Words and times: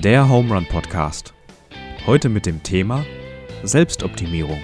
Der 0.00 0.28
Home 0.28 0.54
Run 0.54 0.64
Podcast. 0.64 1.34
Heute 2.06 2.28
mit 2.28 2.46
dem 2.46 2.62
Thema 2.62 3.04
Selbstoptimierung. 3.64 4.62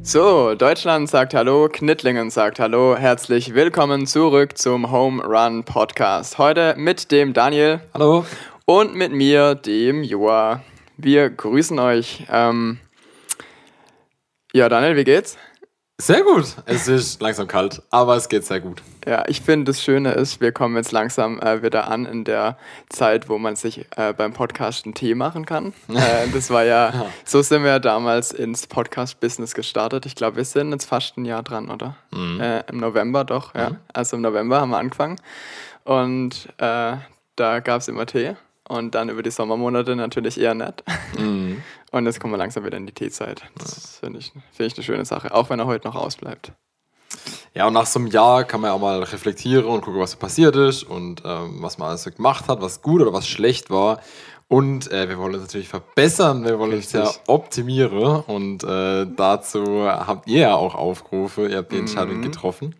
So, 0.00 0.54
Deutschland 0.54 1.10
sagt 1.10 1.34
Hallo, 1.34 1.68
Knittlingen 1.70 2.30
sagt 2.30 2.60
Hallo. 2.60 2.96
Herzlich 2.96 3.52
willkommen 3.52 4.06
zurück 4.06 4.56
zum 4.56 4.90
Home 4.90 5.22
Run 5.22 5.64
Podcast. 5.64 6.38
Heute 6.38 6.74
mit 6.78 7.12
dem 7.12 7.34
Daniel. 7.34 7.82
Hallo. 7.92 8.24
Und 8.64 8.94
mit 8.94 9.12
mir, 9.12 9.54
dem 9.54 10.02
Joa. 10.02 10.62
Wir 10.96 11.28
grüßen 11.28 11.78
euch. 11.78 12.24
Ähm, 12.32 12.78
ja, 14.54 14.70
Daniel, 14.70 14.96
wie 14.96 15.04
geht's? 15.04 15.36
Sehr 16.02 16.24
gut. 16.24 16.56
Es 16.66 16.88
ist 16.88 17.22
langsam 17.22 17.46
kalt, 17.46 17.80
aber 17.90 18.16
es 18.16 18.28
geht 18.28 18.44
sehr 18.44 18.58
gut. 18.58 18.82
Ja, 19.06 19.22
ich 19.28 19.40
finde, 19.40 19.70
das 19.70 19.80
Schöne 19.80 20.10
ist, 20.14 20.40
wir 20.40 20.50
kommen 20.50 20.74
jetzt 20.74 20.90
langsam 20.90 21.38
äh, 21.38 21.62
wieder 21.62 21.86
an 21.86 22.06
in 22.06 22.24
der 22.24 22.58
Zeit, 22.88 23.28
wo 23.28 23.38
man 23.38 23.54
sich 23.54 23.86
äh, 23.96 24.12
beim 24.12 24.32
Podcast 24.32 24.84
einen 24.84 24.94
Tee 24.94 25.14
machen 25.14 25.46
kann. 25.46 25.72
Äh, 25.88 26.26
das 26.32 26.50
war 26.50 26.64
ja, 26.64 27.06
so 27.24 27.40
sind 27.42 27.62
wir 27.62 27.78
damals 27.78 28.32
ins 28.32 28.66
Podcast-Business 28.66 29.54
gestartet. 29.54 30.04
Ich 30.04 30.16
glaube, 30.16 30.38
wir 30.38 30.44
sind 30.44 30.72
jetzt 30.72 30.86
fast 30.86 31.16
ein 31.16 31.24
Jahr 31.24 31.44
dran, 31.44 31.70
oder? 31.70 31.94
Mhm. 32.10 32.40
Äh, 32.40 32.64
Im 32.68 32.78
November 32.78 33.22
doch, 33.22 33.54
ja. 33.54 33.70
Mhm. 33.70 33.76
Also 33.92 34.16
im 34.16 34.22
November 34.22 34.60
haben 34.60 34.70
wir 34.70 34.78
angefangen. 34.78 35.20
Und 35.84 36.48
äh, 36.58 36.96
da 37.36 37.60
gab 37.60 37.80
es 37.80 37.86
immer 37.86 38.06
Tee. 38.06 38.34
Und 38.68 38.96
dann 38.96 39.08
über 39.08 39.22
die 39.22 39.30
Sommermonate 39.30 39.94
natürlich 39.94 40.40
eher 40.40 40.54
nett. 40.54 40.82
Mhm. 41.16 41.62
Und 41.92 42.06
jetzt 42.06 42.20
kommen 42.20 42.32
wir 42.32 42.38
langsam 42.38 42.64
wieder 42.64 42.78
in 42.78 42.86
die 42.86 42.92
Teezeit. 42.92 43.42
Das 43.58 43.98
finde 43.98 44.18
ich, 44.18 44.32
find 44.52 44.72
ich 44.72 44.78
eine 44.78 44.82
schöne 44.82 45.04
Sache, 45.04 45.32
auch 45.32 45.50
wenn 45.50 45.60
er 45.60 45.66
heute 45.66 45.86
noch 45.86 45.94
ausbleibt. 45.94 46.52
Ja, 47.54 47.66
und 47.66 47.74
nach 47.74 47.84
so 47.84 47.98
einem 47.98 48.08
Jahr 48.08 48.44
kann 48.44 48.62
man 48.62 48.70
ja 48.70 48.74
auch 48.74 48.80
mal 48.80 49.02
reflektieren 49.02 49.66
und 49.66 49.82
gucken, 49.82 50.00
was 50.00 50.12
so 50.12 50.16
passiert 50.16 50.56
ist 50.56 50.84
und 50.84 51.22
ähm, 51.26 51.58
was 51.60 51.76
man 51.76 51.90
alles 51.90 52.04
so 52.04 52.10
gemacht 52.10 52.48
hat, 52.48 52.62
was 52.62 52.80
gut 52.80 53.02
oder 53.02 53.12
was 53.12 53.28
schlecht 53.28 53.68
war. 53.68 54.00
Und 54.48 54.90
äh, 54.90 55.08
wir 55.08 55.18
wollen 55.18 55.34
uns 55.34 55.42
natürlich 55.42 55.68
verbessern, 55.68 56.44
wir 56.44 56.58
wollen 56.58 56.72
uns 56.72 56.92
ja 56.92 57.10
optimieren. 57.26 58.22
Und 58.22 58.64
äh, 58.64 59.06
dazu 59.14 59.82
habt 59.86 60.28
ihr 60.28 60.40
ja 60.40 60.54
auch 60.54 60.74
Aufrufe, 60.74 61.46
ihr 61.46 61.58
habt 61.58 61.72
die 61.72 61.78
Entscheidung 61.78 62.18
mhm. 62.18 62.22
getroffen. 62.22 62.74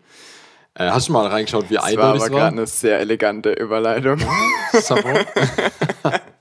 Äh, 0.73 0.89
hast 0.89 1.09
du 1.09 1.13
mal 1.13 1.27
reingeschaut, 1.27 1.69
wie 1.69 1.75
das 1.75 1.83
eindeutig 1.83 2.03
war? 2.03 2.13
Das 2.13 2.21
war 2.21 2.29
gerade 2.29 2.57
eine 2.57 2.67
sehr 2.67 2.99
elegante 2.99 3.51
Überleitung. 3.51 4.19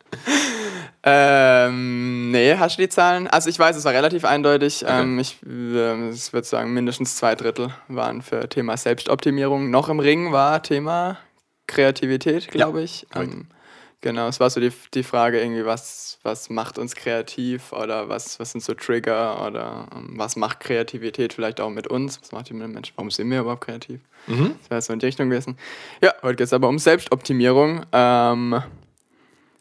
ähm, 1.05 2.31
nee, 2.31 2.57
hast 2.57 2.79
du 2.79 2.83
die 2.83 2.89
Zahlen? 2.89 3.27
Also 3.27 3.51
ich 3.51 3.59
weiß, 3.59 3.77
es 3.77 3.85
war 3.85 3.93
relativ 3.93 4.25
eindeutig. 4.25 4.85
Okay. 4.85 5.01
Ähm, 5.01 5.19
ich, 5.19 5.39
äh, 5.45 6.11
ich 6.11 6.33
würde 6.33 6.47
sagen, 6.47 6.73
mindestens 6.73 7.17
zwei 7.17 7.35
Drittel 7.35 7.69
waren 7.89 8.23
für 8.23 8.49
Thema 8.49 8.77
Selbstoptimierung. 8.77 9.71
Noch 9.71 9.89
im 9.89 10.01
Ring 10.01 10.33
war 10.33 10.63
Thema 10.63 11.19
Kreativität, 11.67 12.49
glaube 12.49 12.79
ja, 12.79 12.85
ich. 12.85 13.07
Ähm, 13.15 13.47
Genau, 14.03 14.27
es 14.27 14.41
war 14.41 14.51
so 14.51 14.61
die, 14.61 14.73
die 14.95 15.05
Frage 15.05 15.41
irgendwie, 15.41 15.65
was, 15.65 16.19
was 16.25 16.51
macht 16.51 16.77
uns 16.77 16.97
kreativ 16.97 17.73
oder 17.73 18.09
was, 18.09 18.41
was 18.41 18.51
sind 18.51 18.65
so 18.65 18.75
Trigger 18.75 19.47
oder 19.47 19.87
ähm, 19.95 20.15
was 20.17 20.35
macht 20.35 20.59
Kreativität 20.59 21.33
vielleicht 21.33 21.61
auch 21.61 21.71
mit 21.71 21.87
uns, 21.87 22.21
was 22.21 22.33
macht 22.33 22.49
die 22.49 22.55
mit 22.55 22.65
dem 22.65 22.73
Menschen, 22.73 22.95
warum 22.97 23.13
sind 23.13 23.31
wir 23.31 23.41
überhaupt 23.41 23.65
kreativ? 23.65 24.01
Mhm. 24.27 24.57
Das 24.59 24.71
wäre 24.71 24.83
so 24.83 24.93
in 24.93 24.99
die 24.99 25.07
Richtung 25.07 25.31
gewesen. 25.31 25.57
Ja, 26.03 26.13
heute 26.23 26.35
geht 26.35 26.47
es 26.47 26.53
aber 26.53 26.69
um 26.69 26.81
Selbstoptimierung. 26.81 27.87
Ähm, 27.93 28.61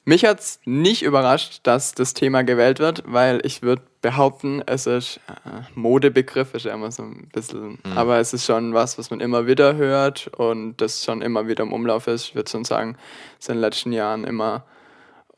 mich 0.04 0.26
hat 0.26 0.40
es 0.40 0.60
nicht 0.66 1.04
überrascht, 1.04 1.60
dass 1.64 1.94
das 1.94 2.14
Thema 2.14 2.44
gewählt 2.44 2.80
wird, 2.80 3.04
weil 3.06 3.40
ich 3.44 3.62
würde 3.62 3.84
behaupten, 4.02 4.64
es 4.66 4.88
ist 4.88 5.20
äh, 5.28 5.62
Modebegriff, 5.76 6.56
ist 6.56 6.66
ja 6.66 6.74
immer 6.74 6.92
so 6.92 7.04
ein 7.04 7.30
bisschen, 7.32 7.80
mhm. 7.84 7.98
aber 7.98 8.18
es 8.20 8.34
ist 8.34 8.46
schon 8.46 8.74
was, 8.74 8.98
was 8.98 9.12
man 9.12 9.20
immer 9.20 9.46
wieder 9.46 9.76
hört 9.76 10.28
und 10.28 10.78
das 10.78 11.04
schon 11.04 11.22
immer 11.22 11.48
wieder 11.48 11.64
im 11.64 11.72
Umlauf 11.72 12.08
ist. 12.08 12.30
Ich 12.30 12.36
würde 12.36 12.50
schon 12.50 12.66
sagen, 12.66 12.98
es 13.38 13.46
ist 13.46 13.50
in 13.50 13.56
den 13.56 13.62
letzten 13.62 13.92
Jahren 13.92 14.24
immer, 14.24 14.66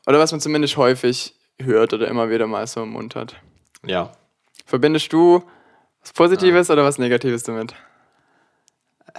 oder 0.06 0.18
was 0.18 0.32
man 0.32 0.40
zumindest 0.40 0.76
häufig 0.78 1.34
hört 1.60 1.92
oder 1.92 2.08
immer 2.08 2.30
wieder 2.30 2.46
mal 2.46 2.66
so 2.66 2.82
im 2.82 2.90
Mund 2.90 3.14
hat. 3.14 3.36
Ja. 3.84 4.12
Verbindest 4.64 5.12
du 5.12 5.44
was 6.00 6.12
Positives 6.12 6.68
ja. 6.68 6.74
oder 6.74 6.84
was 6.84 6.98
Negatives 6.98 7.42
damit? 7.42 7.74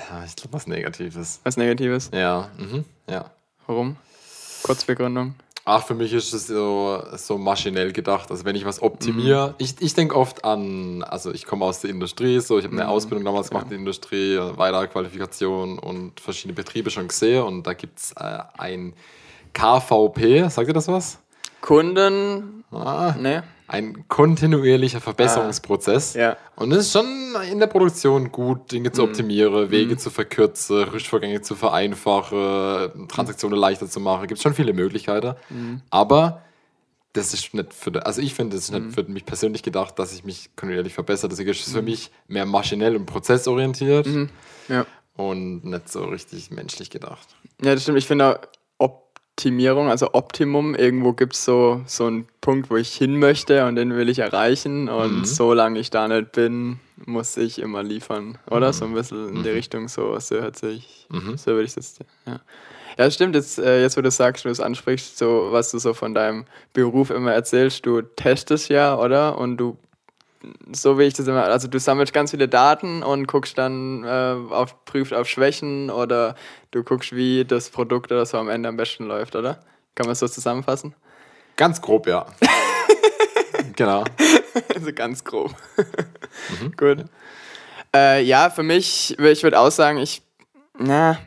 Ja, 0.10 0.26
ich 0.26 0.36
glaube, 0.36 0.54
was 0.54 0.68
Negatives. 0.68 1.40
Was 1.44 1.56
Negatives? 1.56 2.10
Ja, 2.14 2.50
mhm. 2.58 2.84
ja. 3.10 3.32
Warum? 3.68 3.98
Kurzbegründung. 4.66 5.36
Ach, 5.68 5.84
für 5.84 5.96
mich 5.96 6.14
ist 6.14 6.32
es 6.32 6.46
so, 6.46 7.04
so 7.16 7.40
maschinell 7.40 7.92
gedacht. 7.92 8.30
Also 8.30 8.46
wenn 8.46 8.56
ich 8.56 8.66
was 8.66 8.84
optimiere, 8.84 9.50
mhm. 9.50 9.56
ich, 9.58 9.76
ich 9.80 9.96
denke 9.96 10.16
oft 10.16 10.46
an, 10.46 11.02
also 11.04 11.34
ich 11.34 11.46
komme 11.46 11.66
aus 11.66 11.82
der 11.82 11.90
Industrie, 11.90 12.40
so 12.40 12.60
ich 12.60 12.66
habe 12.66 12.76
eine 12.76 12.84
mhm. 12.84 12.90
Ausbildung 12.90 13.26
damals 13.26 13.50
gemacht 13.50 13.66
in 13.66 13.70
der 13.72 13.80
Industrie, 13.80 14.38
weitere 14.58 14.88
Qualifikation 14.88 15.80
und 15.80 16.20
verschiedene 16.20 16.54
Betriebe 16.54 16.92
schon 16.92 17.08
gesehen 17.08 17.44
und 17.44 17.66
da 17.66 17.74
gibt 17.74 17.98
es 17.98 18.12
äh, 18.12 18.40
ein 18.58 18.94
KVP, 19.54 20.50
sagt 20.50 20.68
ihr 20.68 20.74
das 20.74 20.88
was? 20.88 21.18
Kunden? 21.62 22.64
Ah, 22.72 23.16
ne 23.20 23.44
ein 23.68 24.08
kontinuierlicher 24.08 25.02
Verbesserungsprozess. 25.02 26.16
Ah, 26.16 26.20
ja. 26.20 26.38
Und 26.56 26.72
es 26.72 26.88
ist 26.88 26.94
schon 26.94 27.06
in 27.52 27.60
der 27.60 27.68
Produktion 27.68 28.32
gut, 28.32 28.72
Dinge 28.72 28.92
zu 28.92 29.02
mhm. 29.02 29.10
optimieren, 29.10 29.72
Wege 29.72 29.94
mhm. 29.94 29.98
zu 29.98 30.10
verkürzen, 30.10 30.84
Rüstvorgänge 30.84 31.42
zu 31.42 31.56
vereinfachen, 31.56 33.08
Transaktionen 33.08 33.58
leichter 33.58 33.90
zu 33.90 34.00
machen. 34.00 34.28
Gibt 34.28 34.38
es 34.38 34.44
schon 34.44 34.54
viele 34.54 34.74
Möglichkeiten. 34.74 35.36
Mhm. 35.50 35.82
Aber 35.90 36.44
das 37.14 37.34
ist 37.34 37.54
nicht 37.54 37.74
für, 37.74 38.06
also 38.06 38.22
ich 38.22 38.34
finde, 38.34 38.56
das 38.56 38.66
ist 38.66 38.72
nicht 38.72 38.86
mhm. 38.86 38.92
für 38.92 39.04
mich 39.04 39.26
persönlich 39.26 39.64
gedacht, 39.64 39.98
dass 39.98 40.14
ich 40.14 40.26
mich 40.26 40.50
kontinuierlich 40.56 40.94
verbessere. 40.94 41.30
Deswegen 41.30 41.50
ist 41.50 41.66
es 41.66 41.74
für 41.74 41.80
mhm. 41.80 41.86
mich 41.86 42.12
mehr 42.28 42.46
maschinell 42.46 42.96
und 42.96 43.06
prozessorientiert. 43.06 44.06
Mhm. 44.06 44.30
Ja. 44.68 44.86
Und 45.16 45.64
nicht 45.64 45.90
so 45.90 46.04
richtig 46.04 46.52
menschlich 46.52 46.90
gedacht. 46.90 47.36
Ja, 47.64 47.74
das 47.74 47.84
stimmt. 47.84 47.98
Ich 47.98 48.08
finde 48.08 48.42
Optimierung, 49.38 49.90
also 49.90 50.14
Optimum. 50.14 50.76
Irgendwo 50.76 51.12
gibt 51.12 51.34
es 51.34 51.44
so, 51.44 51.82
so 51.88 52.06
einen 52.06 52.26
Punkt, 52.40 52.70
wo 52.70 52.78
ich 52.78 52.94
hin 52.94 53.20
möchte 53.20 53.66
und 53.66 53.76
den 53.76 53.94
will 53.94 54.08
ich 54.08 54.20
erreichen. 54.20 54.88
Und 54.88 55.20
mhm. 55.20 55.26
solange 55.26 55.78
ich 55.78 55.90
da 55.90 56.08
nicht 56.08 56.32
bin, 56.32 56.80
muss 57.06 57.36
ich 57.36 57.60
immer 57.60 57.84
liefern. 57.84 58.38
Oder? 58.50 58.68
Mhm. 58.68 58.74
So 58.74 58.86
ein 58.86 58.94
bisschen 58.94 59.28
in 59.28 59.44
die 59.44 59.50
mhm. 59.50 59.56
Richtung, 59.56 59.88
so, 59.90 60.18
so 60.20 60.36
hört 60.36 60.58
sich, 60.58 61.08
mhm. 61.10 61.36
so 61.36 61.52
würde 61.52 61.66
ich 61.66 61.74
das, 61.74 62.00
ja. 62.26 62.40
Ja, 62.98 63.12
stimmt. 63.12 63.36
Jetzt, 63.36 63.60
äh, 63.60 63.82
jetzt, 63.82 63.98
wo 63.98 64.02
du 64.02 64.10
sagst, 64.10 64.46
du 64.46 64.50
es 64.50 64.62
ansprichst, 64.62 65.18
so 65.18 65.50
was 65.52 65.70
du 65.70 65.80
so 65.80 65.94
von 65.94 66.14
deinem 66.14 66.46
Beruf 66.72 67.10
immer 67.10 67.34
erzählst, 67.34 67.86
du 67.86 68.02
testest 68.02 68.70
ja, 68.70 68.98
oder? 68.98 69.38
Und 69.38 69.58
du 69.58 69.78
so 70.72 70.98
wie 71.00 71.04
ich 71.04 71.14
das 71.14 71.28
immer, 71.28 71.44
also 71.44 71.68
du 71.68 71.80
sammelst 71.80 72.14
ganz 72.14 72.32
viele 72.32 72.48
Daten 72.48 73.04
und 73.04 73.28
guckst 73.28 73.58
dann 73.58 74.04
äh, 74.04 74.36
auf, 74.54 74.86
prüft 74.86 75.14
auf 75.14 75.28
Schwächen 75.28 75.90
oder 75.90 76.36
du 76.72 76.84
guckst, 76.84 77.16
wie 77.16 77.46
das 77.46 77.70
Produkt 77.70 78.12
oder 78.12 78.26
so 78.26 78.38
am 78.38 78.50
Ende 78.50 78.70
am 78.70 78.78
besten 78.78 79.06
läuft, 79.06 79.36
oder? 79.36 79.60
Kann 79.96 80.06
man 80.06 80.14
es 80.14 80.20
so 80.20 80.28
zusammenfassen? 80.28 80.94
Ganz 81.56 81.82
grob, 81.82 82.08
ja. 82.08 82.26
genau. 83.76 84.04
Also 84.74 84.92
ganz 84.94 85.24
grob. 85.24 85.56
Mhm. 86.62 86.72
Gut. 86.78 87.00
Ja. 87.00 87.06
Äh, 87.96 88.24
ja, 88.24 88.50
für 88.50 88.64
mich, 88.64 89.18
ich 89.18 89.44
würde 89.44 89.60
auch 89.60 89.72
sagen, 89.72 89.98
ich, 90.00 90.22
na, 90.78 91.18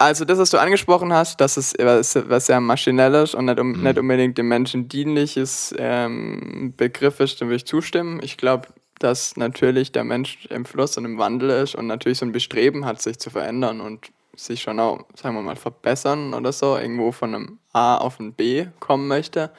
also 0.00 0.24
das, 0.24 0.38
was 0.38 0.48
du 0.48 0.58
angesprochen 0.58 1.12
hast, 1.12 1.42
dass 1.42 1.58
es 1.58 1.74
was, 1.78 2.16
was 2.28 2.46
sehr 2.46 2.58
maschinelles 2.60 3.34
und 3.34 3.44
nicht, 3.44 3.60
um, 3.60 3.72
mhm. 3.72 3.82
nicht 3.82 3.98
unbedingt 3.98 4.38
dem 4.38 4.48
Menschen 4.48 4.88
dienliches 4.88 5.74
ähm, 5.78 6.72
Begriff 6.74 7.20
ist, 7.20 7.40
dem 7.40 7.48
würde 7.48 7.56
ich 7.56 7.66
zustimmen. 7.66 8.18
Ich 8.22 8.38
glaube, 8.38 8.68
dass 8.98 9.36
natürlich 9.36 9.92
der 9.92 10.04
Mensch 10.04 10.46
im 10.46 10.64
Fluss 10.64 10.96
und 10.96 11.04
im 11.04 11.18
Wandel 11.18 11.50
ist 11.50 11.74
und 11.74 11.86
natürlich 11.86 12.16
so 12.16 12.24
ein 12.24 12.32
Bestreben 12.32 12.86
hat, 12.86 13.02
sich 13.02 13.18
zu 13.18 13.28
verändern 13.28 13.82
und 13.82 14.10
sich 14.34 14.62
schon 14.62 14.80
auch, 14.80 15.04
sagen 15.14 15.34
wir 15.34 15.42
mal, 15.42 15.56
verbessern 15.56 16.32
oder 16.32 16.52
so, 16.52 16.78
irgendwo 16.78 17.12
von 17.12 17.34
einem 17.34 17.58
A 17.74 17.96
auf 17.96 18.18
ein 18.20 18.32
B 18.32 18.68
kommen 18.80 19.06
möchte. 19.06 19.50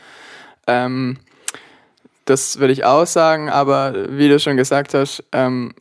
Ähm, 0.65 1.19
das 2.25 2.57
würde 2.57 2.73
ich 2.73 2.83
auch 2.83 3.05
sagen, 3.05 3.49
aber 3.49 4.17
wie 4.17 4.27
du 4.27 4.39
schon 4.39 4.57
gesagt 4.57 4.95
hast, 4.95 5.23
ähm, 5.33 5.75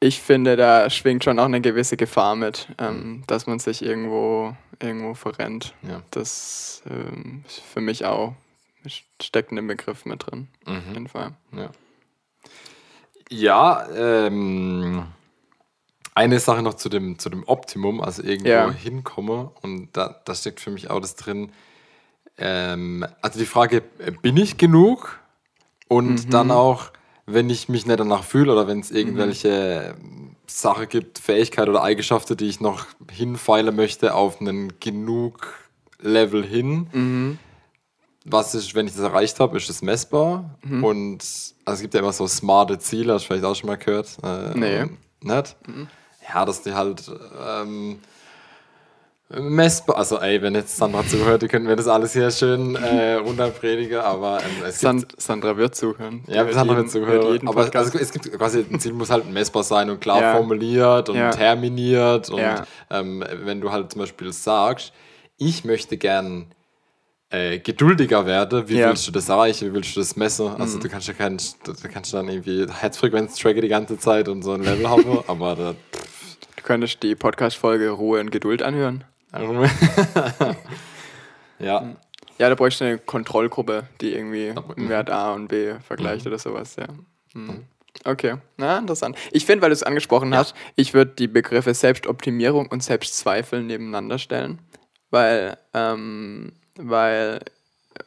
ich 0.00 0.20
finde, 0.20 0.56
da 0.56 0.88
schwingt 0.90 1.24
schon 1.24 1.38
auch 1.38 1.46
eine 1.46 1.60
gewisse 1.60 1.96
Gefahr 1.96 2.36
mit, 2.36 2.68
ähm, 2.78 3.24
dass 3.26 3.46
man 3.46 3.58
sich 3.58 3.82
irgendwo, 3.82 4.54
irgendwo 4.80 5.14
verrennt. 5.14 5.74
Ja. 5.82 6.02
Das 6.10 6.82
ähm, 6.88 7.44
ist 7.46 7.60
für 7.60 7.80
mich 7.80 8.04
auch 8.04 8.34
steckt 9.20 9.50
in 9.50 9.56
dem 9.56 9.66
Begriff 9.66 10.04
mit 10.06 10.26
drin. 10.26 10.48
Mhm. 10.66 10.76
Auf 10.76 10.86
jeden 10.86 11.08
Fall. 11.08 11.32
Ja, 11.52 11.70
ja 13.28 13.88
ähm, 14.26 15.04
eine 16.14 16.40
Sache 16.40 16.62
noch 16.62 16.74
zu 16.74 16.88
dem, 16.88 17.18
zu 17.18 17.28
dem 17.28 17.44
Optimum, 17.46 18.00
also 18.00 18.22
irgendwo 18.22 18.48
ja. 18.48 18.70
hinkomme, 18.70 19.52
und 19.62 19.96
da, 19.96 20.20
da 20.24 20.34
steckt 20.34 20.60
für 20.60 20.70
mich 20.70 20.90
auch 20.90 21.00
das 21.00 21.16
drin. 21.16 21.52
Ähm, 22.38 23.06
also 23.20 23.38
die 23.38 23.46
Frage, 23.46 23.82
bin 24.22 24.36
ich 24.36 24.56
genug? 24.56 25.18
Und 25.88 26.26
mhm. 26.26 26.30
dann 26.30 26.50
auch, 26.50 26.90
wenn 27.30 27.50
ich 27.50 27.68
mich 27.68 27.86
nicht 27.86 28.00
danach 28.00 28.24
fühle 28.24 28.52
oder 28.52 28.66
wenn 28.66 28.80
es 28.80 28.90
irgendwelche 28.90 29.94
mhm. 30.00 30.34
Sachen 30.46 30.88
gibt, 30.88 31.18
Fähigkeiten 31.18 31.70
oder 31.70 31.82
Eigenschaften, 31.82 32.36
die 32.36 32.48
ich 32.48 32.60
noch 32.60 32.86
hinfeilen 33.10 33.76
möchte 33.76 34.14
auf 34.14 34.40
einen 34.40 34.80
genug 34.80 35.54
Level 36.00 36.44
hin, 36.44 36.88
mhm. 36.92 37.38
was 38.24 38.54
ich, 38.54 38.74
wenn 38.74 38.86
ich 38.86 38.94
das 38.94 39.02
erreicht 39.02 39.40
habe, 39.40 39.58
ist 39.58 39.68
es 39.68 39.82
messbar. 39.82 40.58
Mhm. 40.62 40.84
Und 40.84 41.22
also 41.64 41.76
es 41.76 41.80
gibt 41.82 41.92
ja 41.94 42.00
immer 42.00 42.12
so 42.12 42.26
smarte 42.26 42.78
Ziele, 42.78 43.12
hast 43.12 43.24
du 43.24 43.26
vielleicht 43.28 43.44
auch 43.44 43.54
schon 43.54 43.68
mal 43.68 43.76
gehört. 43.76 44.16
Äh, 44.22 44.58
nee. 44.58 44.84
Nicht? 45.22 45.56
Mhm. 45.66 45.88
Ja, 46.32 46.44
dass 46.46 46.62
die 46.62 46.72
halt 46.72 47.10
ähm, 47.46 47.98
messbar, 49.30 49.98
also 49.98 50.18
ey, 50.18 50.40
wenn 50.40 50.54
jetzt 50.54 50.76
Sandra 50.76 51.06
zuhört, 51.06 51.42
die 51.42 51.48
könnten 51.48 51.68
wir 51.68 51.76
das 51.76 51.86
alles 51.86 52.14
hier 52.14 52.30
schön 52.30 52.76
äh, 52.76 53.14
runterpredigen, 53.14 54.00
aber 54.00 54.38
ähm, 54.38 54.64
es 54.66 54.80
Sand, 54.80 55.08
gibt, 55.08 55.20
Sandra 55.20 55.56
wird 55.56 55.74
zuhören. 55.74 56.22
Ja, 56.26 56.50
Sandra 56.50 56.76
wird 56.76 56.90
zuhören. 56.90 57.46
Aber 57.46 57.70
also, 57.74 57.98
es 57.98 58.12
gibt 58.12 58.32
quasi, 58.32 58.64
ein 58.70 58.80
Ziel 58.80 58.94
muss 58.94 59.10
halt 59.10 59.30
messbar 59.30 59.64
sein 59.64 59.90
und 59.90 60.00
klar 60.00 60.20
ja. 60.20 60.34
formuliert 60.34 61.10
und 61.10 61.16
ja. 61.16 61.30
terminiert. 61.30 62.30
Und 62.30 62.38
ja. 62.38 62.64
ähm, 62.90 63.22
wenn 63.44 63.60
du 63.60 63.70
halt 63.70 63.92
zum 63.92 64.00
Beispiel 64.00 64.32
sagst, 64.32 64.92
ich 65.36 65.64
möchte 65.64 65.98
gern 65.98 66.46
äh, 67.30 67.58
geduldiger 67.58 68.24
werde, 68.24 68.68
wie 68.68 68.78
willst 68.78 69.06
du 69.06 69.12
das 69.12 69.28
erreichen, 69.28 69.68
wie 69.68 69.74
willst 69.74 69.94
du 69.94 70.00
das 70.00 70.16
messen? 70.16 70.48
Also 70.58 70.78
mhm. 70.78 70.82
du 70.82 70.88
kannst 70.88 71.06
ja 71.06 71.12
kein, 71.12 71.36
du 71.36 71.88
kannst 71.92 72.14
dann 72.14 72.28
irgendwie 72.28 72.66
Herzfrequenz 72.66 73.36
tracken 73.36 73.60
die 73.60 73.68
ganze 73.68 73.98
Zeit 73.98 74.28
und 74.28 74.42
so 74.42 74.52
ein 74.52 74.62
Level 74.62 74.88
haben, 74.88 75.18
aber 75.26 75.54
da, 75.54 75.74
Du 76.56 76.64
könntest 76.64 77.02
die 77.02 77.14
Podcast-Folge 77.14 77.90
Ruhe 77.90 78.20
und 78.20 78.30
Geduld 78.30 78.62
anhören. 78.62 79.04
Ja. 81.58 81.96
Ja, 82.38 82.48
da 82.48 82.54
bräuchte 82.54 82.84
eine 82.84 82.98
Kontrollgruppe, 82.98 83.88
die 84.00 84.14
irgendwie 84.14 84.50
einen 84.76 84.88
Wert 84.88 85.10
A 85.10 85.34
und 85.34 85.48
B 85.48 85.74
vergleicht 85.80 86.24
mhm. 86.24 86.30
oder 86.30 86.38
sowas, 86.38 86.76
ja. 86.76 86.86
Mhm. 87.34 87.64
Okay, 88.04 88.36
na, 88.56 88.78
interessant. 88.78 89.16
Ich 89.32 89.44
finde, 89.44 89.62
weil 89.62 89.70
du 89.70 89.74
es 89.74 89.82
angesprochen 89.82 90.32
ja. 90.32 90.38
hast, 90.38 90.54
ich 90.76 90.94
würde 90.94 91.12
die 91.18 91.26
Begriffe 91.26 91.74
Selbstoptimierung 91.74 92.66
und 92.66 92.82
Selbstzweifel 92.82 93.62
nebeneinander 93.62 94.18
stellen, 94.18 94.60
weil 95.10 95.58
ähm, 95.74 96.52
weil 96.76 97.40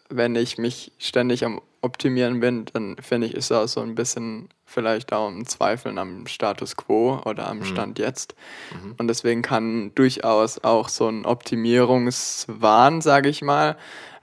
wenn 0.10 0.36
ich 0.36 0.58
mich 0.58 0.94
ständig 0.98 1.44
am 1.44 1.62
Optimieren 1.82 2.40
bin, 2.40 2.66
dann 2.74 2.96
finde 3.02 3.28
ich, 3.28 3.34
ist 3.34 3.52
auch 3.52 3.68
so 3.68 3.82
ein 3.82 3.96
bisschen 3.96 4.50
vielleicht 4.72 5.14
auch 5.14 5.30
ein 5.30 5.46
Zweifeln 5.46 5.98
am 5.98 6.28
Status 6.28 6.76
quo 6.76 7.22
oder 7.26 7.48
am 7.48 7.60
mhm. 7.60 7.66
Stand 7.66 8.00
mhm. 8.00 8.06
jetzt. 8.06 8.36
Mhm. 8.72 8.96
Und 8.98 9.08
deswegen 9.08 9.42
kann 9.42 9.94
durchaus 9.96 10.64
auch 10.64 10.90
so 10.90 11.08
ein 11.08 11.26
Optimierungswahn, 11.26 13.02
sage 13.02 13.30
ich 13.30 13.42
mal, 13.42 13.78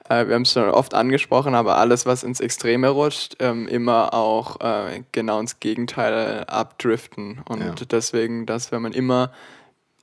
äh, 0.09 0.27
wir 0.27 0.35
haben 0.35 0.43
es 0.43 0.53
schon 0.53 0.69
oft 0.71 0.95
angesprochen, 0.95 1.55
aber 1.55 1.79
alles, 1.79 2.07
was 2.07 2.23
ins 2.23 2.41
Extreme 2.41 2.89
rutscht, 2.89 3.37
ähm, 3.41 3.69
immer 3.69 4.15
auch 4.15 4.61
äh, 4.61 5.03
genau 5.13 5.39
ins 5.41 5.61
Gegenteil 5.61 6.45
abdriften. 6.45 7.43
Und 7.49 7.61
ja. 7.61 7.87
deswegen, 7.91 8.47
dass 8.47 8.73
wenn 8.73 8.83
man 8.83 8.93
immer 8.93 9.31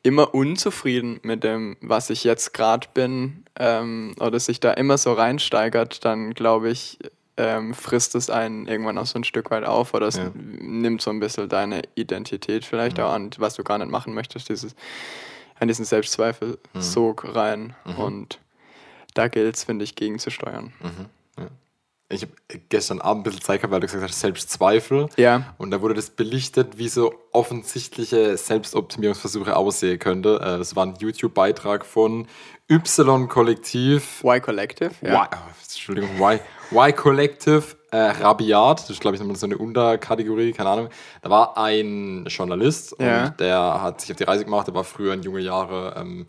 immer 0.04 0.36
unzufrieden 0.36 1.20
mit 1.24 1.44
dem, 1.44 1.78
was 1.82 2.12
ich 2.12 2.24
jetzt 2.24 2.54
gerade 2.54 2.88
bin, 2.94 3.44
ähm, 3.58 4.14
oder 4.20 4.40
sich 4.40 4.60
da 4.60 4.72
immer 4.72 5.00
so 5.00 5.14
reinsteigert, 5.14 6.06
dann 6.06 6.36
glaube 6.36 6.70
ich, 6.70 7.00
ähm, 7.38 7.74
frisst 7.74 8.16
es 8.16 8.30
einen 8.30 8.68
irgendwann 8.68 8.98
auch 8.98 9.06
so 9.06 9.20
ein 9.20 9.24
Stück 9.24 9.52
weit 9.52 9.66
auf 9.66 9.94
oder 9.94 10.08
es 10.08 10.18
ja. 10.18 10.32
nimmt 10.34 11.02
so 11.02 11.12
ein 11.12 11.20
bisschen 11.20 11.50
deine 11.50 11.82
Identität 11.96 12.66
vielleicht 12.66 12.98
ja. 12.98 13.08
auch 13.08 13.14
an, 13.14 13.32
was 13.38 13.56
du 13.56 13.64
gar 13.64 13.78
nicht 13.78 13.92
machen 13.92 14.14
möchtest, 14.14 14.50
dieses, 14.50 14.76
an 15.60 15.68
diesen 15.68 15.86
Selbstzweifel 15.86 16.58
mhm. 16.74 16.82
Sog 16.82 17.36
rein. 17.36 17.76
Mhm. 17.86 17.96
Und 17.96 18.40
da 19.14 19.28
gilt 19.28 19.56
es, 19.56 19.64
finde 19.64 19.84
ich, 19.84 19.96
gegenzusteuern. 19.96 20.74
Mhm 20.82 21.06
ich 22.08 22.22
habe 22.22 22.34
gestern 22.70 23.02
Abend 23.02 23.22
ein 23.22 23.24
bisschen 23.24 23.42
Zeit 23.42 23.62
gehabt, 23.62 23.74
weil 23.74 23.80
du 23.80 23.88
gesagt 23.88 24.04
hast, 24.04 24.20
Selbstzweifel. 24.20 25.10
Ja. 25.18 25.56
Und 25.58 25.72
da 25.72 25.82
wurde 25.82 25.96
das 25.96 26.12
belichtet, 26.12 26.78
wie 26.78 26.88
so 26.88 27.16
offensichtliche 27.32 28.38
Selbstoptimierungsversuche 28.38 29.56
aussehen 29.56 29.98
könnte. 29.98 30.36
Äh, 30.36 30.58
das 30.60 30.76
war 30.76 30.86
ein 30.86 30.96
YouTube-Beitrag 31.00 31.86
von 31.86 32.28
Y-Kollektiv. 32.70 34.24
Y-Collective? 34.24 34.92
Ja. 35.02 35.24
Y, 35.24 35.28
oh, 35.34 35.52
Entschuldigung, 35.64 36.10
Y, 36.18 36.40
Y-Collective 36.72 37.64
äh, 37.92 37.98
Rabiat. 37.98 38.82
Das 38.82 38.90
ist, 38.90 39.02
glaube 39.02 39.16
ich, 39.16 39.22
nochmal 39.22 39.36
so 39.36 39.46
eine 39.46 39.58
Unterkategorie, 39.58 40.52
keine 40.52 40.70
Ahnung. 40.70 40.90
Da 41.22 41.30
war 41.30 41.58
ein 41.58 42.26
Journalist 42.28 42.96
ja. 43.00 43.26
und 43.26 43.40
der 43.40 43.82
hat 43.82 44.02
sich 44.02 44.12
auf 44.12 44.18
die 44.18 44.24
Reise 44.24 44.46
gemacht. 44.46 44.68
Der 44.68 44.74
war 44.74 44.84
früher 44.84 45.14
in 45.14 45.24
junge 45.24 45.40
Jahre. 45.40 45.96
Ähm, 45.98 46.26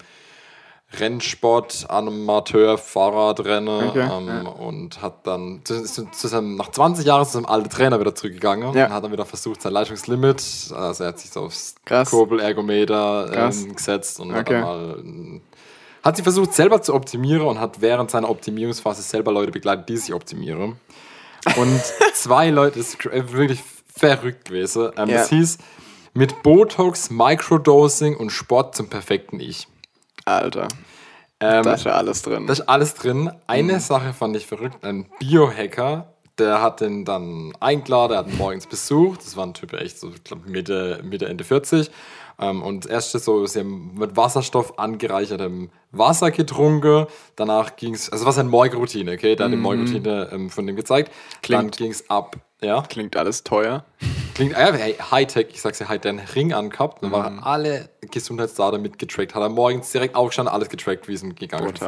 Rennsport, 0.92 1.86
Amateur, 1.88 2.78
Fahrradrenner 2.78 3.88
okay, 3.88 4.08
ähm, 4.10 4.28
ja. 4.28 4.50
und 4.50 5.02
hat 5.02 5.26
dann 5.26 5.60
zu, 5.64 5.82
zu, 5.82 6.08
zu 6.10 6.28
seinem, 6.28 6.54
nach 6.54 6.70
20 6.70 7.04
Jahren 7.04 7.26
zu 7.26 7.32
seinem 7.32 7.46
alten 7.46 7.68
Trainer 7.68 7.98
wieder 7.98 8.14
zurückgegangen 8.14 8.72
ja. 8.72 8.86
und 8.86 8.92
hat 8.92 9.04
dann 9.04 9.10
wieder 9.10 9.26
versucht, 9.26 9.62
sein 9.62 9.72
Leistungslimit, 9.72 10.72
also 10.74 11.04
er 11.04 11.08
hat 11.08 11.18
sich 11.18 11.30
so 11.30 11.40
aufs 11.40 11.74
Kurbelergometer 12.08 13.50
ähm, 13.50 13.74
gesetzt 13.74 14.20
und 14.20 14.30
okay. 14.30 14.38
hat 14.38 14.50
dann 14.50 14.60
mal 14.62 15.40
hat 16.06 16.16
sich 16.16 16.22
versucht 16.22 16.54
selber 16.54 16.80
zu 16.82 16.94
optimieren 16.94 17.46
und 17.46 17.58
hat 17.58 17.80
während 17.80 18.10
seiner 18.10 18.30
Optimierungsphase 18.30 19.02
selber 19.02 19.32
Leute 19.32 19.50
begleitet, 19.50 19.88
die 19.88 19.96
sich 19.96 20.14
optimieren. 20.14 20.76
Und 21.56 21.82
zwei 22.14 22.50
Leute, 22.50 22.78
das 22.78 22.94
ist 22.94 23.04
wirklich 23.04 23.62
verrückt 23.94 24.46
gewesen. 24.46 24.90
Ähm, 24.96 25.08
ja. 25.08 25.18
Das 25.18 25.30
hieß 25.30 25.58
mit 26.14 26.42
Botox, 26.42 27.10
Microdosing 27.10 28.16
und 28.16 28.30
Sport 28.30 28.76
zum 28.76 28.88
perfekten 28.88 29.40
Ich. 29.40 29.66
Alter. 30.24 30.68
Ähm, 31.40 31.62
da 31.64 31.74
ist 31.74 31.84
ja 31.84 31.92
alles 31.92 32.22
drin. 32.22 32.46
Da 32.46 32.52
ist 32.52 32.62
alles 32.62 32.94
drin. 32.94 33.30
Eine 33.46 33.74
mhm. 33.74 33.80
Sache 33.80 34.12
fand 34.14 34.36
ich 34.36 34.46
verrückt. 34.46 34.84
Ein 34.84 35.06
Biohacker, 35.18 36.14
der 36.38 36.62
hat 36.62 36.80
den 36.80 37.04
dann 37.04 37.52
eingeladen, 37.60 38.10
der 38.10 38.18
hat 38.18 38.28
ihn 38.28 38.38
morgens 38.38 38.66
besucht. 38.66 39.20
Das 39.20 39.36
war 39.36 39.44
ein 39.44 39.54
Typ 39.54 39.72
echt 39.72 39.98
so, 39.98 40.10
ich 40.10 40.24
glaube, 40.24 40.48
Mitte, 40.48 41.00
Mitte, 41.02 41.26
Ende 41.26 41.44
40. 41.44 41.90
Ähm, 42.38 42.62
und 42.62 42.86
erst 42.86 43.12
so, 43.12 43.46
sie 43.46 43.60
haben 43.60 43.94
mit 43.96 44.16
Wasserstoff 44.16 44.78
angereichertem 44.78 45.70
Wasser 45.90 46.30
getrunken. 46.30 47.06
Danach 47.34 47.76
ging 47.76 47.94
es, 47.94 48.10
also 48.10 48.26
was 48.26 48.38
eine 48.38 48.48
Morgenroutine, 48.48 49.12
okay? 49.12 49.36
Da 49.36 49.44
hat 49.44 49.52
die 49.52 49.56
mhm. 49.56 49.62
Morgenroutine 49.62 50.28
ähm, 50.32 50.50
von 50.50 50.66
dem 50.66 50.76
gezeigt. 50.76 51.12
Klingt, 51.42 51.62
dann 51.62 51.70
ging 51.70 51.90
es 51.90 52.10
ab, 52.10 52.36
ja. 52.60 52.82
Klingt 52.82 53.16
alles 53.16 53.42
teuer. 53.42 53.84
Klingt, 54.34 54.52
ja, 54.52 54.72
hey, 54.72 54.94
Hightech, 54.94 55.48
ich 55.50 55.62
sag's 55.62 55.78
ja, 55.78 55.88
halt 55.88 56.04
den 56.04 56.18
Ring 56.18 56.52
angehabt, 56.52 57.02
dann 57.02 57.10
mhm. 57.10 57.14
waren 57.14 57.38
alle 57.42 57.88
Gesundheitsdaten 58.02 58.82
mitgetrackt, 58.82 59.34
hat 59.34 59.42
er 59.42 59.48
morgens 59.48 59.90
direkt 59.92 60.14
aufgestanden, 60.14 60.52
alles 60.52 60.68
getrackt, 60.68 61.08
wie 61.08 61.14
es 61.14 61.22
ihm 61.22 61.34
gegangen 61.34 61.72
ist. 61.72 61.82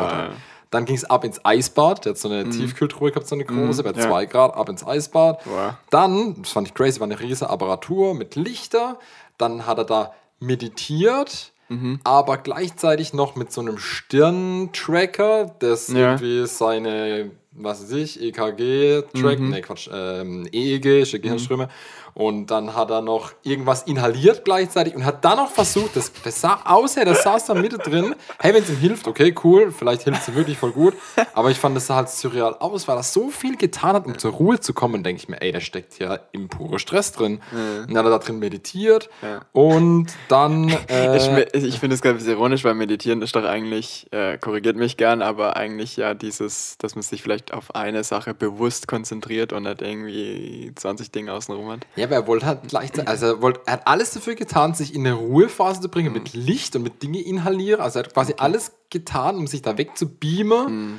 Dann 0.71 0.85
ging 0.85 0.97
es 0.97 1.05
ab 1.05 1.25
ins 1.25 1.43
Eisbad, 1.45 2.05
der 2.05 2.11
hat 2.11 2.19
so 2.19 2.29
eine 2.29 2.45
mhm. 2.45 2.51
Tiefkühltruhe 2.51 3.11
gehabt, 3.11 3.27
so 3.27 3.35
eine 3.35 3.45
große, 3.45 3.83
mhm, 3.83 3.87
bei 3.87 3.93
2 3.93 4.23
ja. 4.23 4.29
Grad, 4.29 4.55
ab 4.55 4.69
ins 4.69 4.87
Eisbad. 4.87 5.41
Wow. 5.47 5.75
Dann, 5.91 6.43
das 6.43 6.53
fand 6.53 6.69
ich 6.69 6.75
crazy, 6.75 7.01
war 7.01 7.07
eine 7.07 7.19
riesige 7.19 7.49
Apparatur 7.49 8.15
mit 8.15 8.35
Lichter. 8.35 8.99
Dann 9.39 9.67
hat 9.67 9.79
er 9.79 9.85
da 9.85 10.13
meditiert, 10.41 11.53
mhm. 11.69 12.01
aber 12.05 12.39
gleichzeitig 12.39 13.13
noch 13.13 13.37
mit 13.37 13.53
so 13.53 13.61
einem 13.61 13.79
Stirntracker, 13.79 15.55
das 15.59 15.89
ja. 15.89 16.13
irgendwie 16.13 16.47
seine 16.47 17.31
was 17.59 17.83
weiß 17.83 17.93
ich, 17.93 18.23
EKG 18.23 19.03
track, 19.15 19.41
mhm. 19.41 19.51
ne 19.51 19.61
Quatsch, 19.61 19.89
ähm, 19.93 20.49
EEG, 20.53 21.05
Gehirnströme. 21.21 21.65
Mhm. 21.65 21.71
Und 22.19 22.49
dann 22.49 22.75
hat 22.75 22.91
er 22.91 23.01
noch 23.01 23.31
irgendwas 23.45 23.85
inhaliert 23.85 24.45
gleichzeitig 24.45 24.97
und 24.97 25.05
hat 25.05 25.25
dann 25.25 25.37
noch 25.37 25.53
versucht, 25.53 25.95
das, 25.95 26.11
das 26.25 26.41
sah 26.41 26.63
aus, 26.65 26.97
hey, 26.97 27.05
das 27.05 27.23
saß 27.23 27.47
da 27.47 27.55
Mitte 27.55 27.79
drin. 27.79 28.17
Hey, 28.41 28.53
wenn 28.53 28.65
es 28.65 28.69
ihm 28.69 28.77
hilft, 28.77 29.07
okay, 29.07 29.33
cool, 29.45 29.71
vielleicht 29.71 30.03
hilft 30.03 30.23
es 30.23 30.29
ihm 30.29 30.35
wirklich 30.35 30.59
voll 30.59 30.73
gut. 30.73 30.95
Aber 31.33 31.53
ich 31.53 31.59
fand, 31.59 31.77
das 31.77 31.87
sah 31.87 31.95
halt 31.95 32.09
surreal 32.09 32.57
aus, 32.59 32.89
weil 32.89 32.97
er 32.97 33.05
so 33.05 33.29
viel 33.29 33.57
getan 33.57 33.93
hat, 33.95 34.05
um 34.05 34.19
zur 34.19 34.33
Ruhe 34.33 34.59
zu 34.59 34.75
kommen. 34.75 35.05
denke 35.05 35.23
ich 35.23 35.29
mir, 35.29 35.41
ey, 35.41 35.53
der 35.53 35.61
steckt 35.61 36.01
ja 36.01 36.19
im 36.33 36.49
pure 36.49 36.81
Stress 36.81 37.13
drin. 37.13 37.41
Mhm. 37.53 37.83
Und 37.83 37.91
dann 37.91 37.99
hat 37.99 38.07
er 38.07 38.11
da 38.11 38.19
drin 38.19 38.41
meditiert 38.41 39.11
ja. 39.23 39.43
und 39.53 40.09
dann. 40.29 40.77
Äh, 40.89 41.17
ich, 41.53 41.65
ich 41.65 41.79
finde 41.81 41.95
es 41.95 42.03
ganz 42.03 42.27
ironisch, 42.27 42.65
weil 42.65 42.75
meditieren 42.75 43.21
ist 43.21 43.37
doch 43.37 43.45
eigentlich, 43.45 44.07
äh, 44.11 44.39
korrigiert 44.39 44.77
mich 44.77 44.97
gern, 44.97 45.21
aber 45.21 45.57
eigentlich 45.57 45.97
ja 45.97 46.15
dieses, 46.15 46.79
dass 46.79 46.95
man 46.95 47.03
sich 47.03 47.23
vielleicht 47.23 47.53
auf 47.53 47.75
eine 47.75 48.05
Sache 48.05 48.33
bewusst 48.33 48.89
konzentriert 48.89 49.53
und 49.53 49.65
nicht 49.65 49.83
irgendwie 49.83 50.73
20 50.75 51.11
Dinge 51.11 51.33
außenrum 51.35 51.71
hat. 51.71 51.87
Ja, 51.97 52.08
aber 52.09 52.17
er 52.17 52.27
wollte 52.27 52.47
halt 52.47 52.61
gleichzeitig, 52.69 53.09
also 53.09 53.27
er, 53.27 53.43
wollte, 53.43 53.61
er 53.67 53.75
hat 53.75 53.87
alles 53.87 54.11
dafür 54.11 54.35
getan, 54.35 54.75
sich 54.75 54.95
in 54.95 55.07
eine 55.07 55.15
Ruhephase 55.15 55.81
zu 55.81 55.89
bringen, 55.89 56.09
mhm. 56.09 56.15
mit 56.15 56.35
Licht 56.35 56.75
und 56.77 56.83
mit 56.83 57.03
Dinge 57.03 57.21
inhalieren. 57.21 57.81
Also 57.81 57.99
er 57.99 58.05
hat 58.05 58.15
quasi 58.15 58.33
okay. 58.33 58.43
alles 58.43 58.73
getan, 58.91 59.37
um 59.37 59.47
sich 59.47 59.63
da 59.63 59.77
wegzubeamen. 59.77 60.91
Mhm. 60.91 60.99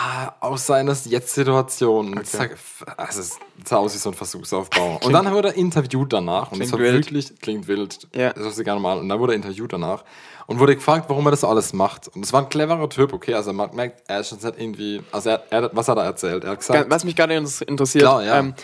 Ah, 0.00 0.34
aus 0.40 0.66
seiner 0.66 0.92
Jetzt-Situation. 0.92 2.18
Okay. 2.18 2.50
Also 2.96 3.20
es 3.20 3.38
sah 3.64 3.78
aus 3.78 3.94
wie 3.94 3.98
so 3.98 4.10
ein 4.10 4.14
Versuchsaufbau. 4.14 5.00
und 5.02 5.12
dann 5.12 5.32
wurde 5.32 5.48
er 5.48 5.54
interviewt 5.54 6.12
danach. 6.12 6.52
Und 6.52 6.60
es 6.60 6.70
war 6.70 6.78
wild. 6.78 6.94
wirklich, 6.94 7.40
klingt 7.40 7.66
wild. 7.66 8.06
Ja. 8.14 8.32
Das 8.32 8.46
ist 8.46 8.62
gerne 8.62 8.80
mal. 8.80 8.98
Und 8.98 9.08
dann 9.08 9.18
wurde 9.18 9.32
er 9.32 9.36
interviewt 9.36 9.72
danach. 9.72 10.04
Und 10.46 10.60
wurde 10.60 10.76
gefragt, 10.76 11.06
warum 11.08 11.26
er 11.26 11.32
das 11.32 11.40
so 11.40 11.48
alles 11.48 11.72
macht. 11.72 12.06
Und 12.14 12.24
es 12.24 12.32
war 12.32 12.42
ein 12.42 12.48
cleverer 12.48 12.88
Typ, 12.88 13.12
okay. 13.12 13.34
Also 13.34 13.52
man 13.52 13.74
merkt, 13.74 14.08
er 14.08 14.20
ist 14.20 14.28
schon 14.28 14.38
irgendwie, 14.56 15.02
also 15.10 15.30
er, 15.30 15.42
er, 15.50 15.70
was 15.74 15.88
hat 15.88 15.98
er 15.98 16.04
erzählt? 16.04 16.44
Er 16.44 16.50
hat 16.50 16.60
gesagt. 16.60 16.88
Was 16.88 17.02
mich 17.02 17.16
gerade 17.16 17.34
interessiert, 17.34 18.04
Klar, 18.04 18.22
ja. 18.22 18.38
ähm, 18.38 18.54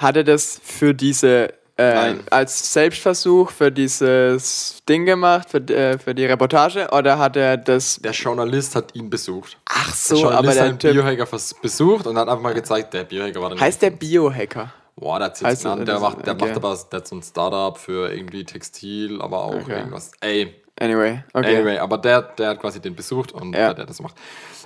hat 0.00 0.16
er 0.16 0.24
das 0.24 0.60
für 0.62 0.94
diese 0.94 1.52
äh, 1.80 2.14
als 2.30 2.72
Selbstversuch 2.72 3.50
für 3.50 3.72
dieses 3.72 4.82
Ding 4.88 5.06
gemacht, 5.06 5.48
für, 5.50 5.58
äh, 5.68 5.98
für 5.98 6.14
die 6.14 6.26
Reportage, 6.26 6.88
oder 6.92 7.18
hat 7.18 7.36
er 7.36 7.56
das. 7.56 7.96
Der 8.02 8.12
Journalist 8.12 8.76
hat 8.76 8.94
ihn 8.94 9.08
besucht. 9.08 9.56
Ach 9.66 9.94
so, 9.94 10.14
der 10.14 10.22
Journalist 10.22 10.48
aber 10.48 10.54
der 10.54 10.72
hat 10.74 10.82
den 10.82 10.92
Biohacker 10.94 11.38
besucht 11.62 12.06
und 12.06 12.18
hat 12.18 12.28
einfach 12.28 12.42
mal 12.42 12.54
gezeigt, 12.54 12.92
der 12.92 13.04
Biohacker 13.04 13.40
war 13.40 13.50
der 13.50 13.60
Heißt 13.60 13.80
der 13.80 13.90
Biohacker? 13.90 14.72
Boah, 14.96 15.18
der 15.18 15.28
hat 15.28 15.42
heißt 15.42 15.64
an, 15.64 15.86
der, 15.86 15.98
macht, 15.98 16.26
der 16.26 16.34
okay. 16.34 16.44
macht 16.44 16.56
aber 16.56 16.78
der 16.92 16.98
hat 16.98 17.08
so 17.08 17.16
ein 17.16 17.22
Startup 17.22 17.78
für 17.78 18.12
irgendwie 18.12 18.44
Textil, 18.44 19.22
aber 19.22 19.44
auch 19.44 19.54
okay. 19.54 19.78
irgendwas. 19.78 20.10
Ey, 20.20 20.59
Anyway, 20.80 21.22
okay. 21.34 21.56
Anyway, 21.56 21.78
aber 21.78 21.98
der, 21.98 22.22
der 22.22 22.50
hat 22.50 22.60
quasi 22.60 22.80
den 22.80 22.96
besucht 22.96 23.32
und 23.32 23.54
ja. 23.54 23.74
der 23.74 23.84
das 23.84 24.00
macht. 24.00 24.16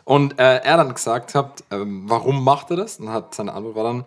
Und 0.04 0.38
äh, 0.38 0.58
er 0.58 0.76
dann 0.76 0.94
gesagt 0.94 1.34
hat, 1.34 1.64
ähm, 1.70 2.04
warum 2.06 2.44
macht 2.44 2.70
er 2.70 2.76
das? 2.76 3.00
Und 3.00 3.10
hat 3.10 3.34
seine 3.34 3.52
Antwort 3.52 3.74
war 3.74 3.84
dann, 3.84 4.04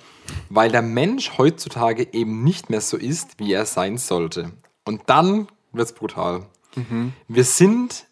weil 0.49 0.71
der 0.71 0.81
Mensch 0.81 1.37
heutzutage 1.37 2.07
eben 2.13 2.43
nicht 2.43 2.69
mehr 2.69 2.81
so 2.81 2.97
ist, 2.97 3.39
wie 3.39 3.51
er 3.51 3.65
sein 3.65 3.97
sollte. 3.97 4.51
Und 4.85 5.01
dann 5.07 5.47
wird 5.73 5.87
es 5.87 5.93
brutal. 5.93 6.45
Mhm. 6.75 7.13
Wir 7.27 7.43
sind 7.43 8.05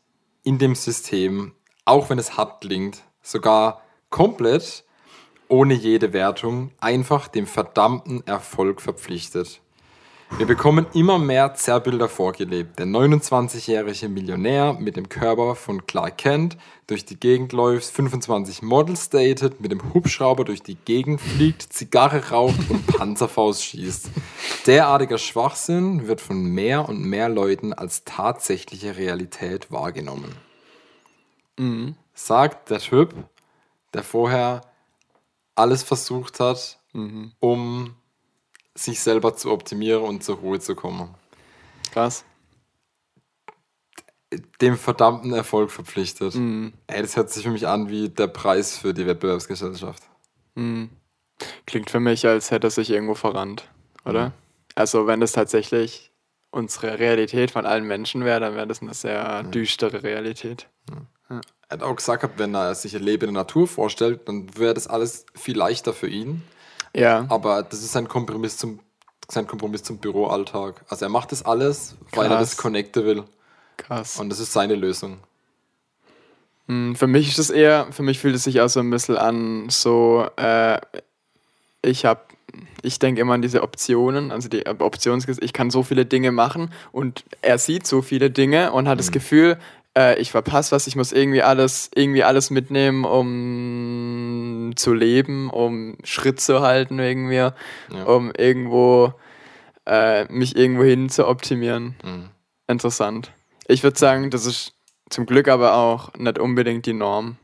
in 0.43 0.57
dem 0.57 0.75
System, 0.75 1.53
auch 1.85 2.09
wenn 2.09 2.19
es 2.19 2.37
hart 2.37 2.61
klingt, 2.61 3.03
sogar 3.21 3.81
komplett 4.09 4.83
ohne 5.47 5.73
jede 5.73 6.11
Wertung, 6.11 6.71
einfach 6.79 7.27
dem 7.27 7.47
verdammten 7.47 8.25
Erfolg 8.25 8.81
verpflichtet. 8.81 9.61
Wir 10.31 10.45
bekommen 10.45 10.85
immer 10.93 11.17
mehr 11.17 11.53
Zerrbilder 11.53 12.09
vorgelebt. 12.09 12.77
Der 12.77 12.87
29-jährige 12.87 14.09
Millionär 14.09 14.73
mit 14.73 14.97
dem 14.97 15.07
Körper 15.07 15.55
von 15.55 15.85
Clark 15.87 16.17
Kent 16.17 16.57
durch 16.87 17.05
die 17.05 17.17
Gegend 17.17 17.53
läuft, 17.53 17.89
25 17.91 18.61
Models 18.61 19.09
datet, 19.09 19.61
mit 19.61 19.71
dem 19.71 19.93
Hubschrauber 19.93 20.43
durch 20.43 20.61
die 20.61 20.75
Gegend 20.75 21.21
fliegt, 21.21 21.61
Zigarre 21.71 22.31
raucht 22.31 22.69
und 22.69 22.85
Panzerfaust 22.97 23.63
schießt. 23.63 24.09
Derartiger 24.67 25.19
Schwachsinn 25.19 26.07
wird 26.07 26.19
von 26.19 26.43
mehr 26.43 26.89
und 26.89 27.01
mehr 27.01 27.29
Leuten 27.29 27.71
als 27.71 28.03
tatsächliche 28.03 28.97
Realität 28.97 29.71
wahrgenommen. 29.71 30.35
Mhm. 31.57 31.95
Sagt 32.13 32.71
der 32.71 32.79
Typ, 32.79 33.13
der 33.93 34.03
vorher 34.03 34.61
alles 35.55 35.83
versucht 35.83 36.41
hat, 36.41 36.79
mhm. 36.91 37.31
um 37.39 37.95
sich 38.75 38.99
selber 38.99 39.35
zu 39.35 39.51
optimieren 39.51 40.03
und 40.03 40.23
zur 40.23 40.37
Ruhe 40.37 40.59
zu 40.59 40.75
kommen. 40.75 41.15
Krass. 41.91 42.25
Dem 44.61 44.77
verdammten 44.77 45.33
Erfolg 45.33 45.71
verpflichtet. 45.71 46.35
Mhm. 46.35 46.73
Ey, 46.87 47.01
das 47.01 47.15
hört 47.15 47.29
sich 47.31 47.43
für 47.43 47.51
mich 47.51 47.67
an 47.67 47.89
wie 47.89 48.09
der 48.09 48.27
Preis 48.27 48.77
für 48.77 48.93
die 48.93 49.07
Wettbewerbsgesellschaft. 49.07 50.03
Mhm. 50.55 50.89
Klingt 51.65 51.89
für 51.89 51.99
mich, 51.99 52.27
als 52.27 52.51
hätte 52.51 52.67
er 52.67 52.71
sich 52.71 52.89
irgendwo 52.89 53.15
verrannt, 53.15 53.69
oder? 54.03 54.27
Mhm. 54.27 54.33
Also, 54.75 55.07
wenn 55.07 55.21
das 55.21 55.31
tatsächlich 55.31 56.11
unsere 56.51 56.99
Realität 56.99 57.51
von 57.51 57.65
allen 57.65 57.85
Menschen 57.85 58.25
wäre, 58.25 58.39
dann 58.39 58.55
wäre 58.55 58.67
das 58.67 58.81
eine 58.81 58.93
sehr 58.93 59.43
düstere 59.43 60.03
Realität. 60.03 60.67
Ja. 60.89 61.41
Er 61.67 61.77
hat 61.77 61.83
auch 61.83 61.95
gesagt, 61.95 62.37
wenn 62.37 62.53
er 62.53 62.75
sich 62.75 62.95
ein 62.95 63.03
Leben 63.03 63.29
in 63.29 63.33
der 63.33 63.43
Natur 63.43 63.67
vorstellt, 63.67 64.27
dann 64.27 64.57
wäre 64.57 64.73
das 64.73 64.87
alles 64.87 65.25
viel 65.33 65.57
leichter 65.57 65.93
für 65.93 66.07
ihn. 66.07 66.43
Ja. 66.95 67.25
Aber 67.29 67.63
das 67.63 67.79
ist 67.79 67.91
sein 67.91 68.07
Kompromiss 68.07 68.57
zum, 68.57 68.79
sein 69.29 69.45
Kompromiss 69.47 69.83
zum 69.83 69.97
Büroalltag. 69.97 70.85
Also 70.87 71.05
er 71.05 71.09
macht 71.09 71.31
das 71.31 71.43
alles, 71.43 71.95
weil 72.13 72.31
er 72.31 72.39
das 72.39 72.57
connecten 72.57 73.05
will. 73.05 73.23
Krass. 73.77 74.17
Und 74.17 74.29
das 74.29 74.39
ist 74.39 74.53
seine 74.53 74.75
Lösung. 74.75 75.19
Hm, 76.67 76.95
für 76.95 77.07
mich 77.07 77.29
ist 77.29 77.39
es 77.39 77.49
eher, 77.49 77.87
für 77.91 78.03
mich 78.03 78.19
fühlt 78.19 78.35
es 78.35 78.45
sich 78.45 78.61
auch 78.61 78.69
so 78.69 78.79
ein 78.79 78.89
bisschen 78.89 79.17
an, 79.17 79.69
so, 79.69 80.25
äh, 80.37 80.79
ich 81.81 82.05
habe, 82.05 82.21
ich 82.81 82.97
denke 82.97 83.21
immer 83.21 83.33
an 83.33 83.41
diese 83.41 83.61
Optionen, 83.61 84.31
also 84.31 84.47
die 84.47 84.65
Options, 84.65 85.27
ich 85.27 85.53
kann 85.53 85.69
so 85.69 85.83
viele 85.83 86.05
Dinge 86.05 86.31
machen 86.31 86.71
und 86.91 87.23
er 87.41 87.57
sieht 87.57 87.85
so 87.85 88.01
viele 88.01 88.31
Dinge 88.31 88.71
und 88.71 88.87
hat 88.87 88.95
mhm. 88.95 88.99
das 88.99 89.11
Gefühl, 89.11 89.59
äh, 89.95 90.19
ich 90.19 90.31
verpasse 90.31 90.71
was, 90.71 90.87
ich 90.87 90.95
muss 90.95 91.11
irgendwie 91.11 91.43
alles, 91.43 91.91
irgendwie 91.93 92.23
alles 92.23 92.49
mitnehmen, 92.49 93.05
um 93.05 94.04
zu 94.75 94.93
leben, 94.93 95.49
um 95.49 95.97
Schritt 96.03 96.39
zu 96.39 96.61
halten 96.61 96.99
irgendwie, 96.99 97.35
ja. 97.35 97.53
um 98.05 98.31
irgendwo 98.31 99.13
äh, 99.85 100.25
mich 100.31 100.55
irgendwo 100.55 100.83
hin 100.83 101.09
zu 101.09 101.27
optimieren. 101.27 101.95
Mhm. 102.03 102.29
Interessant. 102.67 103.31
Ich 103.67 103.83
würde 103.83 103.97
sagen, 103.97 104.29
das 104.29 104.45
ist 104.45 104.73
zum 105.09 105.25
Glück 105.25 105.47
aber 105.47 105.75
auch 105.75 106.13
nicht 106.15 106.39
unbedingt 106.39 106.85
die 106.85 106.93
Norm. 106.93 107.37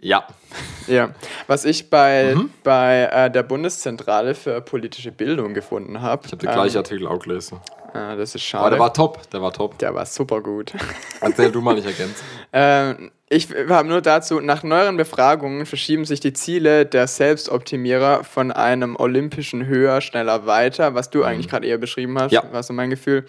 Ja. 0.00 0.26
Ja. 0.88 1.14
Was 1.46 1.64
ich 1.64 1.88
bei, 1.88 2.34
mhm. 2.34 2.50
bei 2.64 3.08
äh, 3.12 3.30
der 3.30 3.44
Bundeszentrale 3.44 4.34
für 4.34 4.60
politische 4.60 5.12
Bildung 5.12 5.54
gefunden 5.54 6.02
habe. 6.02 6.22
Ich 6.26 6.32
habe 6.32 6.44
den 6.44 6.52
gleichen 6.52 6.76
ähm, 6.76 6.80
Artikel 6.80 7.06
auch 7.06 7.20
gelesen. 7.20 7.60
Ah, 7.92 8.16
das 8.16 8.34
ist 8.34 8.42
schade. 8.42 8.64
Aber 8.64 8.70
der 8.70 8.80
war 8.80 8.94
top, 8.94 9.30
der 9.30 9.42
war 9.42 9.52
top. 9.52 9.78
Der 9.78 9.94
war 9.94 10.04
super 10.06 10.40
gut. 10.40 10.72
Erzähl 11.20 11.52
du 11.52 11.60
mal, 11.60 11.78
ich 11.78 11.84
ergänze. 11.86 12.22
ähm, 12.52 13.12
ich 13.32 13.48
habe 13.70 13.88
nur 13.88 14.02
dazu, 14.02 14.40
nach 14.40 14.62
neueren 14.62 14.98
Befragungen 14.98 15.64
verschieben 15.64 16.04
sich 16.04 16.20
die 16.20 16.34
Ziele 16.34 16.84
der 16.84 17.06
Selbstoptimierer 17.06 18.24
von 18.24 18.52
einem 18.52 18.94
olympischen 18.94 19.64
höher, 19.64 20.02
schneller, 20.02 20.44
weiter, 20.46 20.94
was 20.94 21.08
du 21.08 21.20
mhm. 21.20 21.24
eigentlich 21.24 21.48
gerade 21.48 21.66
eher 21.66 21.78
beschrieben 21.78 22.18
hast, 22.18 22.32
ja. 22.32 22.44
war 22.52 22.62
so 22.62 22.74
mein 22.74 22.90
Gefühl, 22.90 23.24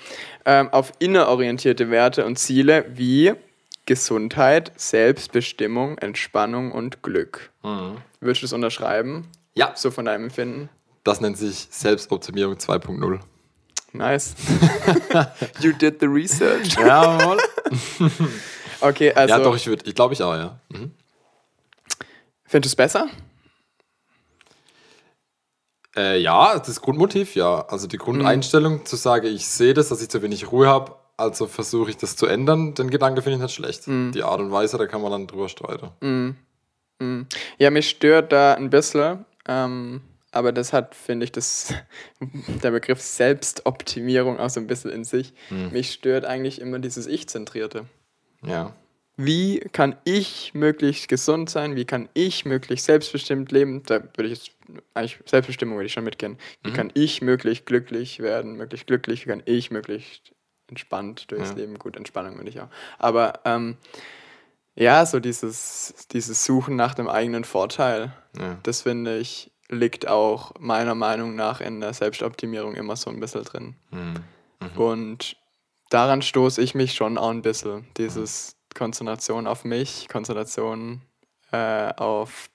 ähm, 0.45 0.67
auf 0.73 0.91
innerorientierte 0.99 1.89
Werte 1.89 2.25
und 2.25 2.37
Ziele 2.37 2.85
wie 2.93 3.33
Gesundheit, 3.85 4.73
Selbstbestimmung, 4.75 5.97
Entspannung 5.97 6.73
und 6.73 7.01
Glück. 7.01 7.51
Mhm. 7.63 7.97
Würdest 8.19 8.41
du 8.41 8.45
das 8.45 8.53
unterschreiben? 8.53 9.29
Ja. 9.53 9.71
So 9.75 9.89
von 9.89 10.03
deinem 10.03 10.25
Empfinden? 10.25 10.67
Das 11.05 11.21
nennt 11.21 11.37
sich 11.37 11.67
Selbstoptimierung 11.69 12.55
2.0. 12.55 13.19
Nice. 13.93 14.35
you 15.61 15.71
did 15.71 16.01
the 16.01 16.07
research. 16.07 16.75
Jawohl. 16.75 17.37
okay, 18.83 19.13
also. 19.13 19.33
Ja, 19.33 19.39
doch, 19.39 19.55
ich 19.55 19.67
würde, 19.67 19.85
ich 19.85 19.95
glaube 19.95 20.13
ich 20.13 20.21
auch, 20.23 20.35
ja. 20.35 20.59
Mhm. 20.69 20.91
Findest 22.45 22.73
du 22.73 22.73
es 22.73 22.75
besser? 22.75 23.07
Äh, 25.95 26.19
ja, 26.19 26.59
das 26.59 26.81
Grundmotiv, 26.81 27.35
ja. 27.35 27.65
Also 27.67 27.87
die 27.87 27.97
Grundeinstellung 27.97 28.79
mhm. 28.79 28.85
zu 28.85 28.95
sagen, 28.95 29.27
ich 29.27 29.47
sehe 29.47 29.73
das, 29.73 29.89
dass 29.89 30.01
ich 30.01 30.09
zu 30.09 30.21
wenig 30.21 30.51
Ruhe 30.51 30.67
habe, 30.67 30.95
also 31.17 31.47
versuche 31.47 31.91
ich 31.91 31.97
das 31.97 32.15
zu 32.15 32.25
ändern, 32.25 32.73
den 32.73 32.89
Gedanke 32.89 33.21
finde 33.21 33.37
ich 33.37 33.41
nicht 33.41 33.55
schlecht. 33.55 33.87
Mhm. 33.87 34.11
Die 34.11 34.23
Art 34.23 34.39
und 34.39 34.51
Weise, 34.51 34.77
da 34.77 34.87
kann 34.87 35.01
man 35.01 35.11
dann 35.11 35.27
drüber 35.27 35.49
streiten. 35.49 35.89
Mhm. 36.01 36.35
mhm. 36.99 37.27
Ja, 37.57 37.69
mich 37.69 37.89
stört 37.89 38.31
da 38.31 38.55
ein 38.55 38.69
bisschen. 38.69 39.25
Ähm 39.47 40.01
aber 40.33 40.51
das 40.51 40.73
hat, 40.73 40.95
finde 40.95 41.25
ich, 41.25 41.31
das, 41.31 41.73
der 42.63 42.71
Begriff 42.71 42.99
Selbstoptimierung 42.99 44.39
auch 44.39 44.49
so 44.49 44.59
ein 44.59 44.67
bisschen 44.67 44.89
in 44.89 45.03
sich. 45.03 45.33
Hm. 45.49 45.71
Mich 45.71 45.91
stört 45.91 46.25
eigentlich 46.25 46.59
immer 46.59 46.79
dieses 46.79 47.05
Ich-Zentrierte. 47.05 47.85
Ja. 48.45 48.73
Wie 49.15 49.59
kann 49.71 49.95
ich 50.05 50.53
möglichst 50.55 51.07
gesund 51.07 51.49
sein? 51.49 51.75
Wie 51.75 51.85
kann 51.85 52.09
ich 52.15 52.45
möglichst 52.45 52.87
selbstbestimmt 52.87 53.51
leben? 53.51 53.83
Da 53.83 54.01
würde 54.15 54.29
ich 54.29 54.31
jetzt, 54.31 54.51
eigentlich 54.95 55.19
Selbstbestimmung 55.25 55.75
würde 55.75 55.85
ich 55.85 55.93
schon 55.93 56.03
mitgehen. 56.03 56.37
Wie 56.63 56.71
mhm. 56.71 56.73
kann 56.73 56.91
ich 56.95 57.21
möglichst 57.21 57.67
glücklich 57.67 58.19
werden? 58.19 58.55
Möglichst 58.55 58.87
glücklich? 58.87 59.25
Wie 59.25 59.29
kann 59.29 59.43
ich 59.45 59.69
möglichst 59.69 60.33
entspannt 60.67 61.31
durchs 61.31 61.51
ja. 61.51 61.57
Leben? 61.57 61.77
Gut, 61.77 61.95
Entspannung 61.95 62.37
würde 62.37 62.49
ich 62.49 62.59
auch. 62.59 62.69
Aber 62.97 63.41
ähm, 63.45 63.77
ja, 64.75 65.05
so 65.05 65.19
dieses, 65.19 66.07
dieses 66.11 66.43
Suchen 66.43 66.75
nach 66.75 66.95
dem 66.95 67.07
eigenen 67.07 67.43
Vorteil, 67.43 68.13
ja. 68.39 68.57
das 68.63 68.81
finde 68.81 69.19
ich 69.19 69.51
liegt 69.69 70.07
auch 70.07 70.53
meiner 70.59 70.95
Meinung 70.95 71.35
nach 71.35 71.61
in 71.61 71.79
der 71.81 71.93
Selbstoptimierung 71.93 72.75
immer 72.75 72.95
so 72.95 73.09
ein 73.09 73.19
bisschen 73.19 73.43
drin. 73.43 73.75
Mhm. 73.91 74.13
Mhm. 74.59 74.81
Und 74.81 75.37
daran 75.93 76.21
stoße 76.21 76.61
ich 76.61 76.75
mich 76.75 76.93
schon 76.93 77.17
auch 77.17 77.29
ein 77.29 77.41
bisschen. 77.41 77.85
Dieses 77.97 78.55
Konzentration 78.73 79.47
auf 79.47 79.63
mich, 79.63 80.07
Konzentration 80.09 81.01
äh, 81.51 81.93
auf 81.95 82.49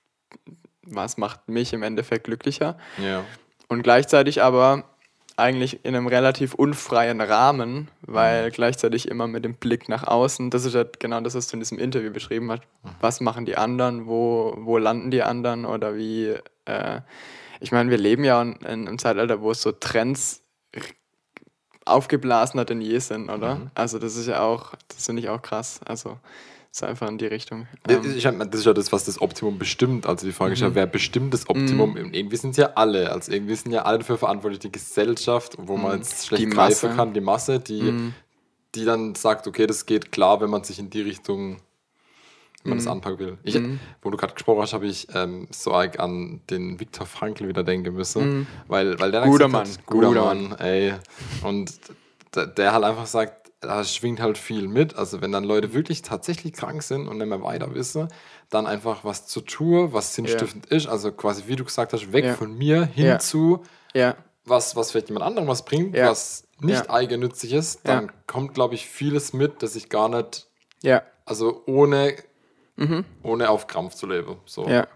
was 0.83 1.18
macht 1.18 1.49
mich 1.49 1.73
im 1.73 1.83
Endeffekt 1.83 2.25
glücklicher. 2.25 2.78
Ja. 3.02 3.25
Und 3.68 3.83
gleichzeitig 3.83 4.42
aber 4.42 4.85
eigentlich 5.37 5.85
in 5.85 5.95
einem 5.95 6.09
relativ 6.09 6.54
unfreien 6.54 7.21
Rahmen, 7.21 7.88
weil 8.00 8.47
mhm. 8.47 8.52
gleichzeitig 8.52 9.07
immer 9.09 9.28
mit 9.28 9.45
dem 9.45 9.54
Blick 9.54 9.88
nach 9.88 10.04
außen, 10.04 10.50
das 10.50 10.64
ist 10.64 10.75
ja 10.75 10.85
genau 10.99 11.21
das, 11.21 11.35
was 11.35 11.47
du 11.47 11.57
in 11.57 11.61
diesem 11.61 11.78
Interview 11.78 12.11
beschrieben 12.11 12.50
hast, 12.50 12.62
mhm. 12.83 12.90
was 13.00 13.21
machen 13.21 13.45
die 13.45 13.57
anderen, 13.57 14.07
wo, 14.07 14.54
wo 14.59 14.78
landen 14.78 15.11
die 15.11 15.23
anderen 15.23 15.64
oder 15.64 15.95
wie 15.95 16.35
äh, 16.64 17.00
ich 17.61 17.73
meine, 17.73 17.90
wir 17.90 17.99
leben 17.99 18.25
ja 18.25 18.40
in, 18.40 18.54
in, 18.54 18.88
einem 18.88 18.99
Zeitalter, 18.99 19.40
wo 19.40 19.50
es 19.50 19.62
so 19.62 19.73
Trends 19.73 20.42
aufgeblasener 21.90 22.64
denn 22.64 22.80
je 22.80 22.99
sind, 22.99 23.30
oder? 23.30 23.57
Mhm. 23.57 23.71
Also 23.75 23.99
das 23.99 24.16
ist 24.16 24.26
ja 24.26 24.40
auch, 24.40 24.75
das 24.88 25.07
finde 25.07 25.23
ich 25.23 25.28
auch 25.28 25.42
krass. 25.42 25.80
Also 25.85 26.18
so 26.71 26.87
einfach 26.87 27.09
in 27.09 27.18
die 27.18 27.26
Richtung. 27.26 27.66
Ähm, 27.88 28.02
das 28.02 28.61
ist 28.61 28.64
ja 28.64 28.73
das, 28.73 28.92
was 28.92 29.04
das 29.04 29.21
Optimum 29.21 29.59
bestimmt. 29.59 30.07
Also 30.07 30.26
die 30.26 30.33
Frage 30.33 30.50
mhm. 30.50 30.54
ist 30.54 30.61
ja, 30.61 30.68
mhm. 30.71 30.75
wer 30.75 30.87
bestimmt 30.87 31.35
das 31.35 31.49
Optimum? 31.49 31.92
Mhm. 31.92 32.12
Irgendwie 32.12 32.37
sind 32.37 32.50
es 32.50 32.57
ja 32.57 32.73
alle. 32.75 33.11
Also 33.11 33.33
irgendwie 33.33 33.54
sind 33.54 33.73
ja 33.73 33.83
alle 33.83 33.99
dafür 33.99 34.18
verantwortlich, 34.18 34.61
die 34.61 34.73
Gesellschaft, 34.73 35.57
wo 35.59 35.76
man 35.76 35.92
mhm. 35.92 35.99
jetzt 35.99 36.26
schlecht 36.26 36.50
greifen 36.50 36.97
kann, 36.97 37.14
die 37.14 37.21
Masse, 37.21 37.59
die, 37.59 37.83
mhm. 37.83 38.14
die 38.75 38.85
dann 38.85 39.14
sagt, 39.14 39.47
okay, 39.47 39.66
das 39.66 39.87
geht 39.87 40.12
klar, 40.12 40.40
wenn 40.40 40.50
man 40.50 40.64
sich 40.64 40.78
in 40.78 40.90
die 40.90 41.02
Richtung 41.02 41.59
man 42.68 42.78
mhm. 42.78 42.82
das 42.82 42.87
anpacken 42.87 43.18
will. 43.18 43.38
Ich, 43.42 43.54
mhm. 43.54 43.80
Wo 44.02 44.10
du 44.10 44.16
gerade 44.16 44.34
gesprochen 44.34 44.62
hast, 44.62 44.72
habe 44.72 44.87
ich 44.87 45.08
ähm, 45.14 45.48
so 45.50 45.72
an 45.72 46.40
den 46.50 46.80
Viktor 46.80 47.06
Frankl 47.06 47.48
wieder 47.48 47.64
denken 47.64 47.94
müssen. 47.94 48.38
Mhm. 48.38 48.46
Weil, 48.66 48.98
weil 49.00 49.10
der 49.10 49.22
guter 49.22 49.48
Mann, 49.48 49.66
hat, 49.66 49.87
guter, 49.87 50.08
guter 50.08 50.25
Mann, 50.25 50.56
ey. 50.58 50.94
Und 51.42 51.72
der, 52.34 52.46
der 52.46 52.72
halt 52.72 52.84
einfach 52.84 53.06
sagt, 53.06 53.50
da 53.60 53.82
schwingt 53.82 54.20
halt 54.20 54.38
viel 54.38 54.68
mit. 54.68 54.96
Also 54.96 55.20
wenn 55.20 55.32
dann 55.32 55.44
Leute 55.44 55.75
wirklich 55.75 56.02
tatsächlich 56.02 56.52
krank 56.52 56.82
sind 56.82 57.08
und 57.08 57.18
nicht 57.18 57.26
mehr 57.26 57.42
weiter 57.42 57.75
wissen, 57.75 58.08
dann 58.50 58.66
einfach 58.66 59.04
was 59.04 59.26
zu 59.26 59.40
tun, 59.40 59.92
was 59.92 60.14
sinnstiftend 60.14 60.70
ja. 60.70 60.76
ist. 60.76 60.87
Also 60.87 61.12
quasi, 61.12 61.44
wie 61.46 61.56
du 61.56 61.64
gesagt 61.64 61.92
hast, 61.92 62.12
weg 62.12 62.25
ja. 62.25 62.34
von 62.34 62.56
mir 62.56 62.84
hin 62.84 63.06
ja. 63.06 63.18
zu 63.18 63.62
was, 64.44 64.76
was 64.76 64.90
vielleicht 64.90 65.08
jemand 65.08 65.26
anderem 65.26 65.48
was 65.48 65.64
bringt, 65.64 65.96
was 65.96 66.44
nicht 66.60 66.90
eigennützig 66.90 67.52
ist, 67.52 67.80
dann 67.84 68.10
kommt, 68.26 68.54
glaube 68.54 68.75
ich, 68.75 68.88
vieles 68.88 69.32
mit, 69.32 69.62
dass 69.62 69.76
ich 69.76 69.88
gar 69.88 70.08
nicht, 70.08 70.48
also 71.25 71.62
ohne, 71.66 72.16
mhm. 72.78 73.04
ohne 73.23 73.50
auf 73.50 73.66
Krampf 73.66 73.94
zu 73.94 74.06
leben. 74.06 74.37
So. 74.47 74.68
Ja. 74.68 74.87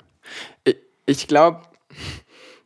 Ich, 0.64 0.76
ich 1.06 1.28
glaube, 1.28 1.62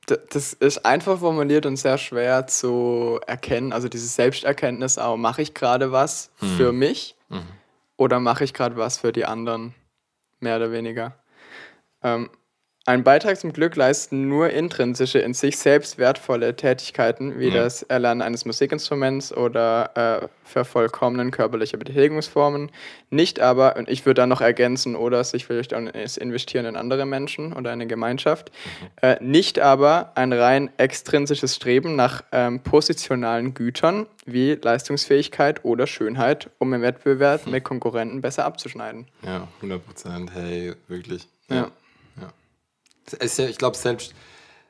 das 0.06 0.52
ist 0.52 0.84
einfach 0.84 1.18
formuliert 1.18 1.66
und 1.66 1.76
sehr 1.76 1.98
schwer 1.98 2.46
zu 2.46 3.18
erkennen. 3.26 3.72
Also 3.72 3.88
diese 3.88 4.06
Selbsterkenntnis 4.06 4.98
auch, 4.98 5.16
mache 5.16 5.42
ich 5.42 5.54
gerade 5.54 5.90
was 5.90 6.30
mhm. 6.40 6.46
für 6.56 6.72
mich 6.72 7.16
mhm. 7.28 7.42
oder 7.96 8.20
mache 8.20 8.44
ich 8.44 8.54
gerade 8.54 8.76
was 8.76 8.98
für 8.98 9.12
die 9.12 9.24
anderen, 9.24 9.74
mehr 10.38 10.56
oder 10.56 10.70
weniger. 10.70 11.18
Ähm, 12.02 12.30
ein 12.86 13.02
Beitrag 13.02 13.38
zum 13.38 13.52
Glück 13.52 13.74
leisten 13.74 14.28
nur 14.28 14.50
intrinsische, 14.50 15.18
in 15.18 15.34
sich 15.34 15.58
selbst 15.58 15.98
wertvolle 15.98 16.54
Tätigkeiten, 16.54 17.36
wie 17.36 17.50
mhm. 17.50 17.54
das 17.54 17.82
Erlernen 17.82 18.22
eines 18.22 18.44
Musikinstruments 18.44 19.36
oder 19.36 20.22
äh, 20.22 20.28
vervollkommnen 20.44 21.32
körperlicher 21.32 21.78
Betätigungsformen. 21.78 22.70
Nicht 23.10 23.40
aber, 23.40 23.74
und 23.74 23.88
ich 23.88 24.06
würde 24.06 24.20
da 24.20 24.26
noch 24.26 24.40
ergänzen, 24.40 24.94
oder 24.94 25.24
sich 25.24 25.46
vielleicht 25.46 25.74
auch 25.74 25.80
investieren 25.80 26.64
in 26.64 26.76
andere 26.76 27.06
Menschen 27.06 27.52
oder 27.52 27.72
eine 27.72 27.88
Gemeinschaft, 27.88 28.52
mhm. 28.52 28.86
äh, 29.02 29.16
nicht 29.20 29.58
aber 29.58 30.12
ein 30.14 30.32
rein 30.32 30.70
extrinsisches 30.76 31.56
Streben 31.56 31.96
nach 31.96 32.22
ähm, 32.30 32.60
positionalen 32.60 33.52
Gütern 33.54 34.06
wie 34.26 34.52
Leistungsfähigkeit 34.52 35.64
oder 35.64 35.88
Schönheit, 35.88 36.50
um 36.58 36.72
im 36.72 36.82
Wettbewerb 36.82 37.46
mhm. 37.46 37.52
mit 37.52 37.64
Konkurrenten 37.64 38.20
besser 38.20 38.44
abzuschneiden. 38.44 39.08
Ja, 39.24 39.48
100 39.56 39.84
Prozent, 39.84 40.30
hey, 40.34 40.74
wirklich. 40.86 41.26
ja. 41.48 41.56
ja 41.56 41.70
ich 43.20 43.58
glaube, 43.58 43.76
selbst, 43.76 44.14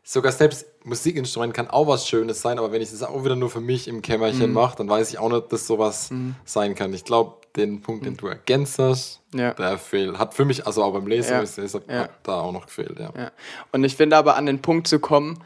sogar 0.03 0.33
selbst 0.33 0.67
Musikinstrument 0.85 1.53
kann 1.53 1.69
auch 1.69 1.89
was 1.89 2.09
Schönes 2.09 2.41
sein, 2.41 2.59
aber 2.59 2.71
wenn 2.73 2.81
ich 2.81 2.91
das 2.91 3.03
auch 3.03 3.25
wieder 3.25 3.37
nur 3.37 3.51
für 3.51 3.61
mich 3.61 3.89
im 3.89 4.03
Kämmerchen 4.03 4.49
mhm. 4.49 4.55
mache, 4.55 4.77
dann 4.77 4.89
weiß 4.89 5.11
ich 5.11 5.19
auch 5.19 5.31
nicht, 5.31 5.53
dass 5.53 5.67
sowas 5.67 6.11
mhm. 6.11 6.37
sein 6.45 6.75
kann. 6.75 6.93
Ich 6.95 7.05
glaube, 7.05 7.39
den 7.57 7.81
Punkt, 7.81 8.05
den 8.05 8.13
mhm. 8.13 8.19
du 8.19 8.27
ergänzt 8.29 8.79
hast, 8.79 9.21
ja. 9.35 9.53
der 9.55 9.79
fehlt. 9.79 10.19
Hat 10.19 10.35
für 10.35 10.45
mich, 10.45 10.67
also 10.67 10.83
auch 10.85 10.93
beim 10.93 11.07
Lesen, 11.07 11.33
ja. 11.33 11.41
ist, 11.41 11.59
ist, 11.59 11.81
ja. 11.89 12.09
da 12.23 12.41
auch 12.41 12.53
noch 12.53 12.67
gefehlt. 12.67 12.99
Ja. 12.99 13.13
ja. 13.17 13.33
Und 13.73 13.83
ich 13.85 13.97
finde 13.97 14.17
aber 14.17 14.37
an 14.37 14.47
den 14.47 14.63
Punkt 14.63 14.87
zu 14.87 15.01
kommen, 15.01 15.43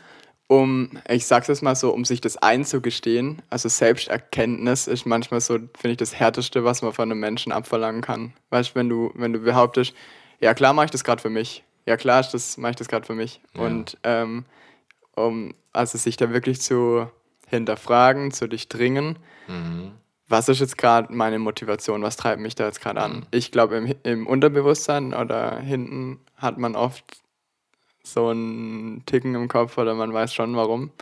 um, 0.50 0.90
ich 1.09 1.26
sag's 1.26 1.47
jetzt 1.47 1.62
mal 1.62 1.76
so, 1.76 1.94
um 1.94 2.04
sich 2.04 2.20
das 2.20 2.37
einzugestehen, 2.37 3.40
also 3.50 3.68
Selbsterkenntnis 3.68 4.88
ist 4.88 5.06
manchmal 5.06 5.40
so, 5.40 5.54
finde 5.54 5.92
ich, 5.92 5.97
das 5.97 6.14
Härteste, 6.16 6.64
was 6.64 6.82
man 6.82 6.92
von 6.92 7.11
einem 7.11 7.20
Menschen 7.20 7.52
abverlangen 7.52 8.02
kann. 8.02 8.32
Weißt 8.50 8.70
du, 8.70 8.75
wenn 8.75 8.88
du, 8.88 9.12
wenn 9.14 9.32
du 9.32 9.38
behauptest, 9.38 9.94
ja 10.40 10.52
klar 10.52 10.73
mache 10.73 10.87
ich 10.87 10.90
das 10.90 11.04
gerade 11.04 11.23
für 11.23 11.30
mich, 11.30 11.62
ja 11.90 11.97
klar, 11.97 12.25
das 12.30 12.56
mache 12.56 12.70
ich 12.70 12.76
das 12.76 12.88
gerade 12.88 13.04
für 13.04 13.14
mich. 13.14 13.40
Ja. 13.54 13.62
Und 13.62 13.99
ähm, 14.04 14.44
um 15.14 15.54
also 15.73 15.99
sich 15.99 16.16
da 16.16 16.32
wirklich 16.32 16.61
zu 16.61 17.11
hinterfragen, 17.49 18.30
zu 18.30 18.49
durchdringen, 18.49 19.18
mhm. 19.49 19.92
was 20.28 20.49
ist 20.49 20.61
jetzt 20.61 20.78
gerade 20.78 21.12
meine 21.12 21.40
Motivation, 21.40 22.02
was 22.02 22.16
treibt 22.16 22.40
mich 22.40 22.54
da 22.54 22.66
jetzt 22.66 22.80
gerade 22.80 23.00
an? 23.00 23.16
Mhm. 23.16 23.23
Ich 23.32 23.50
glaube, 23.50 23.76
im, 23.76 23.94
im 24.04 24.26
Unterbewusstsein 24.26 25.12
oder 25.12 25.59
hinten 25.59 26.20
hat 26.37 26.59
man 26.59 26.76
oft 26.76 27.04
so 28.04 28.28
einen 28.28 29.04
Ticken 29.04 29.35
im 29.35 29.49
Kopf 29.49 29.76
oder 29.76 29.94
man 29.94 30.12
weiß 30.12 30.32
schon 30.32 30.54
warum. 30.56 30.92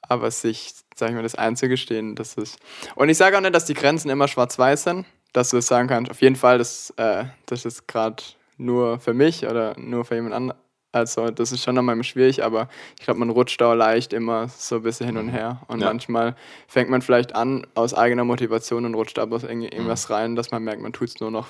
Aber 0.00 0.30
sich, 0.30 0.72
sag 0.96 1.10
ich 1.10 1.14
mal, 1.14 1.22
das 1.22 1.34
einzugestehen, 1.34 2.16
das 2.16 2.34
ist. 2.34 2.58
Und 2.96 3.10
ich 3.10 3.18
sage 3.18 3.36
auch 3.36 3.42
nicht, 3.42 3.54
dass 3.54 3.66
die 3.66 3.74
Grenzen 3.74 4.10
immer 4.10 4.26
schwarz-weiß 4.26 4.84
sind, 4.84 5.06
dass 5.34 5.50
du 5.50 5.58
es 5.58 5.66
sagen 5.66 5.86
kannst, 5.86 6.10
auf 6.10 6.22
jeden 6.22 6.34
Fall, 6.34 6.58
das, 6.58 6.90
äh, 6.96 7.26
das 7.46 7.64
ist 7.66 7.86
gerade 7.86 8.22
nur 8.60 9.00
für 9.00 9.14
mich 9.14 9.46
oder 9.46 9.78
nur 9.78 10.04
für 10.04 10.14
jemand 10.14 10.34
anderen. 10.34 10.60
Also 10.92 11.30
das 11.30 11.52
ist 11.52 11.62
schon 11.62 11.76
nochmal 11.76 12.02
schwierig, 12.02 12.42
aber 12.42 12.68
ich 12.98 13.04
glaube, 13.04 13.20
man 13.20 13.30
rutscht 13.30 13.60
da 13.60 13.74
leicht 13.74 14.12
immer 14.12 14.48
so 14.48 14.76
ein 14.76 14.82
bisschen 14.82 15.06
hin 15.06 15.16
und 15.18 15.28
her. 15.28 15.62
Und 15.68 15.80
ja. 15.80 15.86
manchmal 15.86 16.34
fängt 16.66 16.90
man 16.90 17.00
vielleicht 17.00 17.34
an 17.36 17.64
aus 17.74 17.94
eigener 17.94 18.24
Motivation 18.24 18.84
und 18.84 18.94
rutscht 18.94 19.18
aber 19.18 19.48
in 19.48 19.62
irgendwas 19.62 20.08
mhm. 20.08 20.14
rein, 20.14 20.36
dass 20.36 20.50
man 20.50 20.64
merkt, 20.64 20.82
man 20.82 20.92
tut 20.92 21.08
es 21.08 21.20
nur 21.20 21.30
noch, 21.30 21.46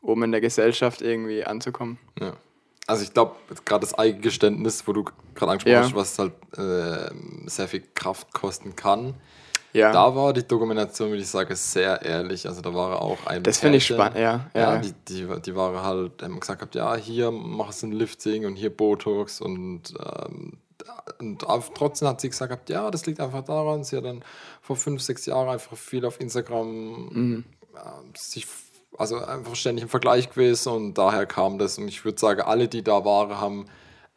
um 0.00 0.22
in 0.24 0.32
der 0.32 0.40
Gesellschaft 0.40 1.00
irgendwie 1.00 1.44
anzukommen. 1.44 1.98
Ja. 2.18 2.32
Also 2.88 3.04
ich 3.04 3.14
glaube, 3.14 3.36
gerade 3.64 3.82
das 3.82 3.94
Eigengeständnis, 3.94 4.86
wo 4.88 4.92
du 4.92 5.04
gerade 5.34 5.52
angesprochen 5.52 5.72
ja. 5.72 5.82
hast, 5.82 5.94
was 5.94 6.18
halt 6.18 6.32
äh, 6.58 7.14
sehr 7.46 7.68
viel 7.68 7.84
Kraft 7.94 8.32
kosten 8.34 8.74
kann, 8.74 9.14
ja. 9.72 9.92
Da 9.92 10.14
war 10.14 10.32
die 10.32 10.46
Dokumentation, 10.46 11.10
würde 11.10 11.22
ich 11.22 11.28
sagen, 11.28 11.54
sehr 11.54 12.02
ehrlich. 12.02 12.46
Also 12.46 12.60
da 12.60 12.72
war 12.74 13.00
auch 13.00 13.26
ein. 13.26 13.42
Das 13.42 13.58
finde 13.58 13.78
ich 13.78 13.86
spannend, 13.86 14.18
ja. 14.18 14.50
Ja, 14.54 14.74
ja. 14.74 14.78
Die, 14.78 14.92
die, 15.08 15.40
die 15.40 15.56
war 15.56 15.82
halt, 15.82 16.22
haben 16.22 16.40
gesagt, 16.40 16.74
ja, 16.74 16.94
hier 16.96 17.30
machst 17.30 17.82
du 17.82 17.86
ein 17.86 17.92
Lifting 17.92 18.46
und 18.46 18.56
hier 18.56 18.74
Botox 18.74 19.40
und, 19.40 19.94
ähm, 19.98 20.58
und 21.18 21.44
trotzdem 21.74 22.08
hat 22.08 22.20
sie 22.20 22.28
gesagt, 22.28 22.68
ja, 22.68 22.90
das 22.90 23.06
liegt 23.06 23.20
einfach 23.20 23.44
daran, 23.44 23.84
sie 23.84 23.96
hat 23.96 24.04
dann 24.04 24.24
vor 24.60 24.76
fünf, 24.76 25.00
sechs 25.00 25.26
Jahren 25.26 25.48
einfach 25.48 25.76
viel 25.76 26.04
auf 26.04 26.20
Instagram 26.20 27.08
mhm. 27.10 27.44
äh, 27.74 28.18
sich 28.18 28.46
also 28.98 29.16
einfach 29.24 29.56
ständig 29.56 29.84
im 29.84 29.88
Vergleich 29.88 30.30
gewesen 30.30 30.72
und 30.72 30.94
daher 30.94 31.26
kam 31.26 31.58
das. 31.58 31.78
Und 31.78 31.88
ich 31.88 32.04
würde 32.04 32.18
sagen, 32.20 32.42
alle, 32.42 32.68
die 32.68 32.84
da 32.84 33.04
waren, 33.04 33.40
haben 33.40 33.66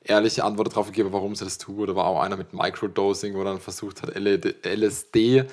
ehrliche 0.06 0.44
Antwort 0.44 0.72
darauf 0.72 0.88
gegeben, 0.88 1.10
warum 1.12 1.36
sie 1.36 1.44
das 1.44 1.58
tun. 1.58 1.80
Oder 1.80 1.96
war 1.96 2.06
auch 2.06 2.22
einer 2.22 2.38
mit 2.38 2.54
Microdosing, 2.54 3.34
wo 3.34 3.40
er 3.40 3.46
dann 3.46 3.60
versucht 3.60 4.02
hat, 4.02 4.16
LSD 4.16 5.46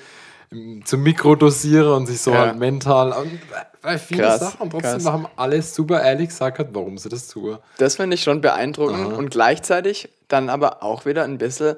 zu 0.85 0.97
mikrodosieren 0.97 1.93
und 1.93 2.05
sich 2.05 2.21
so 2.21 2.31
ja. 2.31 2.39
halt 2.39 2.59
mental. 2.59 3.11
Und 3.13 3.39
bei 3.81 3.97
vielen 3.97 4.21
krass, 4.21 4.39
Sachen 4.39 4.61
und 4.61 4.69
trotzdem 4.71 4.91
krass. 4.91 5.05
haben 5.05 5.27
alle 5.35 5.61
super 5.61 6.01
ehrlich 6.01 6.29
gesagt, 6.29 6.63
warum 6.73 6.97
sie 6.97 7.09
das 7.09 7.27
tun. 7.27 7.57
Das 7.77 7.95
finde 7.95 8.15
ich 8.15 8.23
schon 8.23 8.41
beeindruckend 8.41 9.07
Aha. 9.07 9.15
und 9.15 9.31
gleichzeitig 9.31 10.09
dann 10.27 10.49
aber 10.49 10.83
auch 10.83 11.05
wieder 11.05 11.23
ein 11.23 11.37
bisschen, 11.37 11.75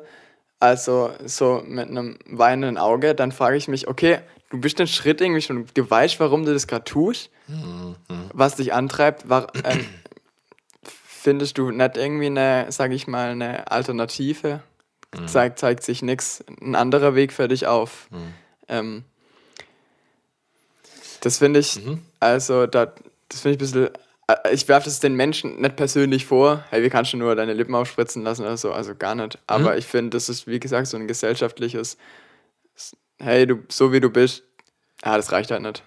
also 0.60 1.12
so 1.26 1.62
mit 1.66 1.90
einem 1.90 2.18
weinenden 2.30 2.78
Auge, 2.78 3.16
dann 3.16 3.32
frage 3.32 3.58
ich 3.58 3.68
mich, 3.68 3.88
okay, 3.88 4.20
du 4.50 4.60
bist 4.60 4.80
den 4.80 4.88
Schritt 4.88 5.22
irgendwie 5.22 5.42
schon, 5.42 5.66
du 5.74 5.90
weißt, 5.90 6.20
warum 6.20 6.46
du 6.46 6.54
das 6.54 6.68
gerade 6.68 6.86
tust, 6.86 7.30
mhm. 7.48 7.96
was 8.34 8.56
dich 8.56 8.74
antreibt, 8.74 9.30
war, 9.30 9.48
ähm, 9.64 9.86
findest 11.26 11.58
du 11.58 11.72
nicht 11.72 11.98
irgendwie 11.98 12.28
eine, 12.28 12.68
sag 12.70 12.92
ich 12.92 13.08
mal, 13.08 13.32
eine 13.32 13.72
Alternative? 13.72 14.62
Mhm. 15.18 15.28
Zeigt, 15.28 15.58
zeigt 15.58 15.84
sich 15.84 16.04
nichts, 16.04 16.46
ein 16.62 16.76
anderer 16.76 17.16
Weg 17.16 17.34
für 17.34 17.48
dich 17.48 17.66
auf. 17.66 18.08
Mhm. 18.12 18.34
Ähm, 18.68 19.04
das 21.22 21.40
finde 21.40 21.62
ich, 21.62 21.84
mhm. 21.84 22.06
also 22.20 22.68
da, 22.68 22.94
das 23.30 23.42
finde 23.42 23.56
ich 23.56 23.56
ein 23.56 23.58
bisschen, 23.58 23.90
äh, 24.28 24.54
ich 24.54 24.68
werfe 24.68 24.86
das 24.86 25.00
den 25.00 25.16
Menschen 25.16 25.60
nicht 25.60 25.76
persönlich 25.76 26.28
vor, 26.28 26.64
hey, 26.70 26.84
wie 26.84 26.90
kannst 26.90 27.14
du 27.14 27.18
nur 27.18 27.36
deine 27.36 27.54
Lippen 27.54 27.74
aufspritzen 27.74 28.22
lassen 28.22 28.44
oder 28.44 28.58
so, 28.58 28.72
also 28.72 28.94
gar 28.94 29.16
nicht. 29.16 29.40
Aber 29.48 29.72
mhm. 29.72 29.80
ich 29.80 29.88
finde, 29.88 30.12
das 30.12 30.30
ist, 30.30 30.46
wie 30.46 30.60
gesagt, 30.60 30.86
so 30.86 30.98
ein 30.98 31.08
gesellschaftliches, 31.08 31.98
hey, 33.18 33.48
du, 33.48 33.64
so 33.70 33.92
wie 33.92 34.00
du 34.00 34.12
bist, 34.12 34.44
ja, 35.04 35.18
das 35.18 35.32
reicht 35.32 35.50
halt 35.50 35.64
nicht. 35.64 35.84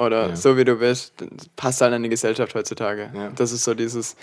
Oder 0.00 0.30
ja. 0.30 0.36
so 0.36 0.56
wie 0.56 0.64
du 0.64 0.76
bist, 0.76 1.12
passt 1.56 1.80
halt 1.80 1.92
in 1.94 2.02
die 2.02 2.08
Gesellschaft 2.08 2.54
heutzutage. 2.54 3.10
Ja. 3.14 3.30
Das 3.36 3.52
ist 3.52 3.64
so 3.64 3.74
dieses, 3.74 4.16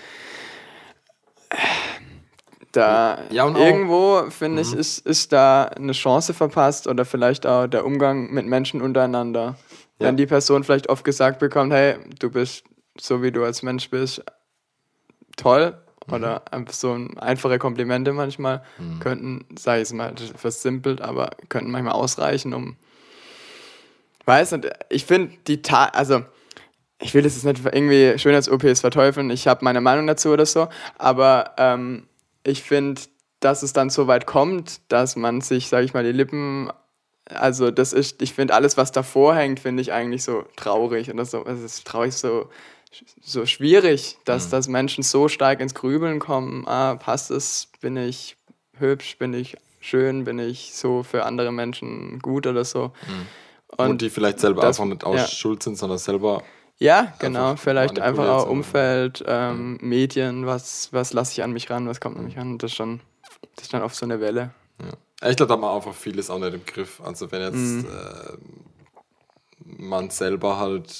da 2.72 3.18
ja, 3.30 3.46
irgendwo, 3.46 4.28
finde 4.30 4.62
ich, 4.62 4.72
mhm. 4.72 4.80
ist, 4.80 5.06
ist 5.06 5.32
da 5.32 5.64
eine 5.64 5.92
Chance 5.92 6.34
verpasst 6.34 6.86
oder 6.86 7.04
vielleicht 7.04 7.46
auch 7.46 7.66
der 7.66 7.84
Umgang 7.86 8.32
mit 8.32 8.46
Menschen 8.46 8.82
untereinander. 8.82 9.56
Wenn 10.00 10.16
die 10.16 10.26
Person 10.26 10.62
vielleicht 10.62 10.88
oft 10.88 11.04
gesagt 11.04 11.40
bekommt, 11.40 11.72
hey, 11.72 11.96
du 12.20 12.30
bist 12.30 12.64
so 13.00 13.22
wie 13.22 13.32
du 13.32 13.44
als 13.44 13.62
Mensch 13.62 13.90
bist, 13.90 14.22
toll. 15.36 15.76
Mhm. 16.06 16.14
Oder 16.14 16.52
einfach 16.52 16.74
so 16.74 16.98
einfache 17.16 17.58
Komplimente 17.58 18.12
manchmal 18.12 18.62
mhm. 18.78 19.00
könnten, 19.00 19.46
sage 19.58 19.82
ich 19.82 19.88
es 19.88 19.92
mal, 19.92 20.14
versimpelt, 20.36 21.00
aber 21.00 21.30
könnten 21.48 21.70
manchmal 21.70 21.94
ausreichen, 21.94 22.54
um. 22.54 22.76
Weiß 24.28 24.52
nicht, 24.52 24.68
ich 24.90 25.06
finde 25.06 25.32
die 25.46 25.62
Ta 25.62 25.86
also 25.86 26.22
ich 27.00 27.14
will 27.14 27.22
das 27.22 27.34
jetzt 27.34 27.44
nicht 27.44 27.64
irgendwie 27.64 28.18
schön 28.18 28.34
als 28.34 28.50
OPs 28.50 28.82
verteufeln, 28.82 29.30
ich 29.30 29.48
habe 29.48 29.64
meine 29.64 29.80
Meinung 29.80 30.06
dazu 30.06 30.28
oder 30.28 30.44
so, 30.44 30.68
aber 30.98 31.54
ähm, 31.56 32.06
ich 32.44 32.62
finde, 32.62 33.00
dass 33.40 33.62
es 33.62 33.72
dann 33.72 33.88
so 33.88 34.06
weit 34.06 34.26
kommt, 34.26 34.80
dass 34.88 35.16
man 35.16 35.40
sich, 35.40 35.68
sage 35.68 35.86
ich 35.86 35.94
mal, 35.94 36.04
die 36.04 36.12
Lippen, 36.12 36.70
also 37.24 37.70
das 37.70 37.94
ist, 37.94 38.20
ich 38.20 38.34
finde 38.34 38.52
alles, 38.52 38.76
was 38.76 38.92
davor 38.92 39.34
hängt, 39.34 39.60
finde 39.60 39.80
ich 39.80 39.92
eigentlich 39.92 40.24
so 40.24 40.44
traurig 40.56 41.10
oder 41.10 41.24
so, 41.24 41.46
es 41.46 41.62
ist 41.62 41.86
traurig 41.86 42.14
so, 42.14 42.50
so 43.22 43.46
schwierig, 43.46 44.18
dass, 44.26 44.48
mhm. 44.48 44.50
dass 44.50 44.68
Menschen 44.68 45.04
so 45.04 45.28
stark 45.28 45.60
ins 45.60 45.72
Grübeln 45.72 46.18
kommen, 46.18 46.68
ah, 46.68 46.96
passt 46.96 47.30
es, 47.30 47.68
bin 47.80 47.96
ich 47.96 48.36
hübsch, 48.78 49.16
bin 49.16 49.32
ich 49.32 49.56
schön, 49.80 50.24
bin 50.24 50.38
ich 50.38 50.74
so 50.74 51.02
für 51.02 51.24
andere 51.24 51.50
Menschen 51.50 52.18
gut 52.18 52.46
oder 52.46 52.66
so. 52.66 52.92
Mhm. 53.06 53.26
Und, 53.76 53.90
Und, 53.90 54.02
die 54.02 54.10
vielleicht 54.10 54.40
selber 54.40 54.62
das, 54.62 54.80
einfach 54.80 54.90
nicht 54.90 55.04
aus 55.04 55.16
ja. 55.16 55.26
Schuld 55.26 55.62
sind, 55.62 55.76
sondern 55.76 55.98
selber 55.98 56.42
ja, 56.80 57.12
genau. 57.18 57.56
Vielleicht 57.56 57.98
einfach 57.98 58.28
auch 58.28 58.48
Umfeld, 58.48 59.24
ähm, 59.26 59.72
mhm. 59.72 59.88
Medien, 59.88 60.46
was, 60.46 60.92
was 60.92 61.12
lasse 61.12 61.32
ich 61.32 61.42
an 61.42 61.52
mich 61.52 61.68
ran, 61.70 61.88
was 61.88 62.00
kommt 62.00 62.16
an 62.16 62.24
mich 62.24 62.36
ran. 62.36 62.56
Das 62.58 62.70
ist 62.70 62.76
schon, 62.76 63.00
das 63.56 63.64
ist 63.64 63.74
dann 63.74 63.82
oft 63.82 63.96
so 63.96 64.06
eine 64.06 64.20
Welle. 64.20 64.52
Ja. 64.80 65.28
Ich 65.28 65.36
glaube, 65.36 65.48
da 65.48 65.54
hat 65.54 65.60
man 65.60 65.74
einfach 65.74 65.92
vieles 65.92 66.30
auch 66.30 66.38
nicht 66.38 66.54
im 66.54 66.64
Griff. 66.64 67.00
Also 67.04 67.32
wenn 67.32 67.42
jetzt 67.42 67.54
mhm. 67.54 67.86
äh, 67.86 69.82
man 69.82 70.10
selber 70.10 70.58
halt 70.58 70.94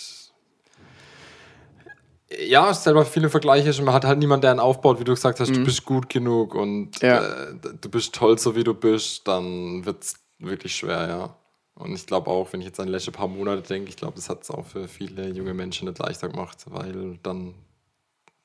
ja, 2.46 2.74
selber 2.74 3.06
viele 3.06 3.30
Vergleiche 3.30 3.72
schon. 3.72 3.86
Man 3.86 3.94
hat 3.94 4.04
halt 4.04 4.18
niemanden, 4.18 4.42
der 4.42 4.50
einen 4.50 4.60
aufbaut, 4.60 5.00
wie 5.00 5.04
du 5.04 5.14
gesagt 5.14 5.40
hast, 5.40 5.50
mhm. 5.50 5.54
du 5.54 5.64
bist 5.64 5.84
gut 5.84 6.10
genug 6.10 6.54
und 6.54 7.00
ja. 7.00 7.22
äh, 7.22 7.54
du 7.80 7.88
bist 7.88 8.14
toll, 8.14 8.38
so 8.38 8.54
wie 8.54 8.64
du 8.64 8.74
bist, 8.74 9.26
dann 9.26 9.84
wird 9.86 10.02
es 10.02 10.14
wirklich 10.38 10.74
schwer, 10.74 11.08
ja. 11.08 11.36
Und 11.78 11.94
ich 11.94 12.06
glaube 12.06 12.30
auch, 12.30 12.52
wenn 12.52 12.60
ich 12.60 12.66
jetzt 12.66 12.80
an 12.80 12.86
die 12.86 12.92
letzten 12.92 13.12
paar 13.12 13.28
Monate 13.28 13.62
denke, 13.62 13.88
ich 13.88 13.96
glaube, 13.96 14.14
das 14.16 14.28
hat 14.28 14.42
es 14.42 14.50
auch 14.50 14.66
für 14.66 14.88
viele 14.88 15.28
junge 15.28 15.54
Menschen 15.54 15.88
nicht 15.88 15.98
leichter 15.98 16.28
gemacht, 16.28 16.64
weil 16.66 17.18
dann 17.22 17.54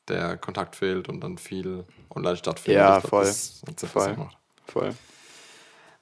der 0.08 0.38
Kontakt 0.38 0.76
fehlt 0.76 1.10
und 1.10 1.22
dann 1.22 1.38
viel 1.38 1.86
online 2.14 2.38
stattfindet. 2.38 2.80
Ja, 2.80 3.00
glaub, 3.00 3.10
voll. 3.10 3.34
Voll. 3.88 4.28
voll. 4.66 4.96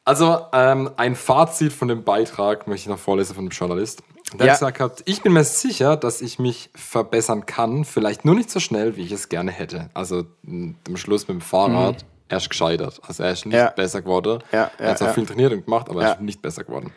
Also 0.04 0.46
ähm, 0.52 0.90
ein 0.98 1.16
Fazit 1.16 1.72
von 1.72 1.88
dem 1.88 2.04
Beitrag 2.04 2.68
möchte 2.68 2.86
ich 2.86 2.90
noch 2.90 3.00
vorlesen 3.00 3.36
von 3.36 3.46
dem 3.46 3.52
Journalist. 3.52 4.04
Der 4.34 4.48
Ja. 4.48 4.54
gesagt 4.54 4.80
hat, 4.80 5.04
ich 5.06 5.22
bin 5.22 5.34
mir 5.34 5.44
sicher, 5.44 5.96
dass 5.98 6.22
ich 6.22 6.40
mich 6.40 6.70
verbessern 6.74 7.46
kann, 7.46 7.86
vielleicht 7.86 8.26
nur 8.26 8.34
nicht 8.36 8.50
so 8.50 8.60
schnell, 8.60 8.96
wie 8.96 9.04
ich 9.04 9.12
es 9.12 9.30
gerne 9.30 9.52
hätte. 9.52 9.90
Also 9.94 10.26
m, 10.46 10.76
am 10.88 10.98
Schluss 10.98 11.28
mit 11.28 11.36
dem 11.36 11.42
Fahrrad, 11.42 12.06
er 12.32 12.38
ist 12.38 12.50
gescheitert. 12.50 13.00
Also 13.06 13.24
er 13.24 13.32
ist 13.34 13.46
nicht. 13.46 13.56
Ja. 13.56 13.70
besser 13.70 14.02
geworden. 14.02 14.42
Ja, 14.52 14.72
er 14.78 14.92
hat 14.92 14.98
zwar 14.98 15.10
ja. 15.10 15.14
viel 15.14 15.26
trainiert 15.26 15.52
und 15.54 15.66
gemacht, 15.66 15.90
aber 15.90 16.04
er 16.04 16.14
ist 16.14 16.22
nicht 16.22 16.42
besser 16.42 16.64
geworden. 16.64 16.92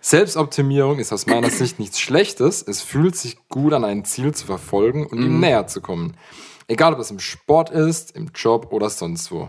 Selbstoptimierung 0.00 0.98
ist 0.98 1.12
aus 1.12 1.26
meiner 1.26 1.50
Sicht 1.50 1.78
nichts 1.78 1.98
Schlechtes. 1.98 2.62
Es 2.62 2.82
fühlt 2.82 3.16
sich 3.16 3.48
gut 3.48 3.72
an, 3.72 3.84
ein 3.84 4.04
Ziel 4.04 4.34
zu 4.34 4.44
verfolgen 4.46 5.06
und 5.06 5.18
Mhm. 5.18 5.24
ihm 5.26 5.40
näher 5.40 5.66
zu 5.66 5.80
kommen. 5.80 6.16
Egal, 6.68 6.92
ob 6.94 7.00
es 7.00 7.10
im 7.10 7.20
Sport 7.20 7.70
ist, 7.70 8.14
im 8.16 8.30
Job 8.34 8.68
oder 8.72 8.90
sonst 8.90 9.30
wo. 9.32 9.48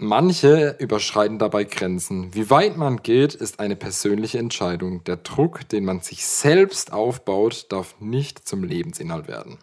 Manche 0.00 0.76
überschreiten 0.78 1.38
dabei 1.38 1.64
Grenzen. 1.64 2.32
Wie 2.34 2.50
weit 2.50 2.76
man 2.76 3.02
geht, 3.02 3.34
ist 3.34 3.58
eine 3.58 3.74
persönliche 3.74 4.38
Entscheidung. 4.38 5.02
Der 5.04 5.16
Druck, 5.16 5.68
den 5.70 5.84
man 5.84 6.00
sich 6.00 6.24
selbst 6.24 6.92
aufbaut, 6.92 7.66
darf 7.70 7.96
nicht 7.98 8.46
zum 8.46 8.62
Lebensinhalt 8.62 9.26
werden. 9.26 9.58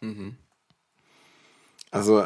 Mhm. 0.00 0.36
Also, 1.90 2.24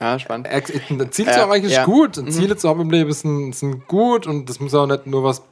Ja, 0.00 0.18
spannend. 0.18 0.46
er- 0.46 0.62
Ziele 0.64 1.08
zu 1.10 1.22
Ja, 1.22 1.30
erreichen 1.32 1.66
ist 1.66 1.72
ja. 1.72 1.82
Mhm. 1.86 1.90
gut. 1.90 2.32
Ziele 2.32 2.56
zu 2.56 2.68
haben 2.68 2.80
im 2.82 2.90
Leben 2.90 3.12
sind, 3.12 3.52
sind 3.54 3.88
gut 3.88 4.26
und 4.26 4.48
das 4.48 4.60
muss 4.60 4.72
auch 4.74 4.86
nicht 4.86 5.06
nur 5.06 5.24
was 5.24 5.42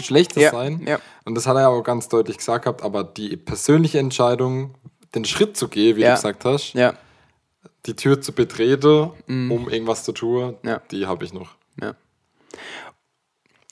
Schlechtes 0.00 0.36
Mhm. 0.36 0.42
Ja, 0.42 0.50
sein. 0.52 0.82
ja. 0.86 0.98
Und 1.24 1.34
das 1.34 1.46
hat 1.46 1.56
er 1.56 1.62
ja 1.62 1.68
auch 1.68 1.82
ganz 1.82 2.08
deutlich 2.08 2.38
gesagt 2.38 2.64
gehabt. 2.64 2.82
Aber 2.82 3.02
die 3.02 3.36
persönliche 3.36 3.98
Entscheidung, 3.98 4.74
den 5.14 5.24
Schritt 5.24 5.56
zu 5.56 5.68
gehen, 5.68 5.96
wie 5.96 6.02
du 6.02 6.10
gesagt 6.10 6.44
hast, 6.44 6.74
die 7.86 7.94
Tür 7.96 8.20
zu 8.20 8.32
betreten, 8.32 9.10
um 9.26 9.68
irgendwas 9.68 10.04
zu 10.04 10.12
tun, 10.12 10.56
Mhm. 10.62 10.76
Die 10.92 11.06
habe 11.06 11.24
ich 11.24 11.32
noch. 11.32 11.56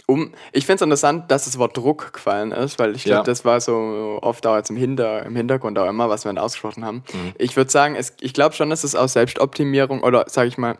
Um, 0.08 0.30
ich 0.52 0.66
finde 0.66 0.76
es 0.76 0.82
interessant, 0.82 1.32
dass 1.32 1.46
das 1.46 1.58
Wort 1.58 1.76
Druck 1.76 2.12
gefallen 2.12 2.52
ist, 2.52 2.78
weil 2.78 2.94
ich 2.94 3.02
glaube, 3.02 3.18
Ja. 3.18 3.22
das 3.24 3.44
war 3.44 3.60
so 3.60 4.20
oft 4.22 4.46
auch 4.46 4.54
jetzt 4.54 4.70
im, 4.70 4.76
Hinter, 4.76 5.26
im 5.26 5.34
Hintergrund 5.34 5.76
auch 5.80 5.88
immer, 5.88 6.08
was 6.08 6.24
wir 6.24 6.28
dann 6.32 6.38
ausgesprochen 6.38 6.84
haben. 6.84 7.02
Mhm. 7.12 7.32
Ich 7.38 7.56
würde 7.56 7.72
sagen, 7.72 7.96
es, 7.96 8.12
ich 8.20 8.32
glaube 8.32 8.54
schon, 8.54 8.70
dass 8.70 8.84
es 8.84 8.94
aus 8.94 9.14
Selbstoptimierung 9.14 10.04
oder 10.04 10.24
sage 10.28 10.46
ich 10.46 10.58
mal, 10.58 10.78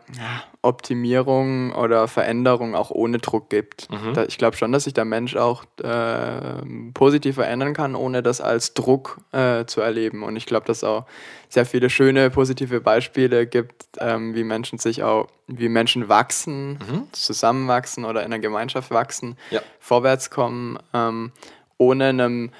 Optimierung 0.61 1.73
oder 1.73 2.07
Veränderung 2.07 2.75
auch 2.75 2.89
ohne 2.91 3.17
Druck 3.17 3.49
gibt. 3.49 3.89
Mhm. 3.91 4.13
Da, 4.13 4.23
ich 4.25 4.37
glaube 4.37 4.55
schon, 4.55 4.71
dass 4.71 4.85
sich 4.85 4.93
der 4.93 5.05
Mensch 5.05 5.35
auch 5.35 5.63
äh, 5.83 6.61
positiv 6.93 7.35
verändern 7.35 7.73
kann, 7.73 7.95
ohne 7.95 8.23
das 8.23 8.39
als 8.39 8.73
Druck 8.75 9.17
äh, 9.33 9.65
zu 9.65 9.81
erleben. 9.81 10.23
Und 10.23 10.35
ich 10.35 10.45
glaube, 10.45 10.65
dass 10.67 10.83
auch 10.83 11.05
sehr 11.49 11.65
viele 11.65 11.89
schöne, 11.89 12.29
positive 12.29 12.81
Beispiele 12.81 13.47
gibt, 13.47 13.85
ähm, 13.99 14.35
wie 14.35 14.43
Menschen 14.43 14.79
sich 14.79 15.03
auch, 15.03 15.27
wie 15.47 15.69
Menschen 15.69 16.09
wachsen, 16.09 17.07
zusammenwachsen 17.13 18.05
oder 18.05 18.21
in 18.21 18.25
einer 18.27 18.39
Gemeinschaft 18.39 18.91
wachsen, 18.91 19.37
Ja. 19.49 19.61
vorwärts 19.79 20.29
kommen, 20.29 20.77
ähm, 20.93 21.31
ohne 21.77 22.05
einem 22.09 22.51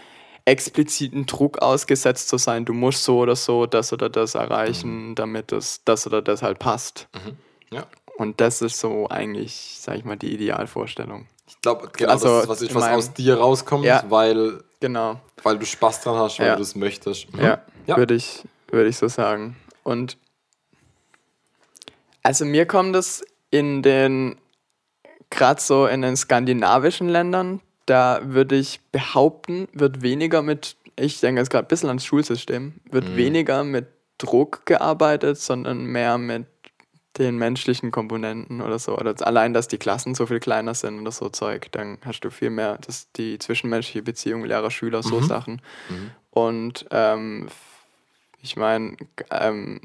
expliziten 0.45 1.25
Druck 1.25 1.59
ausgesetzt 1.61 2.29
zu 2.29 2.37
sein, 2.37 2.63
du 2.63 2.73
musst 2.73 3.03
so 3.03 3.19
oder 3.19 3.35
so 3.35 3.65
das 3.65 3.91
oder 3.91 4.09
das 4.09 4.35
erreichen, 4.35 5.13
damit 5.15 5.51
das, 5.51 5.81
das 5.83 6.07
oder 6.07 6.21
das 6.21 6.41
halt 6.41 6.59
passt. 6.59 7.09
Ja. 7.69 7.85
Und 8.17 8.39
das 8.39 8.61
ist 8.61 8.79
so 8.79 9.09
eigentlich, 9.09 9.77
sag 9.81 9.97
ich 9.97 10.05
mal, 10.05 10.15
die 10.15 10.33
Idealvorstellung. 10.33 11.27
Ich 11.47 11.59
glaube, 11.61 11.89
genau 11.95 12.11
Also, 12.13 12.27
das 12.27 12.43
ist, 12.43 12.49
was, 12.49 12.61
ich, 12.61 12.69
in 12.69 12.75
was 12.75 12.83
meinem- 12.85 12.95
aus 12.97 13.13
dir 13.13 13.37
rauskommt, 13.37 13.83
Ja. 13.85 14.03
weil, 14.07 14.63
Genau. 14.79 15.19
weil 15.43 15.59
du 15.59 15.65
Spaß 15.65 16.01
dran 16.01 16.15
hast, 16.15 16.39
weil 16.39 16.47
Ja. 16.47 16.53
du 16.55 16.59
das 16.59 16.75
möchtest. 16.75 17.33
Mhm. 17.33 17.41
Ja, 17.41 17.61
ja. 17.85 17.97
würde 17.97 18.13
ich, 18.15 18.43
würde 18.77 18.89
ich 18.89 18.97
so 18.97 19.09
sagen. 19.09 19.57
Und 19.83 20.17
also 22.23 22.45
mir 22.45 22.65
kommt 22.65 22.95
es 22.95 23.25
in 23.49 23.81
den, 23.81 24.37
gerade 25.29 25.61
so 25.61 25.87
in 25.87 26.01
den 26.01 26.15
skandinavischen 26.15 27.09
Ländern, 27.09 27.61
da 27.85 28.21
würde 28.23 28.55
ich 28.55 28.81
behaupten, 28.91 29.67
wird 29.73 30.01
weniger 30.01 30.41
mit, 30.41 30.75
ich 30.95 31.19
denke 31.19 31.41
jetzt 31.41 31.49
gerade 31.49 31.65
ein 31.65 31.69
bisschen 31.69 31.89
ans 31.89 32.05
Schulsystem, 32.05 32.73
wird 32.89 33.15
weniger 33.15 33.63
mit 33.63 33.87
Druck 34.17 34.65
gearbeitet, 34.65 35.37
sondern 35.37 35.85
mehr 35.85 36.17
mit 36.17 36.45
den 37.17 37.37
menschlichen 37.37 37.91
Komponenten 37.91 38.61
oder 38.61 38.77
so. 38.77 38.97
Oder 38.97 39.15
allein, 39.25 39.53
dass 39.53 39.67
die 39.67 39.77
Klassen 39.77 40.13
so 40.13 40.25
viel 40.25 40.39
kleiner 40.39 40.73
sind 40.73 40.99
oder 40.99 41.11
so 41.11 41.29
Zeug, 41.29 41.71
dann 41.71 41.97
hast 42.03 42.19
du 42.21 42.29
viel 42.29 42.49
mehr 42.49 42.77
das, 42.85 43.11
die 43.13 43.39
zwischenmenschliche 43.39 44.03
Beziehung, 44.03 44.45
Lehrer, 44.45 44.69
Schüler, 44.69 45.01
so 45.01 45.21
Sachen. 45.21 45.61
Und 46.29 46.85
ähm, 46.91 47.47
ich 48.47 48.55
meine, 48.55 48.95
ähm, 49.31 49.79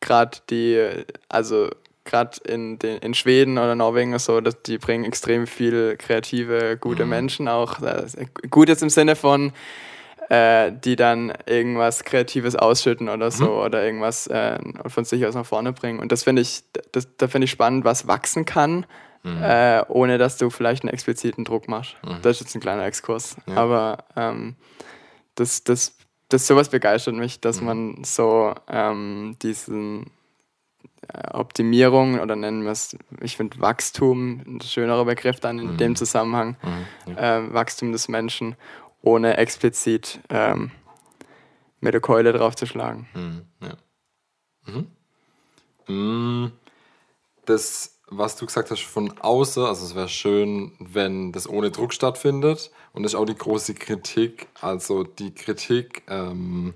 gerade 0.00 0.38
die, 0.50 1.04
also 1.28 1.68
gerade 2.04 2.38
in, 2.46 2.78
den- 2.78 2.98
in 2.98 3.14
Schweden 3.14 3.58
oder 3.58 3.74
Norwegen 3.74 4.10
oder 4.12 4.18
so, 4.18 4.40
dass 4.40 4.62
die 4.62 4.78
bringen 4.78 5.04
extrem 5.04 5.46
viel 5.46 5.96
kreative, 5.98 6.76
gute 6.78 7.04
Menschen 7.06 7.48
auch. 7.48 7.80
Äh, 7.82 8.06
gut 8.50 8.68
jetzt 8.68 8.82
im 8.82 8.90
Sinne 8.90 9.14
von, 9.16 9.52
äh, 10.30 10.72
die 10.72 10.96
dann 10.96 11.32
irgendwas 11.46 12.04
Kreatives 12.04 12.54
ausschütten 12.56 13.08
oder 13.08 13.30
so 13.30 13.62
oder 13.62 13.84
irgendwas 13.84 14.26
äh, 14.26 14.58
von 14.86 15.04
sich 15.04 15.24
aus 15.26 15.34
nach 15.34 15.46
vorne 15.46 15.72
bringen. 15.72 15.98
Und 16.00 16.12
das 16.12 16.24
finde 16.24 16.42
ich, 16.42 16.62
das, 16.92 17.08
da 17.16 17.28
finde 17.28 17.46
ich 17.46 17.50
spannend, 17.50 17.84
was 17.84 18.06
wachsen 18.06 18.44
kann, 18.44 18.86
äh, 19.24 19.82
ohne 19.88 20.16
dass 20.16 20.38
du 20.38 20.48
vielleicht 20.48 20.84
einen 20.84 20.92
expliziten 20.94 21.44
Druck 21.44 21.68
machst. 21.68 21.96
Das 22.22 22.36
ist 22.36 22.40
jetzt 22.40 22.54
ein 22.54 22.60
kleiner 22.60 22.86
Exkurs. 22.86 23.36
Aber 23.54 24.04
ähm, 24.16 24.54
das, 25.34 25.64
das, 25.64 25.92
das 26.28 26.46
sowas 26.46 26.68
begeistert 26.68 27.14
mich, 27.14 27.40
dass 27.40 27.60
man 27.60 28.04
so 28.04 28.54
ähm, 28.68 29.36
diesen 29.42 30.10
äh, 31.12 31.30
Optimierung 31.32 32.20
oder 32.20 32.36
nennen 32.36 32.64
wir 32.64 32.72
es, 32.72 32.96
ich 33.20 33.36
finde 33.36 33.60
Wachstum, 33.60 34.42
ein 34.46 34.60
schönerer 34.60 35.04
Begriff 35.04 35.40
dann 35.40 35.58
in 35.58 35.76
dem 35.78 35.96
Zusammenhang, 35.96 36.56
äh, 37.16 37.52
Wachstum 37.52 37.92
des 37.92 38.08
Menschen, 38.08 38.56
ohne 39.00 39.36
explizit 39.36 40.20
ähm, 40.28 40.70
mit 41.80 41.94
der 41.94 42.00
Keule 42.00 42.32
draufzuschlagen. 42.32 43.06
Mhm. 43.14 43.42
Ja. 43.62 43.76
Mhm. 45.86 46.44
Mm, 46.46 46.52
Das, 47.46 47.97
was 48.10 48.36
du 48.36 48.46
gesagt 48.46 48.70
hast 48.70 48.82
von 48.82 49.18
außen, 49.18 49.64
also 49.64 49.84
es 49.84 49.94
wäre 49.94 50.08
schön, 50.08 50.72
wenn 50.78 51.32
das 51.32 51.48
ohne 51.48 51.70
Druck 51.70 51.92
stattfindet. 51.92 52.70
Und 52.92 53.02
das 53.02 53.12
ist 53.12 53.18
auch 53.18 53.26
die 53.26 53.34
große 53.34 53.74
Kritik. 53.74 54.48
Also 54.60 55.04
die 55.04 55.34
Kritik 55.34 56.02
ähm, 56.08 56.74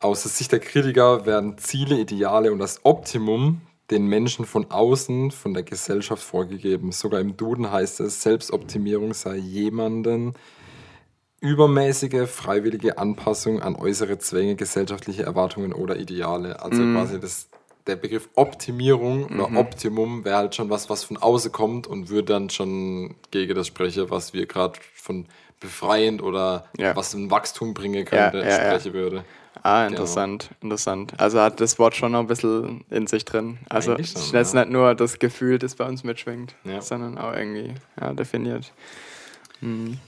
aus 0.00 0.22
der 0.22 0.30
Sicht 0.30 0.52
der 0.52 0.60
Kritiker 0.60 1.26
werden 1.26 1.58
Ziele, 1.58 1.98
Ideale 1.98 2.52
und 2.52 2.58
das 2.58 2.80
Optimum 2.84 3.62
den 3.90 4.06
Menschen 4.06 4.44
von 4.44 4.70
außen, 4.70 5.30
von 5.30 5.54
der 5.54 5.62
Gesellschaft 5.62 6.22
vorgegeben. 6.22 6.90
Sogar 6.92 7.20
im 7.20 7.36
Duden 7.36 7.70
heißt 7.70 8.00
es, 8.00 8.22
Selbstoptimierung 8.22 9.14
sei 9.14 9.36
jemanden 9.36 10.34
übermäßige 11.40 12.28
freiwillige 12.28 12.98
Anpassung 12.98 13.62
an 13.62 13.76
äußere 13.76 14.18
Zwänge, 14.18 14.56
gesellschaftliche 14.56 15.22
Erwartungen 15.22 15.72
oder 15.72 15.96
Ideale. 15.96 16.60
Also 16.62 16.82
quasi 16.82 17.20
das, 17.20 17.48
der 17.86 17.96
Begriff 17.96 18.28
Optimierung 18.34 19.26
oder 19.26 19.56
Optimum 19.56 20.24
wäre 20.24 20.36
halt 20.36 20.54
schon 20.54 20.70
was, 20.70 20.90
was 20.90 21.04
von 21.04 21.16
außen 21.16 21.52
kommt 21.52 21.86
und 21.86 22.08
würde 22.08 22.32
dann 22.34 22.50
schon 22.50 23.14
gegen 23.30 23.54
das 23.54 23.68
sprechen, 23.68 24.10
was 24.10 24.32
wir 24.32 24.46
gerade 24.46 24.78
von 24.94 25.26
befreiend 25.60 26.22
oder 26.22 26.66
Ja. 26.76 26.94
was 26.96 27.14
ein 27.14 27.30
Wachstum 27.30 27.74
bringen 27.74 28.04
könnte, 28.04 28.38
Ja, 28.38 28.44
ja, 28.48 28.54
sprechen 28.78 28.92
würde. 28.92 29.24
Ah, 29.62 29.86
interessant, 29.86 30.50
interessant. 30.60 31.14
Also 31.18 31.40
hat 31.40 31.60
das 31.60 31.78
Wort 31.78 31.96
schon 31.96 32.12
noch 32.12 32.20
ein 32.20 32.26
bisschen 32.26 32.84
in 32.90 33.06
sich 33.06 33.24
drin. 33.24 33.58
Also 33.68 33.94
es 33.94 34.14
ist 34.14 34.32
jetzt 34.32 34.54
nicht 34.54 34.68
nur 34.68 34.94
das 34.94 35.18
Gefühl, 35.18 35.58
das 35.58 35.74
bei 35.74 35.86
uns 35.86 36.04
mitschwingt, 36.04 36.54
sondern 36.80 37.18
auch 37.18 37.32
irgendwie 37.34 37.74
definiert. 38.16 38.72
Die 39.60 39.98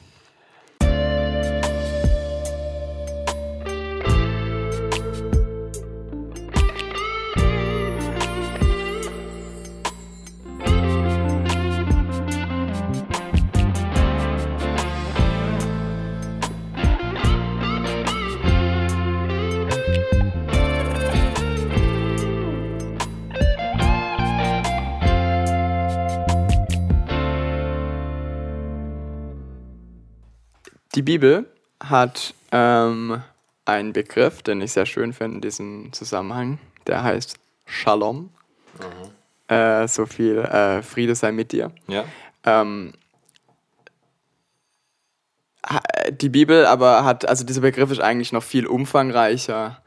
Bibel 31.08 31.46
hat 31.80 32.34
ähm, 32.52 33.22
einen 33.64 33.94
Begriff, 33.94 34.42
den 34.42 34.60
ich 34.60 34.72
sehr 34.72 34.84
schön 34.84 35.14
finde 35.14 35.36
in 35.36 35.40
diesem 35.40 35.92
Zusammenhang. 35.94 36.58
Der 36.86 37.02
heißt 37.02 37.38
Shalom. 37.64 38.28
Äh, 39.48 39.88
so 39.88 40.04
viel 40.04 40.36
äh, 40.36 40.82
Friede 40.82 41.14
sei 41.14 41.32
mit 41.32 41.52
dir. 41.52 41.72
Ja. 41.86 42.04
Ähm, 42.44 42.92
die 46.10 46.28
Bibel 46.28 46.66
aber 46.66 47.06
hat, 47.06 47.26
also 47.26 47.42
dieser 47.42 47.62
Begriff 47.62 47.90
ist 47.90 48.00
eigentlich 48.00 48.32
noch 48.32 48.42
viel 48.42 48.66
umfangreicher 48.66 49.82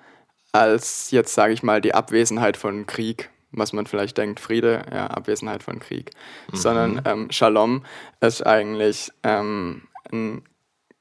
als 0.51 1.12
jetzt, 1.12 1.36
sage 1.36 1.53
ich 1.53 1.62
mal, 1.62 1.81
die 1.81 1.93
Abwesenheit 1.93 2.57
von 2.57 2.88
Krieg, 2.88 3.29
was 3.51 3.73
man 3.73 3.86
vielleicht 3.86 4.17
denkt, 4.17 4.39
Friede, 4.39 4.86
ja, 4.91 5.05
Abwesenheit 5.05 5.62
von 5.62 5.77
Krieg, 5.77 6.13
mhm. 6.51 6.57
sondern 6.57 7.01
ähm, 7.05 7.27
Shalom 7.29 7.86
ist 8.21 8.43
eigentlich 8.43 9.12
ähm, 9.21 9.84
ein 10.12 10.41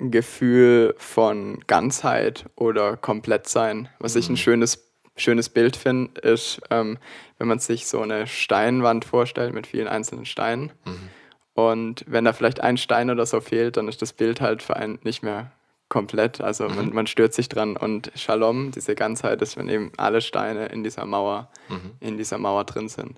Gefühl 0.01 0.95
von 0.99 1.61
Ganzheit 1.67 2.47
oder 2.57 2.97
Komplettsein. 2.97 3.89
Was 3.99 4.15
mhm. 4.15 4.21
ich 4.21 4.29
ein 4.29 4.33
mhm. 4.33 4.37
schönes, 4.37 4.91
schönes 5.17 5.49
Bild 5.49 5.77
finde, 5.77 6.21
ist, 6.21 6.61
ähm, 6.71 6.99
wenn 7.39 7.49
man 7.49 7.59
sich 7.59 7.87
so 7.87 8.01
eine 8.01 8.27
Steinwand 8.27 9.05
vorstellt 9.05 9.53
mit 9.53 9.67
vielen 9.67 9.89
einzelnen 9.89 10.25
Steinen. 10.25 10.73
Mhm. 10.85 11.09
Und 11.55 12.05
wenn 12.07 12.25
da 12.25 12.33
vielleicht 12.33 12.61
ein 12.61 12.79
Stein 12.79 13.11
oder 13.11 13.27
so 13.27 13.41
fehlt, 13.41 13.77
dann 13.77 13.89
ist 13.89 14.01
das 14.01 14.13
Bild 14.13 14.41
halt 14.41 14.63
für 14.63 14.77
einen 14.77 14.99
nicht 15.03 15.23
mehr 15.23 15.53
komplett. 15.91 16.41
Also 16.41 16.69
mhm. 16.69 16.77
man, 16.77 16.95
man 16.95 17.07
stört 17.07 17.35
sich 17.35 17.51
dran. 17.51 17.77
Und 17.77 18.11
Shalom, 18.15 18.71
diese 18.71 18.95
Ganzheit, 18.95 19.43
ist, 19.43 19.59
wenn 19.59 19.69
eben 19.69 19.93
alle 19.99 20.23
Steine 20.23 20.67
in 20.67 20.83
dieser 20.83 21.05
Mauer, 21.05 21.51
mhm. 21.69 21.91
in 22.01 22.17
dieser 22.17 22.39
Mauer 22.39 22.65
drin 22.65 22.89
sind. 22.89 23.11
Mhm. 23.11 23.15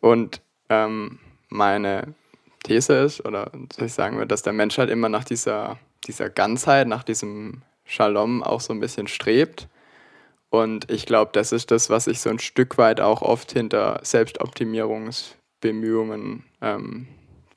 Und 0.00 0.40
ähm, 0.70 1.18
meine 1.48 2.14
These 2.62 2.94
ist, 2.94 3.24
oder 3.24 3.50
soll 3.74 3.86
ich 3.86 3.92
sagen 3.92 4.16
würde, 4.16 4.28
dass 4.28 4.42
der 4.42 4.54
Mensch 4.54 4.78
halt 4.78 4.88
immer 4.88 5.10
nach 5.10 5.24
dieser, 5.24 5.78
dieser 6.06 6.30
Ganzheit, 6.30 6.88
nach 6.88 7.02
diesem 7.02 7.60
Shalom 7.84 8.42
auch 8.42 8.60
so 8.60 8.72
ein 8.72 8.80
bisschen 8.80 9.08
strebt. 9.08 9.68
Und 10.50 10.90
ich 10.90 11.06
glaube, 11.06 11.30
das 11.34 11.52
ist 11.52 11.70
das, 11.70 11.90
was 11.90 12.06
ich 12.06 12.20
so 12.20 12.30
ein 12.30 12.38
Stück 12.38 12.78
weit 12.78 13.00
auch 13.00 13.20
oft 13.22 13.52
hinter 13.52 14.00
Selbstoptimierungsbemühungen 14.02 16.44
ähm, 16.60 17.08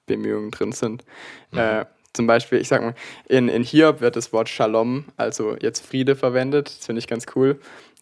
Bemühungen 0.08 0.50
drin 0.50 0.72
sind. 0.72 1.06
Mhm. 1.52 1.60
Äh, 1.60 1.86
zum 2.14 2.26
Beispiel, 2.26 2.60
ich 2.60 2.68
sag 2.68 2.82
mal, 2.82 2.96
in, 3.30 3.48
in 3.48 3.62
Hiob 3.62 4.02
wird 4.02 4.16
das 4.16 4.34
Wort 4.34 4.50
Shalom, 4.50 5.06
also 5.18 5.56
jetzt 5.58 5.86
Friede, 5.86 6.16
verwendet. 6.16 6.70
Das 6.70 6.88
finde 6.88 7.00
ich 7.00 7.08
ganz 7.08 7.28
cool. 7.36 7.60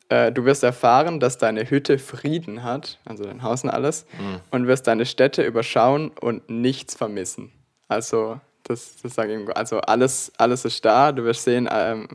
Äh, 0.08 0.32
du 0.32 0.46
wirst 0.46 0.64
erfahren, 0.64 1.20
dass 1.20 1.38
deine 1.38 1.70
Hütte 1.70 2.00
Frieden 2.00 2.64
hat, 2.64 3.00
also 3.04 3.26
dein 3.26 3.44
Haus 3.44 3.66
und 3.66 3.72
alles, 3.72 4.06
mhm. 4.18 4.40
und 4.52 4.68
wirst 4.68 4.88
deine 4.88 5.06
Städte 5.06 5.44
überschauen 5.44 6.10
und 6.10 6.50
nichts 6.50 6.96
vermissen. 6.96 7.52
Also, 7.90 8.40
das, 8.65 8.97
das 9.01 9.15
sage 9.15 9.41
ich, 9.41 9.56
also 9.56 9.80
alles, 9.80 10.32
alles 10.38 10.65
ist 10.65 10.84
da, 10.84 11.12
du 11.12 11.23
wirst 11.23 11.43
sehen, 11.43 11.69
ähm, 11.71 12.08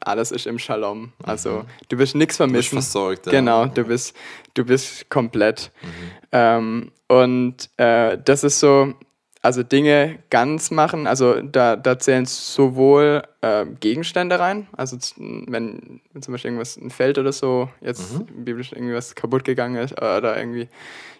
alles 0.00 0.30
ist 0.30 0.46
im 0.46 0.58
Shalom. 0.58 1.12
Also 1.22 1.50
mhm. 1.50 1.64
du 1.88 1.98
wirst 1.98 2.14
nichts 2.14 2.36
vermissen. 2.36 2.70
Du 2.70 2.76
bist 2.76 2.92
versorgt, 2.92 3.26
ja. 3.26 3.32
Genau, 3.32 3.66
du 3.66 3.84
bist, 3.84 4.14
du 4.54 4.64
bist 4.64 5.08
komplett. 5.08 5.70
Mhm. 5.82 5.88
Ähm, 6.32 6.92
und 7.08 7.70
äh, 7.76 8.18
das 8.22 8.44
ist 8.44 8.60
so, 8.60 8.94
also 9.42 9.62
Dinge 9.62 10.18
ganz 10.28 10.70
machen, 10.70 11.06
also 11.06 11.40
da, 11.40 11.76
da 11.76 11.98
zählen 11.98 12.26
sowohl 12.26 13.22
äh, 13.40 13.64
Gegenstände 13.80 14.38
rein, 14.38 14.68
also 14.76 14.98
wenn, 15.16 16.00
wenn, 16.12 16.22
zum 16.22 16.32
Beispiel 16.32 16.50
irgendwas, 16.50 16.76
ein 16.76 16.90
Feld 16.90 17.16
oder 17.16 17.32
so, 17.32 17.70
jetzt 17.80 18.12
mhm. 18.12 18.44
biblisch 18.44 18.72
irgendwas 18.72 19.14
kaputt 19.14 19.44
gegangen 19.44 19.76
ist 19.76 19.92
oder 19.92 20.36
irgendwie 20.36 20.68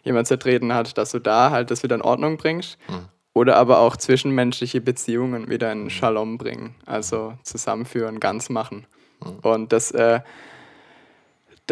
jemand 0.02 0.26
zertreten 0.26 0.74
hat, 0.74 0.98
dass 0.98 1.12
du 1.12 1.18
da 1.18 1.50
halt 1.50 1.70
das 1.70 1.82
wieder 1.82 1.94
in 1.94 2.02
Ordnung 2.02 2.36
bringst. 2.36 2.76
Mhm. 2.88 3.08
Oder 3.40 3.56
aber 3.56 3.78
auch 3.78 3.96
zwischenmenschliche 3.96 4.82
Beziehungen 4.82 5.48
wieder 5.48 5.72
in. 5.72 5.88
Shalom 5.88 6.36
bringen, 6.36 6.74
also 6.84 7.32
zusammenführen, 7.42 8.20
ganz 8.20 8.50
machen. 8.50 8.86
Mhm. 9.24 9.38
Und 9.40 9.72
das, 9.72 9.92
äh, 9.92 10.20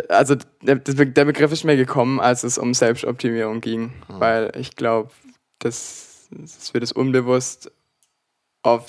also 0.08 0.36
der, 0.62 0.76
der 0.76 1.24
Begriff 1.26 1.52
ist 1.52 1.64
mir 1.64 1.76
gekommen, 1.76 2.20
als 2.20 2.42
es 2.42 2.56
um 2.56 2.72
Selbstoptimierung 2.72 3.60
ging, 3.60 3.82
mhm. 3.82 3.92
weil 4.08 4.52
ich 4.56 4.76
glaube, 4.76 5.10
das 5.58 6.30
es 6.42 6.72
wird 6.72 6.84
es 6.84 6.92
unbewusst 6.92 7.70
auf 8.62 8.86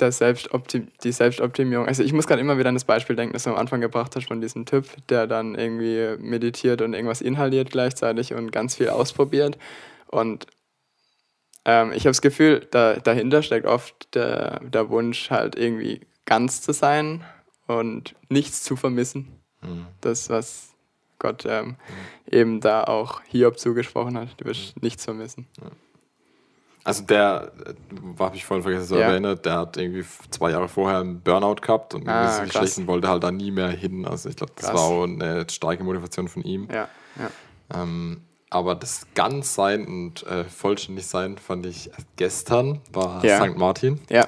der 0.00 0.10
Selbstoptim 0.10 0.88
die 1.04 1.12
Selbstoptimierung. 1.12 1.86
Also 1.86 2.02
ich 2.02 2.14
muss 2.14 2.26
gerade 2.26 2.40
immer 2.40 2.56
wieder 2.56 2.70
an 2.70 2.74
das 2.74 2.84
Beispiel 2.84 3.16
denken, 3.16 3.34
das 3.34 3.42
du 3.42 3.50
am 3.50 3.56
Anfang 3.56 3.82
gebracht 3.82 4.16
hast 4.16 4.28
von 4.28 4.40
diesem 4.40 4.64
Typ, 4.64 4.86
der 5.10 5.26
dann 5.26 5.56
irgendwie 5.56 6.16
meditiert 6.22 6.80
und 6.80 6.94
irgendwas 6.94 7.20
inhaliert 7.20 7.70
gleichzeitig 7.70 8.32
und 8.32 8.50
ganz 8.50 8.76
viel 8.76 8.88
ausprobiert. 8.88 9.58
Und 10.06 10.46
ähm, 11.64 11.92
ich 11.92 12.00
habe 12.00 12.10
das 12.10 12.22
Gefühl, 12.22 12.66
da, 12.70 12.96
dahinter 12.96 13.42
steckt 13.42 13.66
oft 13.66 14.14
der, 14.14 14.60
der 14.60 14.88
Wunsch, 14.90 15.30
halt 15.30 15.56
irgendwie 15.56 16.00
ganz 16.24 16.62
zu 16.62 16.72
sein 16.72 17.24
und 17.66 18.14
nichts 18.28 18.62
zu 18.62 18.76
vermissen. 18.76 19.40
Mhm. 19.62 19.86
Das, 20.00 20.30
was 20.30 20.74
Gott 21.18 21.44
ähm, 21.46 21.66
mhm. 21.66 21.76
eben 22.30 22.60
da 22.60 22.84
auch 22.84 23.20
Hiob 23.28 23.58
zugesprochen 23.58 24.16
hat, 24.18 24.28
du 24.38 24.44
wirst 24.44 24.76
mhm. 24.76 24.82
nichts 24.82 25.04
vermissen. 25.04 25.46
Ja. 25.60 25.70
Also 26.84 27.02
der, 27.04 27.52
habe 28.18 28.36
ich 28.36 28.46
vorhin 28.46 28.62
vergessen 28.62 28.86
zu 28.86 28.94
ja. 28.94 29.08
erwähnen, 29.08 29.38
der 29.42 29.58
hat 29.58 29.76
irgendwie 29.76 30.06
zwei 30.30 30.52
Jahre 30.52 30.68
vorher 30.68 31.00
einen 31.00 31.20
Burnout 31.20 31.56
gehabt 31.56 31.92
und 31.92 32.08
ah, 32.08 32.42
ist 32.42 32.52
schlecht 32.52 32.78
und 32.78 32.86
wollte 32.86 33.08
halt 33.08 33.22
da 33.22 33.30
nie 33.30 33.50
mehr 33.50 33.68
hin. 33.68 34.06
Also 34.06 34.30
ich 34.30 34.36
glaube, 34.36 34.54
das 34.56 34.72
war 34.72 34.80
auch 34.80 35.02
eine 35.02 35.44
starke 35.50 35.84
Motivation 35.84 36.28
von 36.28 36.42
ihm. 36.44 36.66
Ja, 36.72 36.88
ja. 37.18 37.82
Ähm, 37.82 38.22
aber 38.50 38.74
das 38.74 39.06
Ganzsein 39.14 39.86
und 39.86 40.26
äh, 40.26 40.44
Vollständigsein 40.44 41.38
fand 41.38 41.66
ich 41.66 41.90
gestern 42.16 42.80
war 42.92 43.24
ja. 43.24 43.44
St. 43.44 43.56
Martin. 43.56 44.00
Ja. 44.08 44.26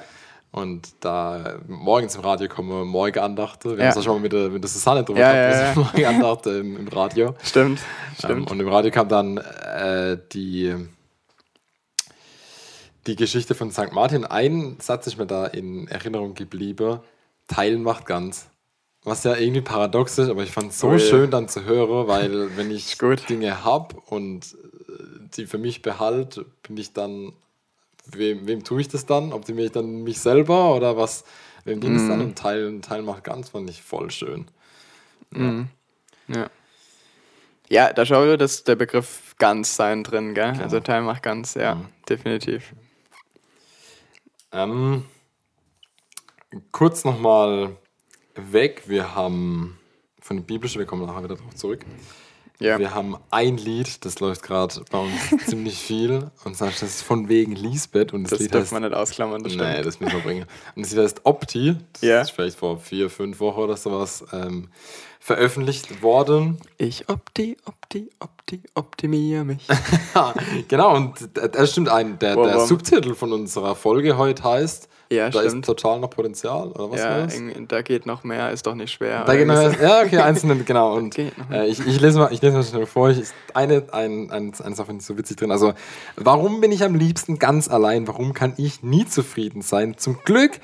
Und 0.51 0.89
da 0.99 1.59
morgens 1.67 2.15
im 2.15 2.21
Radio 2.21 2.49
kommen 2.49 2.85
Morgenandachte. 2.87 3.69
Wir 3.69 3.77
ja. 3.77 3.83
haben 3.83 3.89
es 3.89 3.95
ja 3.95 4.01
schon 4.01 4.15
mal 4.15 4.21
mit 4.21 4.33
der, 4.33 4.49
mit 4.49 4.61
der 4.61 4.69
Susanne 4.69 5.03
drüber 5.03 5.19
ja, 5.21 5.31
gehabt, 5.31 5.55
ja, 5.55 5.67
ja. 5.67 5.75
Morgenandachte 5.75 6.49
im, 6.51 6.77
im 6.77 6.87
Radio. 6.89 7.35
Stimmt, 7.41 7.79
stimmt. 8.17 8.31
Ähm, 8.31 8.47
und 8.47 8.59
im 8.59 8.67
Radio 8.67 8.91
kam 8.91 9.07
dann 9.07 9.37
äh, 9.37 10.17
die 10.33 10.75
die 13.07 13.15
Geschichte 13.15 13.55
von 13.55 13.71
St. 13.71 13.91
Martin. 13.93 14.25
Ein 14.25 14.77
Satz 14.79 15.07
ist 15.07 15.17
mir 15.17 15.25
da 15.25 15.47
in 15.47 15.87
Erinnerung 15.87 16.35
geblieben. 16.35 16.99
Teilen 17.47 17.81
macht 17.81 18.05
ganz. 18.05 18.50
Was 19.03 19.23
ja 19.23 19.35
irgendwie 19.35 19.61
paradox 19.61 20.17
ist, 20.19 20.29
aber 20.29 20.43
ich 20.43 20.51
fand 20.51 20.71
es 20.71 20.79
so 20.79 20.89
oh, 20.89 20.97
schön 20.99 21.31
dann 21.31 21.47
zu 21.47 21.63
hören, 21.65 22.07
weil 22.07 22.55
wenn 22.57 22.69
ich 22.69 22.97
Dinge 22.97 23.63
habe 23.63 23.95
und 24.07 24.55
äh, 24.89 25.27
die 25.35 25.47
für 25.47 25.57
mich 25.57 25.81
behalte, 25.81 26.45
bin 26.63 26.77
ich 26.77 26.93
dann, 26.93 27.33
wem, 28.05 28.45
wem 28.47 28.63
tue 28.63 28.81
ich 28.81 28.89
das 28.89 29.05
dann? 29.05 29.33
Optimiere 29.33 29.67
ich 29.67 29.71
dann 29.71 30.03
mich 30.03 30.19
selber 30.19 30.75
oder 30.75 30.97
was? 30.97 31.23
Wem 31.65 31.79
ging 31.79 31.95
es 31.95 32.03
mm. 32.03 32.09
dann? 32.09 32.19
Mhm. 32.19 32.25
Und 32.25 32.37
Teilen, 32.37 32.81
Teilen 32.81 33.05
macht 33.05 33.23
ganz, 33.23 33.49
fand 33.49 33.69
ich 33.69 33.81
voll 33.81 34.11
schön. 34.11 34.45
Ja. 35.33 35.39
Mm. 35.39 35.69
ja. 36.27 36.49
Ja, 37.71 37.93
da 37.93 38.05
schaue 38.05 38.33
ich, 38.33 38.37
dass 38.37 38.65
der 38.65 38.75
Begriff 38.75 39.33
ganz 39.37 39.77
sein 39.77 40.03
drin, 40.03 40.33
gell? 40.33 40.51
Klar. 40.51 40.63
Also 40.63 40.81
Teil 40.81 41.03
macht 41.03 41.23
ganz, 41.23 41.53
ja, 41.53 41.75
mhm. 41.75 41.87
definitiv. 42.09 42.73
Ähm, 44.51 45.05
kurz 46.73 47.05
nochmal 47.05 47.77
weg. 48.35 48.83
Wir 48.87 49.15
haben 49.15 49.77
von 50.21 50.37
der 50.37 50.43
Biblischen, 50.43 50.79
wir 50.79 50.85
kommen 50.85 51.05
nachher 51.05 51.23
wieder 51.23 51.35
darauf 51.35 51.55
zurück. 51.55 51.85
Ja. 52.61 52.77
Wir 52.77 52.93
haben 52.93 53.17
ein 53.31 53.57
Lied, 53.57 54.05
das 54.05 54.19
läuft 54.19 54.43
gerade 54.43 54.81
bei 54.91 54.99
uns 54.99 55.45
ziemlich 55.47 55.79
viel. 55.79 56.29
Und 56.43 56.55
zwar 56.55 56.67
das 56.67 56.83
ist 56.83 57.01
von 57.01 57.27
wegen 57.27 57.55
Lisbeth. 57.55 58.13
Und 58.13 58.23
das, 58.23 58.31
das 58.31 58.39
Lied 58.39 58.53
darf 58.53 58.61
heißt, 58.61 58.73
man 58.73 58.83
nicht 58.83 58.93
ausklammern, 58.93 59.41
das 59.41 59.53
stimmt. 59.53 59.67
Nee, 59.67 59.81
das 59.81 59.99
müssen 59.99 60.13
wir 60.13 60.21
bringen. 60.21 60.45
Und 60.75 60.85
das 60.85 60.91
Lied 60.91 61.01
heißt 61.01 61.21
Opti. 61.23 61.75
Das 61.93 62.01
ja. 62.03 62.21
ist 62.21 62.29
vielleicht 62.29 62.59
vor 62.59 62.77
vier, 62.77 63.09
fünf 63.09 63.39
Wochen 63.39 63.61
oder 63.61 63.77
sowas 63.77 64.23
ähm, 64.31 64.69
veröffentlicht 65.19 66.03
worden. 66.03 66.59
Ich 66.77 67.09
opti, 67.09 67.57
opti, 67.65 68.11
opti, 68.19 68.61
optimiere 68.75 69.43
mich. 69.43 69.67
genau, 70.67 70.95
und 70.95 71.29
das 71.33 71.71
stimmt 71.71 71.89
ein. 71.89 72.19
Der, 72.19 72.35
der 72.35 72.59
Subtitel 72.59 73.15
von 73.15 73.33
unserer 73.33 73.75
Folge 73.75 74.17
heute 74.17 74.43
heißt 74.43 74.87
ja, 75.11 75.29
da 75.29 75.39
stimmt. 75.39 75.65
ist 75.65 75.65
total 75.65 75.99
noch 75.99 76.09
Potenzial, 76.09 76.69
oder 76.71 76.89
was 76.89 76.99
ja, 76.99 77.27
da 77.67 77.81
geht 77.81 78.05
noch 78.05 78.23
mehr, 78.23 78.51
ist 78.51 78.65
doch 78.65 78.75
nicht 78.75 78.91
schwer. 78.91 79.25
Da 79.25 79.35
geht 79.35 79.45
noch 79.45 79.55
mehr, 79.55 79.75
ja, 79.81 80.01
okay, 80.01 80.17
einzelne, 80.17 80.55
genau. 80.65 80.95
Und 80.95 81.17
äh, 81.17 81.31
ich, 81.67 81.85
ich, 81.85 81.99
lese 81.99 82.19
mal, 82.19 82.31
ich 82.31 82.41
lese 82.41 82.55
mal 82.55 82.63
schnell 82.63 82.85
vor. 82.85 83.09
Ich, 83.09 83.29
eine, 83.53 83.83
ein, 83.91 84.31
ein, 84.31 84.53
eine 84.63 84.75
Sache 84.75 84.87
finde 84.87 85.01
ich 85.01 85.05
so 85.05 85.17
witzig 85.17 85.37
drin. 85.37 85.51
Also, 85.51 85.73
warum 86.15 86.61
bin 86.61 86.71
ich 86.71 86.83
am 86.83 86.95
liebsten 86.95 87.39
ganz 87.39 87.67
allein? 87.67 88.07
Warum 88.07 88.33
kann 88.33 88.53
ich 88.57 88.83
nie 88.83 89.05
zufrieden 89.05 89.61
sein? 89.61 89.97
Zum 89.97 90.19
Glück 90.23 90.59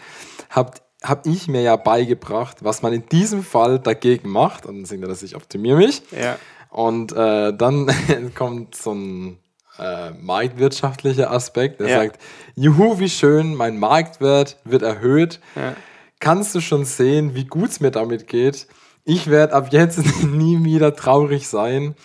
habt 0.50 0.82
habe 1.04 1.30
ich 1.30 1.48
mir 1.48 1.62
ja 1.62 1.76
beigebracht, 1.76 2.64
was 2.64 2.82
man 2.82 2.92
in 2.92 3.08
diesem 3.08 3.44
Fall 3.44 3.80
dagegen 3.80 4.30
macht. 4.30 4.66
Und 4.66 4.78
dann 4.78 4.86
singt 4.86 5.04
er, 5.04 5.08
dass 5.08 5.22
ich 5.22 5.36
optimiere 5.36 5.78
mich. 5.78 6.02
Ja. 6.12 6.38
Und 6.70 7.12
äh, 7.12 7.54
dann 7.56 7.90
kommt 8.36 8.76
so 8.76 8.94
ein 8.94 9.38
äh, 9.80 10.12
marktwirtschaftlicher 10.12 11.32
Aspekt. 11.32 11.82
Er 11.82 11.90
ja. 11.90 11.98
sagt, 12.00 12.20
juhu, 12.56 13.00
wie 13.00 13.10
schön, 13.10 13.56
mein 13.56 13.78
Marktwert 13.78 14.58
wird 14.64 14.82
erhöht. 14.82 15.40
Ja. 15.56 15.76
Kannst 16.20 16.56
du 16.56 16.62
schon 16.62 16.86
sehen, 16.86 17.36
wie 17.36 17.46
gut 17.46 17.70
es 17.70 17.80
mir 17.80 17.92
damit 17.92 18.28
geht? 18.28 18.68
Ich 19.06 19.28
werde 19.28 19.54
ab 19.54 19.68
jetzt 19.72 20.00
nie 20.24 20.64
wieder 20.64 20.96
traurig 20.96 21.48
sein. 21.48 21.96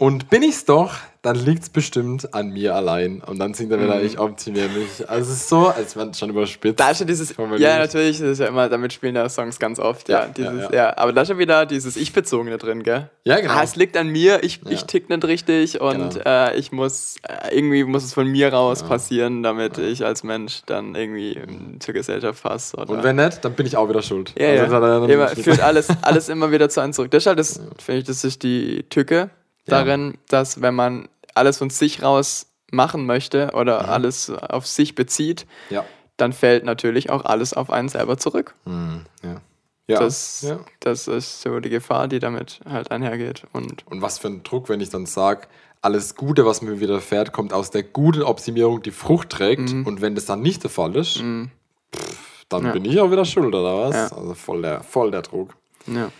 Und 0.00 0.30
bin 0.30 0.42
ich's 0.42 0.64
doch, 0.64 0.94
dann 1.20 1.36
liegt's 1.36 1.68
bestimmt 1.68 2.32
an 2.32 2.48
mir 2.48 2.74
allein. 2.74 3.20
Und 3.20 3.38
dann 3.38 3.52
singt 3.52 3.70
er 3.70 3.82
wieder, 3.82 3.96
mhm. 3.96 4.06
ich 4.06 4.18
optimiere 4.18 4.70
mich. 4.70 5.06
Also 5.06 5.30
es 5.30 5.40
ist 5.40 5.48
so, 5.50 5.66
als 5.66 5.94
wenn 5.94 6.14
schon 6.14 6.30
überspitzt. 6.30 6.80
Da 6.80 6.92
ist 6.92 6.96
schon 6.96 7.06
dieses, 7.06 7.34
ja 7.58 7.78
natürlich, 7.78 8.18
das 8.18 8.28
ist 8.28 8.38
ja 8.38 8.46
immer, 8.46 8.70
damit 8.70 8.94
spielen 8.94 9.14
ja 9.14 9.28
Songs 9.28 9.58
ganz 9.58 9.78
oft, 9.78 10.08
ja. 10.08 10.20
ja, 10.20 10.28
dieses, 10.28 10.62
ja, 10.62 10.70
ja. 10.70 10.74
ja. 10.74 10.96
Aber 10.96 11.12
da 11.12 11.20
ist 11.20 11.28
schon 11.28 11.36
wieder 11.36 11.66
dieses 11.66 11.98
Ich-Bezogene 11.98 12.56
drin, 12.56 12.82
gell? 12.82 13.10
Ja, 13.24 13.40
genau. 13.40 13.52
Ah, 13.52 13.62
es 13.62 13.76
liegt 13.76 13.94
an 13.98 14.08
mir, 14.08 14.42
ich, 14.42 14.60
ich 14.70 14.84
tick 14.84 15.10
nicht 15.10 15.22
richtig 15.26 15.82
und 15.82 16.14
genau. 16.14 16.24
äh, 16.24 16.56
ich 16.56 16.72
muss, 16.72 17.16
äh, 17.28 17.54
irgendwie 17.54 17.84
muss 17.84 18.02
es 18.02 18.14
von 18.14 18.26
mir 18.26 18.54
raus 18.54 18.82
passieren, 18.82 19.42
damit 19.42 19.76
ich 19.76 20.02
als 20.06 20.22
Mensch 20.22 20.62
dann 20.64 20.94
irgendwie 20.94 21.38
mhm. 21.38 21.78
zur 21.78 21.92
Gesellschaft 21.92 22.42
passe. 22.42 22.74
Und 22.78 23.02
wenn 23.02 23.16
nicht, 23.16 23.44
dann 23.44 23.52
bin 23.52 23.66
ich 23.66 23.76
auch 23.76 23.90
wieder 23.90 24.00
schuld. 24.00 24.32
Ja, 24.38 24.62
also 24.62 24.76
ja. 24.76 25.04
Immer, 25.04 25.28
führt 25.28 25.60
alles, 25.60 25.88
alles 26.00 26.28
immer 26.30 26.50
wieder 26.50 26.70
zu 26.70 26.80
einem 26.80 26.94
zurück. 26.94 27.10
Deshalb, 27.10 27.36
das, 27.36 27.60
finde 27.76 27.98
ich, 27.98 28.04
das 28.06 28.24
ist 28.24 28.42
die 28.42 28.84
Tücke 28.88 29.28
darin, 29.70 30.18
dass 30.28 30.60
wenn 30.60 30.74
man 30.74 31.08
alles 31.34 31.58
von 31.58 31.70
sich 31.70 32.02
raus 32.02 32.46
machen 32.70 33.06
möchte 33.06 33.50
oder 33.54 33.84
mhm. 33.84 33.88
alles 33.88 34.30
auf 34.30 34.66
sich 34.66 34.94
bezieht, 34.94 35.46
ja. 35.70 35.84
dann 36.16 36.32
fällt 36.32 36.64
natürlich 36.64 37.10
auch 37.10 37.24
alles 37.24 37.52
auf 37.52 37.70
einen 37.70 37.88
selber 37.88 38.18
zurück. 38.18 38.54
Mhm. 38.64 39.04
Ja. 39.22 39.40
Ja, 39.88 39.98
das, 39.98 40.42
ja. 40.42 40.60
das 40.78 41.08
ist 41.08 41.42
so 41.42 41.58
die 41.58 41.68
Gefahr, 41.68 42.06
die 42.06 42.20
damit 42.20 42.60
halt 42.64 42.92
einhergeht. 42.92 43.42
Und, 43.52 43.84
und 43.88 44.02
was 44.02 44.18
für 44.20 44.28
ein 44.28 44.44
Druck, 44.44 44.68
wenn 44.68 44.80
ich 44.80 44.90
dann 44.90 45.04
sage, 45.04 45.48
alles 45.82 46.14
Gute, 46.14 46.46
was 46.46 46.62
mir 46.62 46.78
widerfährt, 46.78 47.32
kommt 47.32 47.52
aus 47.52 47.70
der 47.70 47.82
guten 47.82 48.22
Optimierung, 48.22 48.82
die 48.82 48.92
Frucht 48.92 49.30
trägt. 49.30 49.72
Mhm. 49.72 49.86
Und 49.86 50.00
wenn 50.00 50.14
das 50.14 50.26
dann 50.26 50.42
nicht 50.42 50.62
der 50.62 50.70
Fall 50.70 50.94
ist, 50.94 51.20
mhm. 51.20 51.50
pff, 51.92 52.44
dann 52.48 52.66
ja. 52.66 52.72
bin 52.72 52.84
ich 52.84 53.00
auch 53.00 53.10
wieder 53.10 53.24
schuld, 53.24 53.52
oder 53.52 53.88
was? 53.88 53.94
Ja. 53.94 54.16
Also 54.16 54.34
voll 54.34 54.62
der, 54.62 54.82
voll 54.82 55.10
der 55.10 55.22
Druck. 55.22 55.54
Ja. 55.86 56.12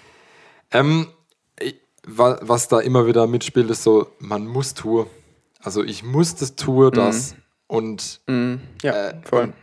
Ähm, 0.72 1.06
was 2.06 2.68
da 2.68 2.80
immer 2.80 3.06
wieder 3.06 3.26
mitspielt, 3.26 3.70
ist 3.70 3.82
so, 3.82 4.08
man 4.18 4.46
muss 4.46 4.74
tun. 4.74 5.06
Also 5.62 5.84
ich 5.84 6.02
muss 6.02 6.34
das 6.34 6.56
tue, 6.56 6.86
mhm. 6.86 6.92
das. 6.92 7.32
Mhm. 7.32 7.38
Und, 7.66 8.20
mhm. 8.26 8.60
Ja, 8.82 9.10
äh. 9.10 9.14
Und 9.30 9.54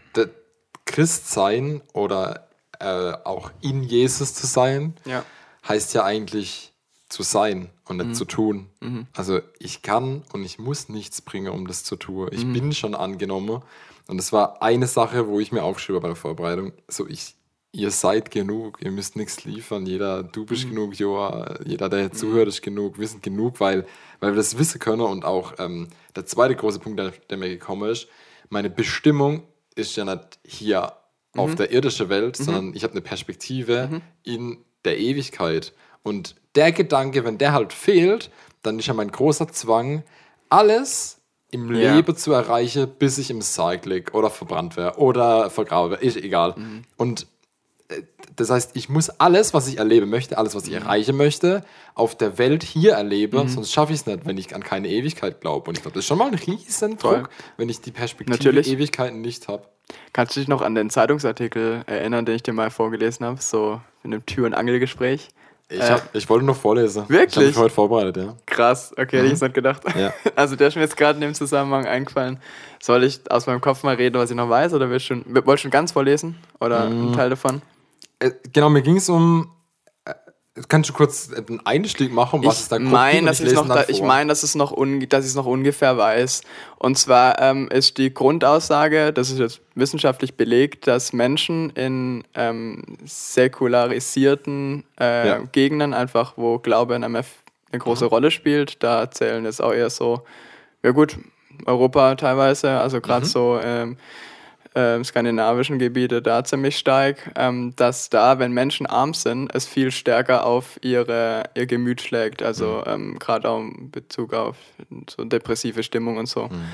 Christ 0.88 1.30
sein 1.30 1.82
oder 1.93 2.47
äh, 2.80 3.13
auch 3.23 3.52
in 3.62 3.84
Jesus 3.84 4.34
zu 4.34 4.47
sein, 4.47 4.95
ja. 5.06 5.23
heißt 5.67 5.93
ja 5.93 6.04
eigentlich 6.04 6.73
zu 7.10 7.23
sein 7.23 7.69
und 7.86 7.97
nicht 7.97 8.08
mhm. 8.08 8.13
zu 8.15 8.26
tun. 8.26 8.69
Mhm. 8.82 9.08
Also 9.13 9.41
ich 9.60 9.82
kann 9.84 10.23
und 10.34 10.43
ich 10.43 10.58
muss 10.58 10.89
nichts 10.89 11.21
bringen, 11.21 11.54
um 11.54 11.67
das 11.67 11.84
zu 11.84 11.95
tun. 11.95 12.30
Ich 12.32 12.45
mhm. 12.45 12.54
bin 12.54 12.73
schon 12.73 12.95
angenommen. 12.95 13.62
Und 14.08 14.17
das 14.17 14.34
war 14.34 14.62
eine 14.62 14.88
Sache, 14.88 15.28
wo 15.28 15.39
ich 15.39 15.52
mir 15.52 15.63
aufschrieb 15.63 16.02
bei 16.02 16.08
der 16.08 16.15
Vorbereitung. 16.15 16.73
So, 16.88 17.08
ich, 17.08 17.36
ihr 17.71 17.91
seid 17.91 18.32
genug, 18.32 18.80
ihr 18.82 18.91
müsst 18.91 19.15
nichts 19.15 19.45
liefern, 19.45 19.86
jeder, 19.86 20.23
du 20.23 20.45
bist 20.45 20.65
mhm. 20.65 20.69
genug, 20.69 20.99
Joa, 20.99 21.60
jeder, 21.65 21.89
der 21.89 22.06
mhm. 22.06 22.13
zuhört, 22.13 22.47
ist 22.47 22.62
genug, 22.62 22.99
wir 22.99 23.08
sind 23.08 23.23
genug, 23.23 23.60
weil, 23.60 23.86
weil 24.19 24.32
wir 24.32 24.38
das 24.38 24.58
wissen 24.58 24.80
können 24.80 25.01
und 25.01 25.25
auch 25.25 25.53
ähm, 25.60 25.88
der 26.15 26.25
zweite 26.25 26.56
große 26.56 26.80
Punkt, 26.80 26.99
der, 26.99 27.12
der, 27.30 27.38
mir 27.38 27.49
gekommen 27.49 27.89
ist, 27.89 28.08
meine 28.49 28.69
Bestimmung 28.69 29.43
ist 29.75 29.95
ja 29.95 30.06
nicht 30.06 30.39
hier 30.45 30.93
mhm. 31.34 31.41
auf 31.41 31.56
der 31.56 31.71
irdischen 31.71 32.10
Welt, 32.10 32.39
mhm. 32.39 32.43
sondern 32.43 32.73
ich 32.73 32.84
habe 32.84 32.93
eine 32.93 33.01
Perspektive 33.01 33.89
mhm. 33.91 34.01
in 34.23 34.58
der 34.86 34.97
Ewigkeit 34.97 35.73
und 36.03 36.36
der 36.56 36.71
Gedanke, 36.71 37.25
wenn 37.25 37.38
der 37.38 37.53
halt 37.53 37.73
fehlt, 37.73 38.32
dann 38.63 38.80
ist 38.80 38.88
ja 38.88 38.93
mein 38.93 39.12
großer 39.12 39.47
Zwang, 39.49 40.03
alles 40.49 41.21
im 41.51 41.73
ja. 41.75 41.95
Leben 41.95 42.15
zu 42.15 42.32
erreichen, 42.34 42.88
bis 42.97 43.17
ich 43.17 43.30
im 43.30 43.41
Sarg 43.41 43.86
oder 44.13 44.30
verbrannt 44.30 44.75
wäre 44.75 44.97
oder 44.97 45.49
vergrabe 45.49 45.91
wäre, 45.91 46.01
ist 46.01 46.17
egal. 46.17 46.56
Mhm. 46.58 46.84
Und 46.97 47.27
das 48.36 48.50
heißt, 48.50 48.71
ich 48.76 48.89
muss 48.89 49.10
alles, 49.10 49.54
was 49.54 49.67
ich 49.67 49.78
erleben 49.78 50.10
möchte, 50.10 50.38
alles, 50.38 50.56
was 50.56 50.65
ich 50.65 50.71
mhm. 50.71 50.84
erreichen 50.84 51.15
möchte, 51.15 51.63
auf 51.95 52.15
der 52.15 52.38
Welt 52.38 52.63
hier 52.63 52.93
erleben, 52.93 53.43
mhm. 53.43 53.50
sonst 53.50 53.71
schaffe 53.71 53.93
ich 53.93 54.02
es 54.02 54.06
nicht, 54.06 54.26
wenn 54.26 54.38
ich 54.38 54.54
an 54.54 54.63
keine 54.63 54.89
Ewigkeit 54.89 55.41
glaube. 55.41 55.69
Und 55.69 55.78
ich 55.78 55.84
glaube, 55.84 55.95
das 55.95 56.04
ist 56.04 56.08
schon 56.08 56.17
mal 56.17 56.28
ein 56.28 56.34
riesen 56.34 56.97
Druck, 56.97 57.30
wenn 57.56 57.69
ich 57.69 57.82
die 57.82 57.91
Perspektive 57.91 58.38
Natürlich. 58.38 58.67
Ewigkeiten 58.67 59.21
nicht 59.21 59.47
habe. 59.47 59.63
Kannst 60.12 60.36
du 60.36 60.41
dich 60.41 60.50
noch 60.50 60.62
an 60.62 60.76
den 60.76 60.89
Zeitungsartikel 60.89 61.84
erinnern, 61.86 62.26
den 62.26 62.36
ich 62.36 62.43
dir 62.43 62.54
mal 62.54 62.69
vorgelesen 62.69 63.26
habe, 63.26 63.41
so 63.41 63.80
in 64.04 64.13
einem 64.13 64.26
Tür- 64.26 64.45
und 64.45 64.54
Angelgespräch? 64.54 65.30
Ich, 65.69 65.82
hab, 65.82 66.13
äh, 66.15 66.17
ich 66.17 66.30
wollte 66.30 66.45
noch 66.45 66.56
vorlesen. 66.56 67.10
Wirklich? 67.10 67.30
Ich 67.30 67.36
habe 67.36 67.47
mich 67.47 67.58
heute 67.58 67.73
vorbereitet, 67.73 68.17
ja. 68.17 68.36
Krass, 68.45 68.93
okay, 68.93 69.02
mhm. 69.02 69.19
hätte 69.19 69.26
ich 69.28 69.34
es 69.34 69.41
nicht 69.41 69.54
gedacht. 69.54 69.84
Ja. 69.97 70.13
Also 70.36 70.56
der 70.56 70.67
ist 70.67 70.76
mir 70.76 70.82
jetzt 70.82 70.95
gerade 70.95 71.15
in 71.15 71.21
dem 71.21 71.34
Zusammenhang 71.34 71.86
eingefallen. 71.86 72.39
Soll 72.82 73.04
ich 73.04 73.19
aus 73.30 73.47
meinem 73.47 73.60
Kopf 73.60 73.84
mal 73.84 73.95
reden, 73.95 74.17
was 74.17 74.30
ich 74.30 74.36
noch 74.36 74.50
weiß, 74.50 74.73
oder 74.73 74.89
willst 74.89 75.10
du 75.10 75.15
schon, 75.15 75.26
wolltest 75.26 75.47
du 75.47 75.58
schon 75.58 75.71
ganz 75.71 75.91
vorlesen? 75.93 76.38
Oder 76.60 76.89
mhm. 76.89 77.08
einen 77.08 77.13
Teil 77.13 77.30
davon? 77.30 77.62
Äh, 78.19 78.32
genau, 78.53 78.69
mir 78.69 78.82
ging 78.82 78.97
es 78.97 79.10
um. 79.10 79.51
Äh, 80.06 80.13
kannst 80.67 80.89
du 80.89 80.93
kurz 80.93 81.32
einen 81.32 81.65
Einstieg 81.65 82.12
machen, 82.12 82.43
was 82.43 82.56
ich 82.56 82.62
es 82.63 82.69
da 82.69 82.80
mein, 82.80 83.27
ich, 83.27 83.53
noch 83.53 83.67
da, 83.67 83.86
ich 83.88 84.01
meine, 84.01 84.30
dass, 84.30 84.43
es 84.43 84.56
noch 84.56 84.75
dass 85.10 85.23
ich 85.23 85.30
es 85.30 85.36
noch 85.36 85.45
ungefähr 85.45 85.97
weiß. 85.97 86.41
Und 86.77 86.97
zwar 86.97 87.39
ähm, 87.41 87.69
ist 87.69 87.97
die 87.97 88.13
Grundaussage, 88.13 89.13
das 89.13 89.30
ist 89.30 89.39
jetzt 89.39 89.62
wissenschaftlich 89.75 90.36
belegt, 90.36 90.88
dass 90.88 91.13
Menschen 91.13 91.69
in 91.71 92.23
ähm, 92.34 92.84
säkularisierten 93.06 94.84
äh, 94.99 95.27
ja. 95.27 95.39
Gegenden, 95.51 95.93
einfach 95.93 96.34
wo 96.38 96.60
Glaube 96.60 96.95
eine, 96.95 97.06
eine 97.06 97.23
große 97.71 98.06
mhm. 98.06 98.10
Rolle 98.10 98.32
spielt, 98.32 98.82
da 98.82 99.12
zählen 99.12 99.45
jetzt 99.45 99.62
auch 99.62 99.73
eher 99.73 99.89
so, 99.89 100.21
ja 100.84 100.91
gut, 100.91 101.17
Europa 101.65 102.15
teilweise, 102.15 102.80
also 102.80 103.01
gerade 103.01 103.25
mhm. 103.25 103.30
so 103.30 103.60
ähm, 103.62 103.97
äh, 104.78 105.04
skandinavischen 105.04 105.80
Gebiete 105.80 106.22
da 106.22 106.44
ziemlich 106.44 106.78
stark, 106.78 107.32
ähm, 107.36 107.74
dass 107.76 108.10
da, 108.10 108.38
wenn 108.38 108.52
Menschen 108.52 108.86
arm 108.86 109.13
sind, 109.13 109.54
es 109.54 109.66
viel 109.66 109.92
stärker 109.92 110.46
auf 110.46 110.80
ihre, 110.84 111.44
ihr 111.56 111.66
Gemüt 111.66 112.02
schlägt, 112.02 112.44
also 112.44 112.84
mhm. 112.86 112.92
ähm, 112.92 113.20
gerade 113.20 113.50
auch 113.50 113.60
in 113.60 113.90
Bezug 113.90 114.34
auf 114.34 114.58
so 115.10 115.26
depressive 115.26 115.82
Stimmung 115.82 116.18
und 116.18 116.28
so, 116.28 116.44
mhm. 116.44 116.66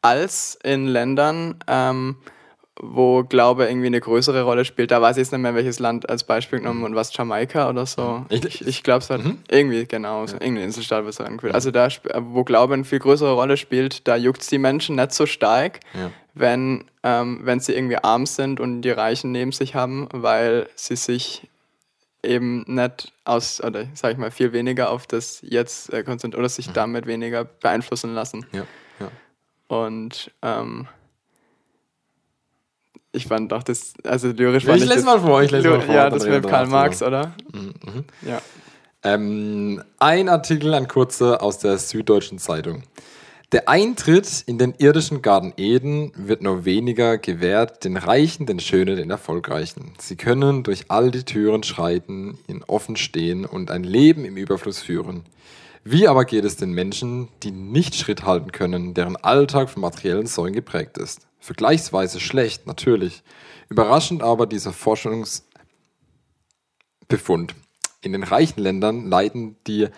als 0.00 0.58
in 0.62 0.86
Ländern, 0.86 1.56
ähm, 1.66 2.16
wo 2.82 3.24
Glaube 3.24 3.66
irgendwie 3.66 3.88
eine 3.88 4.00
größere 4.00 4.42
Rolle 4.42 4.64
spielt. 4.64 4.90
Da 4.90 5.02
weiß 5.02 5.16
ich 5.16 5.22
jetzt 5.22 5.32
nicht 5.32 5.40
mehr, 5.40 5.54
welches 5.54 5.78
Land 5.78 6.08
als 6.08 6.24
Beispiel 6.24 6.60
genommen 6.60 6.84
und 6.84 6.94
was 6.94 7.14
Jamaika 7.14 7.68
oder 7.68 7.84
so. 7.84 8.24
Ich, 8.30 8.66
ich, 8.66 8.82
glaube 8.82 9.00
es 9.00 9.10
halt 9.10 9.24
mhm. 9.24 9.38
irgendwie, 9.50 9.86
genau, 9.86 10.26
so 10.26 10.34
ja. 10.34 10.40
irgendeine 10.40 10.66
Inselstaat 10.66 11.04
wird 11.04 11.14
es 11.14 11.20
angefühlt. 11.20 11.54
Also 11.54 11.70
da, 11.70 11.88
wo 12.18 12.44
Glaube 12.44 12.74
eine 12.74 12.84
viel 12.84 12.98
größere 12.98 13.32
Rolle 13.32 13.56
spielt, 13.56 14.08
da 14.08 14.16
juckt 14.16 14.42
es 14.42 14.48
die 14.48 14.58
Menschen 14.58 14.96
nicht 14.96 15.12
so 15.12 15.26
stark, 15.26 15.80
ja. 15.94 16.10
wenn, 16.34 16.84
ähm, 17.02 17.40
wenn 17.42 17.60
sie 17.60 17.74
irgendwie 17.74 17.98
arm 17.98 18.24
sind 18.24 18.60
und 18.60 18.82
die 18.82 18.90
Reichen 18.90 19.30
neben 19.30 19.52
sich 19.52 19.74
haben, 19.74 20.08
weil 20.12 20.68
sie 20.74 20.96
sich 20.96 21.48
eben 22.22 22.64
nicht 22.66 23.12
aus, 23.24 23.62
oder 23.62 23.86
sag 23.94 24.12
ich 24.12 24.18
mal, 24.18 24.30
viel 24.30 24.52
weniger 24.52 24.90
auf 24.90 25.06
das 25.06 25.40
Jetzt 25.42 25.92
äh, 25.92 26.02
konzentrieren 26.02 26.40
oder 26.40 26.48
sich 26.48 26.68
mhm. 26.68 26.74
damit 26.74 27.06
weniger 27.06 27.44
beeinflussen 27.44 28.14
lassen. 28.14 28.46
Ja, 28.52 28.66
ja. 29.00 29.10
Und 29.68 30.30
ähm, 30.42 30.88
ich 33.12 33.26
fand 33.26 33.50
doch 33.52 33.62
das, 33.62 33.94
also 34.04 34.28
lyrisch 34.28 34.66
war 34.66 34.76
Ich 34.76 34.86
lese 34.86 35.04
mal 35.04 35.20
vor, 35.20 35.42
ich 35.42 35.50
lese 35.50 35.68
mal 35.68 35.80
vor. 35.80 35.94
Ja, 35.94 36.10
das 36.10 36.26
mit 36.26 36.46
Karl 36.46 36.66
Marx, 36.66 37.02
oder? 37.02 37.34
Mhm, 37.52 37.74
mhm. 37.84 38.04
Ja. 38.22 38.40
Ähm, 39.02 39.82
ein 39.98 40.28
Artikel, 40.28 40.74
ein 40.74 40.86
kurzer 40.86 41.42
aus 41.42 41.58
der 41.58 41.78
Süddeutschen 41.78 42.38
Zeitung. 42.38 42.82
Der 43.52 43.68
Eintritt 43.68 44.44
in 44.46 44.58
den 44.58 44.74
irdischen 44.78 45.22
Garten 45.22 45.52
Eden 45.56 46.12
wird 46.14 46.40
nur 46.40 46.64
weniger 46.64 47.18
gewährt, 47.18 47.82
den 47.84 47.96
Reichen, 47.96 48.46
den 48.46 48.60
Schönen, 48.60 48.94
den 48.94 49.10
Erfolgreichen. 49.10 49.92
Sie 49.98 50.14
können 50.14 50.62
durch 50.62 50.84
all 50.86 51.10
die 51.10 51.24
Türen 51.24 51.64
schreiten, 51.64 52.38
ihnen 52.46 52.62
offen 52.62 52.94
stehen 52.94 53.44
und 53.44 53.72
ein 53.72 53.82
Leben 53.82 54.24
im 54.24 54.36
Überfluss 54.36 54.80
führen. 54.80 55.24
Wie 55.82 56.06
aber 56.06 56.26
geht 56.26 56.44
es 56.44 56.58
den 56.58 56.72
Menschen, 56.72 57.28
die 57.42 57.50
nicht 57.50 57.96
Schritt 57.96 58.24
halten 58.24 58.52
können, 58.52 58.94
deren 58.94 59.16
Alltag 59.16 59.68
von 59.70 59.80
materiellen 59.80 60.26
Säulen 60.26 60.54
geprägt 60.54 60.96
ist? 60.96 61.26
Vergleichsweise 61.40 62.20
schlecht, 62.20 62.66
natürlich. 62.66 63.22
Überraschend 63.68 64.22
aber 64.22 64.46
dieser 64.46 64.72
Forschungsbefund. 64.72 67.54
In 68.02 68.12
den 68.12 68.22
reichen 68.22 68.60
Ländern 68.60 69.06
leiden 69.06 69.56
die 69.66 69.88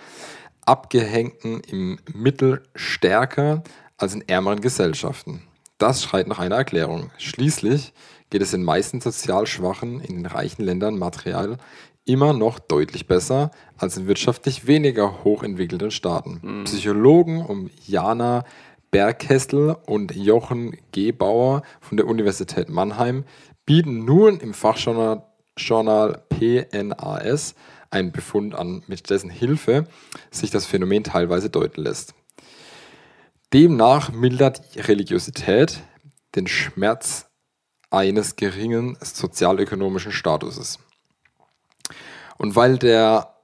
Abgehängten 0.64 1.60
im 1.60 1.98
Mittel 2.12 2.62
stärker 2.74 3.62
als 3.96 4.14
in 4.14 4.26
ärmeren 4.28 4.60
Gesellschaften. 4.60 5.42
Das 5.78 6.02
schreit 6.02 6.28
nach 6.28 6.38
einer 6.38 6.56
Erklärung. 6.56 7.10
Schließlich 7.18 7.92
geht 8.30 8.42
es 8.42 8.52
den 8.52 8.62
meisten 8.62 9.00
sozial 9.00 9.46
Schwachen 9.46 10.00
in 10.00 10.16
den 10.16 10.26
reichen 10.26 10.62
Ländern 10.62 10.98
material 10.98 11.58
immer 12.04 12.32
noch 12.32 12.58
deutlich 12.58 13.06
besser 13.06 13.50
als 13.76 13.96
in 13.96 14.06
wirtschaftlich 14.06 14.66
weniger 14.66 15.24
hochentwickelten 15.24 15.90
Staaten. 15.90 16.40
Mhm. 16.42 16.64
Psychologen 16.64 17.44
um 17.44 17.70
Jana 17.86 18.44
Berghessel 18.92 19.74
und 19.86 20.14
Jochen 20.14 20.76
Gebauer 20.92 21.62
von 21.80 21.96
der 21.96 22.06
Universität 22.06 22.68
Mannheim 22.68 23.24
bieten 23.64 24.04
nun 24.04 24.38
im 24.38 24.54
Fachjournal 24.54 25.26
Journal 25.56 26.24
PNAS 26.28 27.54
einen 27.90 28.12
Befund 28.12 28.54
an, 28.54 28.82
mit 28.86 29.10
dessen 29.10 29.30
Hilfe 29.30 29.86
sich 30.30 30.50
das 30.50 30.66
Phänomen 30.66 31.04
teilweise 31.04 31.50
deuten 31.50 31.82
lässt. 31.82 32.14
Demnach 33.52 34.12
mildert 34.12 34.62
Religiosität 34.76 35.82
den 36.34 36.46
Schmerz 36.46 37.26
eines 37.90 38.36
geringen 38.36 38.96
sozialökonomischen 39.00 40.12
Statuses. 40.12 40.78
Und 42.38 42.56
weil 42.56 42.78
der 42.78 43.36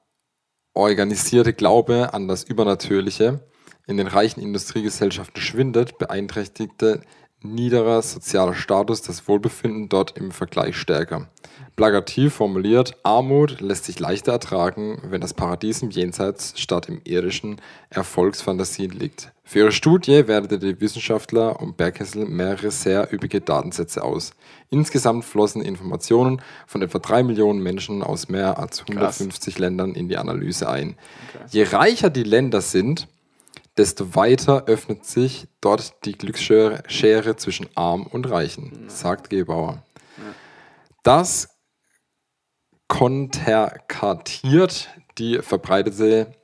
organisierte 0.73 1.53
Glaube 1.53 2.15
an 2.15 2.29
das 2.29 2.45
Übernatürliche 2.45 3.41
in 3.89 3.97
den 3.97 4.07
reichen 4.07 4.41
Industriegesellschaften 4.41 5.41
schwindet, 5.41 5.99
beeinträchtigte 5.99 7.01
niederer 7.41 8.03
sozialer 8.03 8.55
Status 8.55 9.03
das 9.03 9.29
Wohlbefinden 9.29 9.89
dort 9.89 10.17
im 10.19 10.31
Vergleich 10.31 10.77
stärker. 10.77 11.29
Plakativ 11.77 12.35
formuliert, 12.35 12.97
Armut 13.05 13.61
lässt 13.61 13.85
sich 13.85 14.01
leichter 14.01 14.33
ertragen, 14.33 15.01
wenn 15.09 15.21
das 15.21 15.35
Paradies 15.35 15.81
im 15.83 15.91
Jenseits 15.91 16.61
statt 16.61 16.89
im 16.89 17.01
irdischen 17.05 17.61
Erfolgsfantasien 17.91 18.91
liegt. 18.91 19.33
Für 19.45 19.61
ihre 19.61 19.73
Studie 19.73 20.27
wertete 20.27 20.59
die 20.59 20.81
Wissenschaftler 20.81 21.63
um 21.63 21.75
Berghessel 21.75 22.27
mehrere 22.27 22.71
sehr 22.71 23.13
üppige 23.13 23.41
Datensätze 23.41 24.03
aus. 24.03 24.33
Insgesamt 24.69 25.25
flossen 25.25 25.63
Informationen 25.63 26.43
von 26.67 26.83
etwa 26.83 26.99
drei 26.99 27.23
Millionen 27.23 27.63
Menschen 27.63 28.03
aus 28.03 28.29
mehr 28.29 28.59
als 28.59 28.81
150 28.81 29.55
Krass. 29.55 29.61
Ländern 29.61 29.95
in 29.95 30.09
die 30.09 30.19
Analyse 30.19 30.69
ein. 30.69 30.97
Okay. 31.35 31.45
Je 31.51 31.63
reicher 31.63 32.11
die 32.11 32.25
Länder 32.25 32.61
sind, 32.61 33.09
desto 33.79 34.15
weiter 34.15 34.65
öffnet 34.67 35.07
sich 35.07 35.47
dort 35.61 36.05
die 36.05 36.13
Glücksschere 36.13 37.37
zwischen 37.37 37.69
Arm 37.75 38.03
und 38.03 38.29
Reichen, 38.29 38.89
sagt 38.89 39.31
Gebauer. 39.31 39.83
Das 41.03 41.49
konterkartiert 42.89 44.89
die 45.19 45.39
verbreitete 45.39 46.35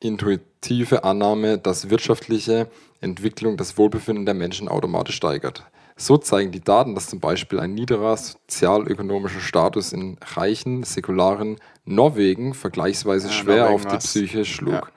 intuitive 0.00 1.04
Annahme, 1.04 1.58
dass 1.58 1.90
wirtschaftliche 1.90 2.70
Entwicklung 3.00 3.56
das 3.56 3.76
Wohlbefinden 3.76 4.24
der 4.24 4.34
Menschen 4.34 4.68
automatisch 4.68 5.16
steigert. 5.16 5.64
So 5.96 6.16
zeigen 6.16 6.52
die 6.52 6.60
Daten, 6.60 6.94
dass 6.94 7.08
zum 7.08 7.18
Beispiel 7.18 7.58
ein 7.58 7.74
niederer 7.74 8.16
sozialökonomischer 8.16 9.40
Status 9.40 9.92
in 9.92 10.16
reichen, 10.22 10.84
säkularen 10.84 11.56
Norwegen 11.84 12.54
vergleichsweise 12.54 13.26
ja, 13.26 13.32
schwer 13.32 13.68
Norwegen 13.68 13.74
auf 13.74 13.86
die 13.86 13.98
Psyche 13.98 14.44
schlug. 14.44 14.92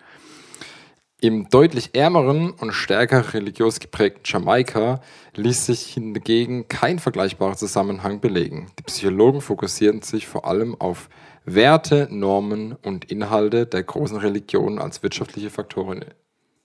Im 1.23 1.51
deutlich 1.51 1.93
ärmeren 1.93 2.49
und 2.49 2.71
stärker 2.71 3.35
religiös 3.35 3.79
geprägten 3.79 4.23
Jamaika 4.25 5.01
ließ 5.35 5.67
sich 5.67 5.93
hingegen 5.93 6.67
kein 6.67 6.97
vergleichbarer 6.97 7.55
Zusammenhang 7.55 8.21
belegen. 8.21 8.71
Die 8.79 8.83
Psychologen 8.83 9.39
fokussierten 9.39 10.01
sich 10.01 10.25
vor 10.25 10.47
allem 10.47 10.73
auf 10.81 11.09
Werte, 11.45 12.07
Normen 12.09 12.73
und 12.73 13.05
Inhalte 13.11 13.67
der 13.67 13.83
großen 13.83 14.17
Religionen 14.17 14.79
als 14.79 15.03
wirtschaftliche 15.03 15.51
Faktoren. 15.51 16.05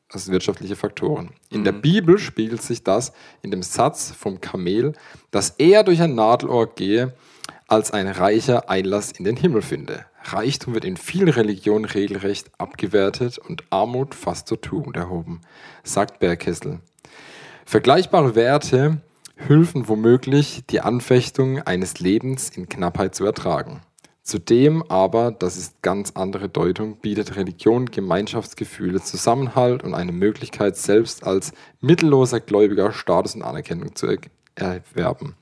Als 0.09 0.31
wirtschaftliche 0.31 0.75
Faktoren. 0.75 1.33
In 1.51 1.61
mhm. 1.61 1.65
der 1.65 1.73
Bibel 1.73 2.19
spiegelt 2.19 2.63
sich 2.63 2.83
das 2.83 3.13
in 3.43 3.51
dem 3.51 3.63
Satz 3.63 4.11
vom 4.11 4.41
Kamel, 4.41 4.95
dass 5.33 5.51
er 5.59 5.83
durch 5.85 6.01
ein 6.01 6.15
Nadelohr 6.15 6.75
gehe, 6.75 7.13
als 7.69 7.91
ein 7.91 8.09
reicher 8.09 8.71
Einlass 8.71 9.13
in 9.13 9.25
den 9.25 9.37
Himmel 9.37 9.63
finde. 9.63 10.07
Reichtum 10.23 10.75
wird 10.75 10.85
in 10.85 10.97
vielen 10.97 11.29
Religionen 11.29 11.85
regelrecht 11.85 12.51
abgewertet 12.59 13.39
und 13.39 13.65
Armut 13.71 14.15
fast 14.15 14.49
zur 14.49 14.61
Tugend 14.61 14.97
erhoben, 14.97 15.41
sagt 15.83 16.19
Bergkessel. 16.19 16.81
Vergleichbare 17.65 18.35
Werte 18.35 18.99
hülfen 19.37 19.89
womöglich 19.89 20.63
die 20.71 20.81
Anfechtung 20.81 21.61
eines 21.63 22.01
Lebens 22.01 22.51
in 22.51 22.69
Knappheit 22.69 23.15
zu 23.15 23.25
ertragen. 23.25 23.83
Zudem 24.23 24.83
aber, 24.89 25.31
das 25.31 25.57
ist 25.57 25.83
ganz 25.83 26.13
andere 26.17 26.49
Deutung, 26.49 26.97
bietet 26.97 27.37
Religion 27.37 27.87
Gemeinschaftsgefühle, 27.87 29.01
Zusammenhalt 29.01 29.85
und 29.85 29.95
eine 29.95 30.11
Möglichkeit, 30.11 30.77
selbst 30.77 31.25
als 31.25 31.53
mittelloser 31.81 32.41
Gläubiger 32.41 32.93
Status 32.93 33.37
und 33.37 33.43
Anerkennung 33.43 33.95
zu 33.95 34.09
erwerben. 34.57 35.37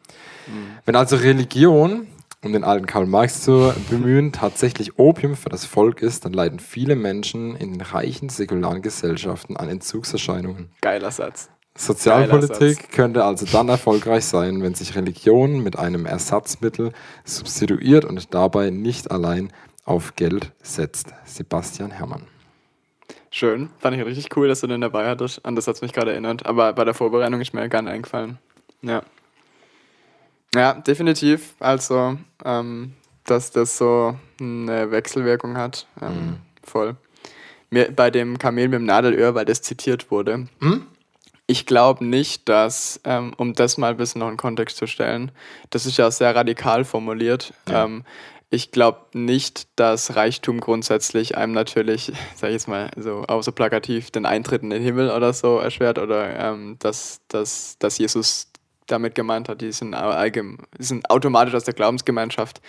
Mhm. 0.46 0.66
Wenn 0.84 0.96
also 0.96 1.16
Religion 1.16 2.08
um 2.44 2.52
den 2.52 2.64
alten 2.64 2.86
Karl 2.86 3.06
Marx 3.06 3.42
zu 3.42 3.72
bemühen, 3.88 4.32
tatsächlich 4.32 4.98
Opium 4.98 5.36
für 5.36 5.48
das 5.48 5.64
Volk 5.64 6.02
ist, 6.02 6.24
dann 6.24 6.32
leiden 6.32 6.58
viele 6.58 6.96
Menschen 6.96 7.56
in 7.56 7.72
den 7.72 7.80
reichen 7.80 8.28
säkularen 8.28 8.82
Gesellschaften 8.82 9.56
an 9.56 9.68
Entzugserscheinungen. 9.68 10.70
Geiler 10.80 11.10
Satz. 11.10 11.48
Sozialpolitik 11.76 12.76
Satz. 12.76 12.90
könnte 12.92 13.24
also 13.24 13.46
dann 13.46 13.68
erfolgreich 13.68 14.24
sein, 14.24 14.62
wenn 14.62 14.74
sich 14.74 14.94
Religion 14.94 15.62
mit 15.62 15.76
einem 15.78 16.06
Ersatzmittel 16.06 16.92
substituiert 17.24 18.04
und 18.04 18.32
dabei 18.32 18.70
nicht 18.70 19.10
allein 19.10 19.52
auf 19.84 20.14
Geld 20.14 20.52
setzt. 20.62 21.08
Sebastian 21.24 21.90
Herrmann. 21.90 22.26
Schön, 23.30 23.70
fand 23.78 23.96
ich 23.96 24.04
richtig 24.04 24.36
cool, 24.36 24.46
dass 24.46 24.60
du 24.60 24.68
den 24.68 24.80
dabei 24.80 25.08
hattest. 25.08 25.44
An 25.44 25.56
das 25.56 25.66
hat 25.66 25.74
es 25.74 25.82
mich 25.82 25.92
gerade 25.92 26.12
erinnert, 26.12 26.46
aber 26.46 26.72
bei 26.72 26.84
der 26.84 26.94
Vorbereitung 26.94 27.40
ist 27.40 27.52
mir 27.52 27.68
gar 27.68 27.82
nicht 27.82 27.92
eingefallen. 27.92 28.38
Ja. 28.82 29.02
Ja, 30.54 30.74
definitiv. 30.74 31.54
Also, 31.58 32.18
ähm, 32.44 32.92
dass 33.24 33.50
das 33.50 33.76
so 33.78 34.16
eine 34.40 34.90
Wechselwirkung 34.90 35.56
hat. 35.56 35.86
Ähm, 36.00 36.08
mhm. 36.08 36.36
Voll. 36.62 36.96
Mir, 37.70 37.90
bei 37.90 38.10
dem 38.10 38.38
Kamel 38.38 38.68
mit 38.68 38.74
dem 38.74 38.84
Nadelöhr, 38.84 39.34
weil 39.34 39.44
das 39.44 39.62
zitiert 39.62 40.10
wurde. 40.10 40.46
Mhm. 40.60 40.86
Ich 41.46 41.66
glaube 41.66 42.04
nicht, 42.04 42.48
dass, 42.48 43.00
ähm, 43.04 43.34
um 43.36 43.52
das 43.52 43.76
mal 43.76 43.90
ein 43.90 43.96
bisschen 43.96 44.20
noch 44.20 44.30
in 44.30 44.38
Kontext 44.38 44.78
zu 44.78 44.86
stellen, 44.86 45.30
das 45.70 45.84
ist 45.84 45.98
ja 45.98 46.10
sehr 46.10 46.34
radikal 46.34 46.84
formuliert. 46.84 47.52
Ja. 47.68 47.84
Ähm, 47.84 48.04
ich 48.48 48.70
glaube 48.70 49.00
nicht, 49.12 49.66
dass 49.76 50.14
Reichtum 50.16 50.60
grundsätzlich 50.60 51.36
einem 51.36 51.52
natürlich, 51.52 52.12
sag 52.36 52.48
ich 52.48 52.54
jetzt 52.54 52.68
mal, 52.68 52.90
so 52.96 53.24
so 53.40 53.52
plakativ 53.52 54.10
den 54.10 54.26
Eintritt 54.26 54.62
in 54.62 54.70
den 54.70 54.82
Himmel 54.82 55.10
oder 55.10 55.32
so 55.32 55.58
erschwert 55.58 55.98
oder 55.98 56.38
ähm, 56.38 56.76
dass, 56.78 57.20
dass, 57.28 57.76
dass 57.78 57.98
Jesus 57.98 58.52
damit 58.86 59.14
gemeint 59.14 59.48
hat, 59.48 59.60
die 59.60 59.72
sind, 59.72 59.94
allgemein, 59.94 60.58
die 60.78 60.84
sind 60.84 61.10
automatisch 61.10 61.54
aus 61.54 61.64
der 61.64 61.74
Glaubensgemeinschaft 61.74 62.60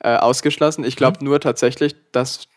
äh, 0.00 0.16
ausgeschlossen. 0.16 0.84
Ich 0.84 0.96
glaube 0.96 1.18
mhm. 1.20 1.26
nur 1.26 1.40
tatsächlich, 1.40 1.94
dass, 2.12 2.48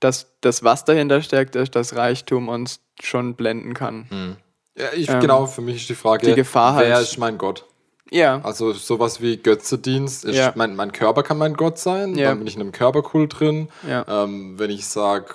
dass 0.00 0.36
das, 0.40 0.62
was 0.62 0.84
dahinter 0.84 1.22
steckt, 1.22 1.56
ist, 1.56 1.74
dass 1.74 1.96
Reichtum 1.96 2.48
uns 2.48 2.80
schon 3.02 3.34
blenden 3.34 3.74
kann. 3.74 4.06
Mhm. 4.10 4.36
Ja, 4.76 4.86
ich, 4.94 5.08
ähm, 5.08 5.20
genau, 5.20 5.46
für 5.46 5.60
mich 5.60 5.76
ist 5.76 5.88
die 5.88 5.94
Frage, 5.94 6.26
die 6.26 6.34
Gefahr 6.34 6.78
wer 6.78 6.96
halt, 6.96 7.06
ist 7.06 7.18
mein 7.18 7.38
Gott? 7.38 7.64
Ja. 8.10 8.40
Also 8.42 8.72
sowas 8.72 9.20
wie 9.20 9.36
Götzedienst, 9.36 10.24
ist, 10.24 10.36
ja. 10.36 10.52
mein, 10.56 10.76
mein 10.76 10.92
Körper 10.92 11.22
kann 11.22 11.38
mein 11.38 11.54
Gott 11.54 11.78
sein, 11.78 12.16
ja. 12.16 12.28
dann 12.28 12.38
bin 12.38 12.46
ich 12.46 12.54
in 12.54 12.60
einem 12.60 12.72
Körperkult 12.72 13.40
drin. 13.40 13.68
Ja. 13.88 14.04
Ähm, 14.08 14.58
wenn 14.58 14.70
ich 14.70 14.86
sage, 14.86 15.34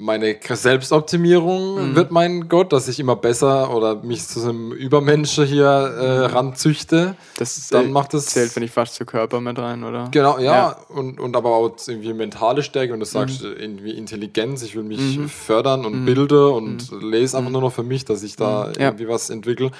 meine 0.00 0.36
Selbstoptimierung 0.42 1.90
mhm. 1.90 1.94
wird 1.94 2.10
mein 2.10 2.48
Gott, 2.48 2.72
dass 2.72 2.88
ich 2.88 2.98
immer 2.98 3.16
besser 3.16 3.74
oder 3.74 3.96
mich 3.96 4.26
zu 4.26 4.42
einem 4.42 4.72
Übermensch 4.72 5.34
hier 5.34 5.94
äh, 6.00 6.18
mhm. 6.28 6.34
ranzüchte. 6.34 7.16
Das 7.36 7.68
dann 7.68 7.86
äh, 7.86 7.88
macht 7.88 8.14
das 8.14 8.26
zählt, 8.26 8.50
finde 8.50 8.66
ich, 8.66 8.72
fast 8.72 8.94
zu 8.94 9.04
Körper 9.04 9.40
mit 9.40 9.58
rein, 9.58 9.84
oder? 9.84 10.08
Genau, 10.10 10.38
ja. 10.38 10.44
ja. 10.44 10.76
Und, 10.88 11.20
und 11.20 11.36
aber 11.36 11.50
auch 11.50 11.76
irgendwie 11.86 12.14
mentale 12.14 12.62
Stärke 12.62 12.94
und 12.94 13.00
du 13.00 13.06
sagst 13.06 13.42
mhm. 13.42 13.54
irgendwie 13.58 13.90
Intelligenz, 13.90 14.62
ich 14.62 14.74
will 14.74 14.84
mich 14.84 15.18
mhm. 15.18 15.28
fördern 15.28 15.84
und 15.84 16.00
mhm. 16.00 16.06
bilde 16.06 16.48
und 16.48 16.90
mhm. 16.90 17.10
lese 17.10 17.36
einfach 17.36 17.50
nur 17.50 17.60
noch 17.60 17.72
für 17.72 17.82
mich, 17.82 18.06
dass 18.06 18.22
ich 18.22 18.36
da 18.36 18.72
irgendwie 18.78 19.06
was 19.06 19.28
entwickle. 19.28 19.70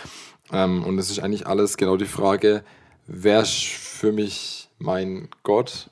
Ähm, 0.52 0.84
und 0.84 0.98
es 0.98 1.10
ist 1.10 1.20
eigentlich 1.20 1.46
alles 1.46 1.78
genau 1.78 1.96
die 1.96 2.04
Frage, 2.04 2.62
wer 3.06 3.40
ist 3.40 3.64
für 3.64 4.12
mich 4.12 4.68
mein 4.78 5.28
Gott? 5.44 5.88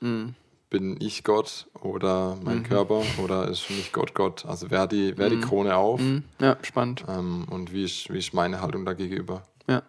Bin 0.69 0.97
ich 0.99 1.23
Gott 1.23 1.67
oder 1.81 2.37
mein 2.43 2.59
mhm. 2.59 2.63
Körper 2.63 3.03
oder 3.23 3.47
ist 3.47 3.61
für 3.61 3.73
mich 3.73 3.91
Gott 3.91 4.13
Gott? 4.13 4.45
Also 4.45 4.69
wer 4.69 4.87
die, 4.87 5.17
wer 5.17 5.29
mhm. 5.29 5.41
die 5.41 5.47
Krone 5.47 5.75
auf? 5.75 5.99
Mhm. 5.99 6.23
Ja, 6.39 6.57
spannend. 6.61 7.05
Ähm, 7.07 7.45
und 7.49 7.73
wie 7.73 7.85
ist, 7.85 8.11
wie 8.11 8.19
ist 8.19 8.33
meine 8.33 8.61
Haltung 8.61 8.85
dagegenüber? 8.85 9.43
Ja. 9.67 9.83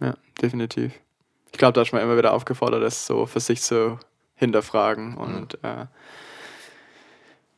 Ja, 0.00 0.14
definitiv. 0.40 0.92
Ich 1.52 1.58
glaube, 1.58 1.74
da 1.74 1.82
ist 1.82 1.92
man 1.92 2.02
immer 2.02 2.16
wieder 2.16 2.32
aufgefordert, 2.32 2.82
das 2.82 3.06
so 3.06 3.26
für 3.26 3.40
sich 3.40 3.62
zu 3.62 3.98
hinterfragen 4.34 5.16
und 5.16 5.62
äh, 5.62 5.86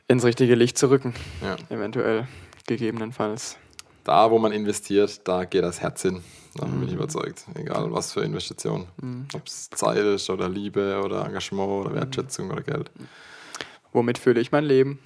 ins 0.08 0.24
richtige 0.24 0.54
Licht 0.54 0.76
zu 0.76 0.90
rücken. 0.90 1.14
Ja. 1.42 1.56
Eventuell, 1.74 2.28
gegebenenfalls. 2.66 3.56
Da, 4.04 4.30
wo 4.30 4.38
man 4.38 4.52
investiert, 4.52 5.26
da 5.26 5.44
geht 5.44 5.64
das 5.64 5.80
Herz 5.80 6.02
hin. 6.02 6.22
Davon 6.56 6.78
bin 6.78 6.88
ich 6.88 6.94
mhm. 6.94 7.00
überzeugt. 7.00 7.44
Egal 7.54 7.92
was 7.92 8.12
für 8.12 8.20
Investitionen. 8.20 8.86
Mhm. 9.00 9.26
Ob 9.34 9.46
es 9.46 9.70
Zeit 9.70 9.98
ist 9.98 10.30
oder 10.30 10.48
Liebe 10.48 11.00
oder 11.04 11.26
Engagement 11.26 11.86
oder 11.86 11.94
Wertschätzung 11.94 12.50
oder 12.50 12.62
Geld. 12.62 12.90
Womit 13.92 14.18
fühle 14.18 14.40
ich 14.40 14.52
mein 14.52 14.64
Leben? 14.64 14.98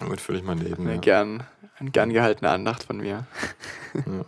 Womit 0.00 0.20
fühle 0.20 0.38
ich 0.38 0.44
mein 0.44 0.58
Leben? 0.58 0.82
Eine, 0.82 0.94
ja. 0.94 1.00
gern, 1.00 1.44
eine 1.78 1.90
gern 1.90 2.12
gehaltene 2.12 2.50
Andacht 2.50 2.84
von 2.84 2.98
mir. 2.98 3.26
Ja. 3.94 4.24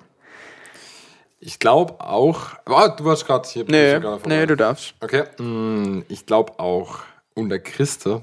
Ich 1.44 1.58
glaube 1.58 2.00
auch. 2.00 2.50
Oh, 2.66 2.88
du 2.96 3.04
warst 3.04 3.26
gerade 3.26 3.48
hier. 3.48 3.64
Nee, 3.66 3.98
nee 4.26 4.46
du 4.46 4.56
darfst. 4.56 4.94
Okay. 5.00 5.24
Mm, 5.42 6.04
ich 6.08 6.24
glaube 6.24 6.60
auch, 6.60 7.00
unter 7.34 7.58
Christe 7.58 8.22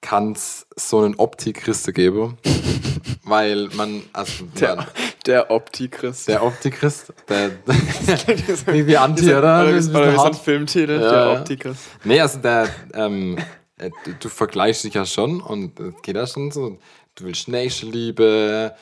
kann 0.00 0.32
es 0.32 0.66
so 0.76 1.00
einen 1.00 1.16
Opti-Christe 1.16 1.92
geben. 1.92 2.38
weil 3.26 3.68
man. 3.74 4.02
Also 4.12 4.44
man, 4.60 4.86
der 5.26 5.50
Opti-Christ. 5.50 6.28
Der 6.28 6.42
Opti-Christ. 6.42 7.12
Der, 7.28 7.50
irgendwie 8.66 8.96
Anti, 8.96 9.32
oder? 9.34 9.62
Oder 9.62 9.76
ist 9.76 9.94
ein 9.94 10.34
Filmtitel, 10.34 11.00
ja, 11.00 11.10
der 11.10 11.40
Opti-Christ. 11.40 11.82
Nee, 12.04 12.20
also 12.20 12.38
der. 12.38 12.68
Ähm, 12.94 13.38
äh, 13.78 13.90
du, 14.04 14.12
du 14.14 14.28
vergleichst 14.28 14.84
dich 14.84 14.94
ja 14.94 15.04
schon 15.04 15.40
und 15.40 15.78
es 15.80 15.94
geht 16.02 16.16
ja 16.16 16.26
schon 16.26 16.50
so. 16.50 16.78
Du 17.14 17.24
willst 17.24 17.48
Nächstenliebe, 17.48 18.74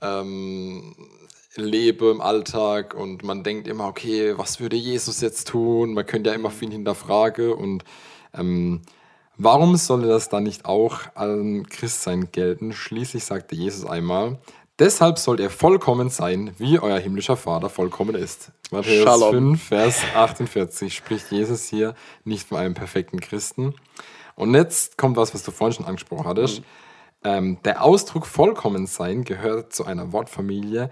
ähm, 0.00 0.94
Lebe 1.56 2.10
im 2.10 2.20
Alltag 2.20 2.94
und 2.94 3.24
man 3.24 3.42
denkt 3.44 3.68
immer, 3.68 3.88
okay, 3.88 4.36
was 4.36 4.60
würde 4.60 4.76
Jesus 4.76 5.20
jetzt 5.20 5.48
tun? 5.48 5.92
Man 5.92 6.06
könnte 6.06 6.30
ja 6.30 6.36
immer 6.36 6.50
viel 6.50 6.70
hinterfragen 6.70 7.52
und 7.52 7.84
ähm, 8.34 8.82
Warum 9.38 9.76
solle 9.76 10.08
das 10.08 10.28
dann 10.28 10.42
nicht 10.42 10.66
auch 10.66 11.00
allen 11.14 11.66
Christsein 11.66 12.30
gelten? 12.32 12.72
Schließlich 12.72 13.24
sagte 13.24 13.56
Jesus 13.56 13.84
einmal, 13.84 14.38
deshalb 14.78 15.18
sollt 15.18 15.40
ihr 15.40 15.50
vollkommen 15.50 16.10
sein, 16.10 16.54
wie 16.58 16.78
euer 16.78 16.98
himmlischer 16.98 17.36
Vater 17.36 17.68
vollkommen 17.68 18.14
ist. 18.14 18.52
Matthäus 18.70 19.04
Shalom. 19.04 19.56
5, 19.56 19.62
Vers 19.62 20.02
48 20.14 20.94
spricht 20.94 21.30
Jesus 21.30 21.68
hier 21.68 21.94
nicht 22.24 22.48
von 22.48 22.58
einem 22.58 22.74
perfekten 22.74 23.20
Christen. 23.20 23.74
Und 24.34 24.54
jetzt 24.54 24.98
kommt 24.98 25.16
was, 25.16 25.34
was 25.34 25.42
du 25.42 25.50
vorhin 25.50 25.74
schon 25.74 25.86
angesprochen 25.86 26.26
hattest. 26.26 26.60
Mhm. 26.60 26.64
Ähm, 27.24 27.58
der 27.64 27.84
Ausdruck 27.84 28.26
vollkommen 28.26 28.86
sein 28.86 29.24
gehört 29.24 29.72
zu 29.72 29.84
einer 29.84 30.12
Wortfamilie 30.12 30.90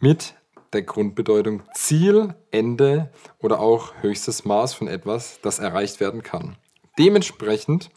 mit 0.00 0.34
der 0.72 0.82
Grundbedeutung 0.82 1.62
Ziel, 1.74 2.34
Ende 2.50 3.10
oder 3.38 3.60
auch 3.60 3.92
höchstes 4.00 4.44
Maß 4.44 4.74
von 4.74 4.88
etwas, 4.88 5.38
das 5.42 5.58
erreicht 5.58 6.00
werden 6.00 6.22
kann. 6.22 6.56
Dementsprechend 6.98 7.90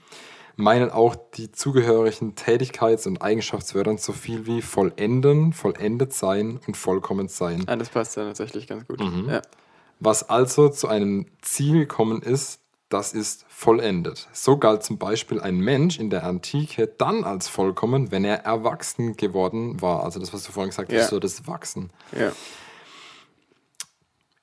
meinen 0.60 0.92
auch 0.92 1.16
die 1.36 1.52
zugehörigen 1.52 2.36
Tätigkeits- 2.36 3.08
und 3.08 3.22
Eigenschaftswörtern 3.22 3.98
so 3.98 4.14
viel 4.14 4.46
wie 4.46 4.62
vollenden, 4.62 5.54
vollendet 5.54 6.14
sein 6.14 6.60
und 6.68 6.78
vollkommen 6.78 7.28
sein. 7.28 7.66
Ja, 7.68 7.76
das 7.76 7.90
passt 7.90 8.18
ja 8.18 8.26
tatsächlich 8.26 8.68
ganz 8.68 8.88
gut. 8.88 9.00
Mhm. 9.00 9.30
Ja. 9.30 9.42
Was 10.00 10.30
also 10.30 10.70
zu 10.70 10.88
einem 10.88 11.26
Ziel 11.42 11.80
gekommen 11.80 12.22
ist, 12.22 12.62
das 12.90 13.14
ist 13.14 13.46
vollendet. 13.50 14.28
So 14.34 14.58
galt 14.58 14.84
zum 14.84 14.98
Beispiel 14.98 15.40
ein 15.40 15.58
Mensch 15.58 16.00
in 16.00 16.10
der 16.10 16.24
Antike 16.24 16.88
dann 16.88 17.24
als 17.24 17.48
vollkommen, 17.48 18.12
wenn 18.12 18.26
er 18.26 18.46
erwachsen 18.46 19.16
geworden 19.16 19.82
war. 19.82 20.04
Also 20.04 20.20
das, 20.20 20.34
was 20.34 20.44
du 20.44 20.52
vorhin 20.52 20.72
gesagt 20.72 20.92
hast, 20.92 20.98
ja. 20.98 21.08
so 21.08 21.20
das 21.20 21.48
Wachsen. 21.48 21.92
Ja. 22.18 22.32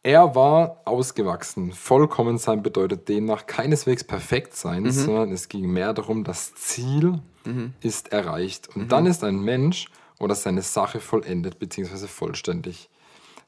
Er 0.07 0.37
war 0.37 0.83
ausgewachsen. 0.85 1.73
Vollkommen 1.73 2.39
sein 2.39 2.63
bedeutet 2.63 3.09
demnach 3.09 3.47
keineswegs 3.47 4.05
perfekt 4.05 4.55
sein, 4.55 4.85
mhm. 4.85 4.91
sondern 4.93 5.33
es 5.33 5.49
ging 5.49 5.69
mehr 5.69 5.93
darum, 5.95 6.23
das 6.23 6.55
Ziel 6.55 7.19
mhm. 7.45 7.75
ist 7.81 8.13
erreicht. 8.13 8.69
Und 8.77 8.83
mhm. 8.83 8.89
dann 8.89 9.07
ist 9.07 9.25
ein 9.25 9.41
Mensch 9.41 9.89
oder 10.21 10.37
seine 10.37 10.63
Sache 10.63 11.01
vollendet 11.01 11.59
bzw. 11.59 12.07
vollständig. 12.07 12.89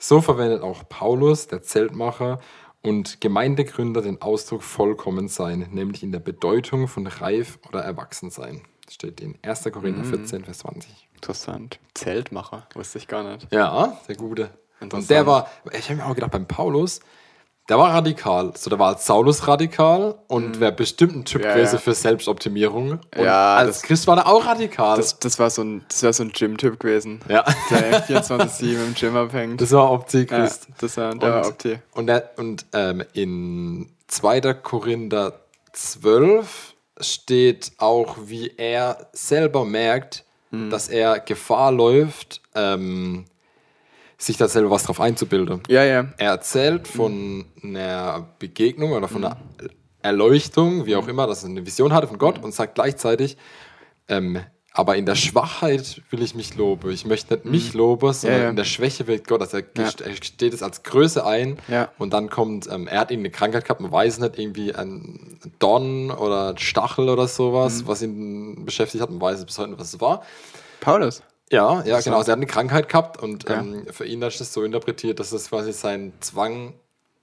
So 0.01 0.21
verwendet 0.21 0.63
auch 0.63 0.83
Paulus, 0.89 1.47
der 1.47 1.63
Zeltmacher 1.63 2.41
und 2.83 3.21
Gemeindegründer, 3.21 4.03
den 4.03 4.21
Ausdruck 4.21 4.65
vollkommen 4.65 5.29
sein, 5.29 5.69
nämlich 5.71 6.03
in 6.03 6.11
der 6.11 6.19
Bedeutung 6.19 6.89
von 6.89 7.07
reif 7.07 7.61
oder 7.69 7.83
erwachsen 7.83 8.31
sein. 8.31 8.63
Das 8.85 8.95
steht 8.95 9.21
in 9.21 9.39
1. 9.43 9.63
Korinther 9.71 10.03
14, 10.03 10.41
mhm. 10.41 10.45
Vers 10.45 10.59
20. 10.59 11.09
Interessant. 11.15 11.79
Zeltmacher, 11.95 12.67
wusste 12.75 12.99
ich 12.99 13.07
gar 13.07 13.23
nicht. 13.23 13.47
Ja, 13.53 13.97
der 14.09 14.17
Gute. 14.17 14.51
Und 14.81 15.11
der 15.11 15.27
war, 15.27 15.49
ich 15.73 15.89
habe 15.89 15.97
mir 15.97 16.07
auch 16.07 16.15
gedacht, 16.15 16.31
beim 16.31 16.47
Paulus, 16.47 17.01
der 17.69 17.79
war 17.79 17.93
radikal. 17.93 18.53
So, 18.57 18.71
der 18.71 18.79
war 18.79 18.89
als 18.89 19.05
Saulus 19.05 19.47
radikal 19.47 20.15
und 20.27 20.57
mhm. 20.57 20.61
wäre 20.61 20.73
bestimmt 20.73 21.17
ein 21.17 21.25
Typ 21.25 21.45
ja, 21.45 21.53
gewesen 21.53 21.75
ja. 21.75 21.81
für 21.81 21.95
Selbstoptimierung. 21.95 22.93
Und 22.93 23.03
ja, 23.23 23.57
als 23.57 23.81
das, 23.81 23.83
Christ 23.83 24.07
war 24.07 24.17
er 24.17 24.27
auch 24.27 24.47
radikal. 24.47 24.97
Das, 24.97 25.19
das 25.19 25.39
war 25.39 25.51
so 25.51 25.63
ein, 25.63 25.85
so 25.89 26.07
ein 26.07 26.31
Gym-Typ 26.31 26.81
gewesen. 26.81 27.21
Ja. 27.29 27.45
Der 27.71 28.07
24-7 28.09 28.87
im 28.87 28.95
Gym 28.95 29.17
abhängt. 29.17 29.61
Das 29.61 29.73
war 29.73 29.91
Opti-Christ. 29.91 30.67
Ja, 30.69 30.75
das 30.79 30.97
war, 30.97 31.15
der 31.15 31.29
und, 31.29 31.35
war 31.35 31.47
Opti. 31.47 31.79
Und, 31.93 32.07
der, 32.07 32.31
und 32.37 32.67
ähm, 32.73 33.05
in 33.13 33.91
2. 34.07 34.41
Korinther 34.55 35.35
12 35.73 36.75
steht 37.01 37.73
auch, 37.77 38.17
wie 38.25 38.55
er 38.57 39.09
selber 39.13 39.67
merkt, 39.67 40.25
mhm. 40.51 40.71
dass 40.71 40.89
er 40.89 41.21
Gefahr 41.21 41.71
läuft, 41.71 42.41
ähm, 42.55 43.27
sich 44.19 44.37
da 44.37 44.49
selber 44.49 44.71
was 44.71 44.83
drauf 44.83 45.01
einzubilden. 45.01 45.63
Ja, 45.69 45.85
ja. 45.85 46.09
Er 46.19 46.31
erzählt 46.31 46.89
von 46.89 47.47
einer 47.63 48.29
Begegnung 48.39 48.93
oder 48.93 49.09
von 49.09 49.25
einer 49.25 49.37
Erleuchtung, 50.03 50.87
wie 50.87 50.97
auch 50.97 51.07
immer, 51.07 51.27
dass 51.27 51.45
er 51.45 51.51
eine 51.51 51.65
Vision 51.65 51.93
hatte 51.93 52.09
von 52.09 52.19
Gott 52.19 52.43
und 52.43 52.53
sagt 52.53 52.75
gleichzeitig, 52.75 53.37
ähm, 54.09 54.41
aber 54.73 54.97
in 54.97 55.07
der 55.07 55.17
Schwachheit 55.17 56.03
will 56.11 56.23
ich 56.23 56.35
mich 56.35 56.55
loben. 56.57 56.91
Ich 56.91 57.05
möchte 57.05 57.35
nicht 57.35 57.45
mich 57.45 57.75
mhm. 57.75 57.79
loben, 57.79 58.13
sondern 58.13 58.39
ja, 58.39 58.45
ja. 58.45 58.51
in 58.51 58.57
der 58.57 58.65
Schwäche 58.65 59.07
will 59.07 59.21
Gott. 59.21 59.41
Also 59.41 59.57
er, 59.57 59.65
ja. 59.77 59.91
er 60.05 60.15
steht 60.23 60.55
es 60.55 60.63
als 60.63 60.83
Größe 60.85 61.27
ein 61.27 61.59
und 61.99 62.13
dann 62.13 62.29
kommt, 62.29 62.69
ähm, 62.71 62.87
er 62.87 63.01
hat 63.01 63.11
irgendeine 63.11 63.33
Krankheit 63.33 63.65
gehabt, 63.65 63.81
man 63.81 63.91
weiß 63.91 64.21
nicht, 64.21 64.39
irgendwie 64.39 64.75
ein 64.75 65.41
Dorn 65.59 66.11
oder 66.11 66.55
Stachel 66.59 67.09
oder 67.09 67.27
sowas, 67.27 67.83
mhm. 67.83 67.89
was 67.89 68.03
ihn 68.03 68.65
beschäftigt 68.65 69.03
hat, 69.03 69.11
man 69.11 69.21
weiß 69.21 69.45
bis 69.45 69.59
heute 69.59 69.71
nicht, 69.71 69.81
was 69.81 69.95
es 69.95 70.01
war. 70.01 70.23
Paulus? 70.81 71.23
Ja, 71.51 71.83
ja, 71.85 72.01
genau. 72.01 72.19
Also 72.19 72.31
er 72.31 72.33
hat 72.33 72.39
eine 72.39 72.47
Krankheit 72.47 72.89
gehabt 72.89 73.23
und 73.23 73.49
ja. 73.49 73.61
ähm, 73.61 73.87
für 73.91 74.05
ihn 74.05 74.21
ist 74.23 74.41
das 74.41 74.53
so 74.53 74.63
interpretiert, 74.63 75.19
dass 75.21 75.31
das 75.31 75.49
quasi 75.49 75.73
sein 75.73 76.13
Zwang, 76.21 76.75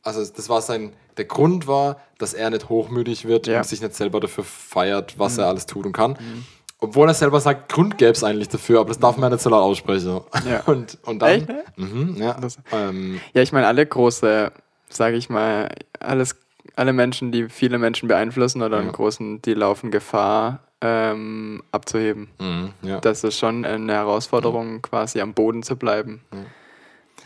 also 0.04 0.26
das 0.26 0.50
war 0.50 0.62
sein, 0.62 0.94
der 1.18 1.26
Grund 1.26 1.68
war, 1.68 1.98
dass 2.18 2.34
er 2.34 2.50
nicht 2.50 2.70
hochmütig 2.70 3.26
wird 3.26 3.48
ja. 3.48 3.58
und 3.58 3.66
sich 3.66 3.82
nicht 3.82 3.96
selber 3.96 4.20
dafür 4.20 4.44
feiert, 4.44 5.18
was 5.20 5.34
mhm. 5.34 5.44
er 5.44 5.48
alles 5.48 5.66
tut 5.66 5.86
und 5.86 5.94
kann. 5.94 6.12
Mhm. 6.12 6.46
Obwohl 6.80 7.08
er 7.08 7.14
selber 7.14 7.40
sagt, 7.40 7.72
Grund 7.72 7.98
gäbe 7.98 8.12
es 8.12 8.24
eigentlich 8.24 8.50
dafür, 8.50 8.82
aber 8.82 8.90
das 8.90 9.00
darf 9.00 9.16
man 9.16 9.30
ja 9.30 9.36
nicht 9.36 9.44
so 9.44 9.50
laut 9.50 9.64
aussprechen. 9.64 10.22
Ja. 10.48 10.62
Und, 10.66 10.98
und 11.06 11.20
dann. 11.20 11.30
Echt? 11.30 11.48
Mhm, 11.78 12.16
ja, 12.18 12.38
ähm, 12.72 13.20
ja, 13.34 13.42
ich 13.42 13.52
meine, 13.52 13.68
alle 13.68 13.86
große, 13.86 14.52
sage 14.90 15.16
ich 15.16 15.30
mal, 15.30 15.74
alles, 16.00 16.36
alle 16.76 16.94
Menschen, 16.94 17.32
die 17.32 17.50
viele 17.50 17.78
Menschen 17.78 18.08
beeinflussen 18.08 18.62
oder 18.62 18.78
ja. 18.78 18.84
einen 18.84 18.92
großen, 18.92 19.42
die 19.42 19.54
laufen 19.54 19.90
Gefahr, 19.90 20.65
ähm, 20.82 21.64
abzuheben. 21.72 22.30
Mhm, 22.40 22.74
ja. 22.82 23.00
Das 23.00 23.24
ist 23.24 23.38
schon 23.38 23.66
eine 23.66 23.94
Herausforderung, 23.94 24.82
quasi 24.82 25.22
am 25.22 25.34
Boden 25.34 25.64
zu 25.64 25.76
bleiben. 25.76 26.22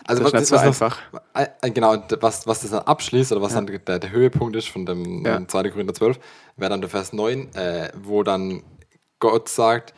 Also 0.05 0.23
das 0.23 0.33
was, 0.33 0.41
ist 0.41 0.51
nicht 0.51 0.59
so 0.59 0.65
einfach. 0.65 0.97
Das, 1.11 1.47
äh, 1.47 1.67
äh, 1.67 1.71
genau, 1.71 1.95
was, 2.19 2.47
was 2.47 2.61
das 2.61 2.71
dann 2.71 2.83
abschließt 2.83 3.31
oder 3.31 3.41
was 3.41 3.53
ja. 3.53 3.61
dann 3.61 3.79
der, 3.85 3.99
der, 3.99 4.11
Höhepunkt 4.11 4.55
ist 4.55 4.69
von 4.69 4.85
dem 4.85 5.25
ja. 5.25 5.45
2. 5.47 5.69
Korinther 5.69 5.93
12, 5.93 6.19
wäre 6.57 6.69
dann 6.69 6.81
der 6.81 6.89
Vers 6.89 7.13
9, 7.13 7.53
äh, 7.53 7.91
wo 8.01 8.23
dann 8.23 8.63
Gott 9.19 9.49
sagt, 9.49 9.93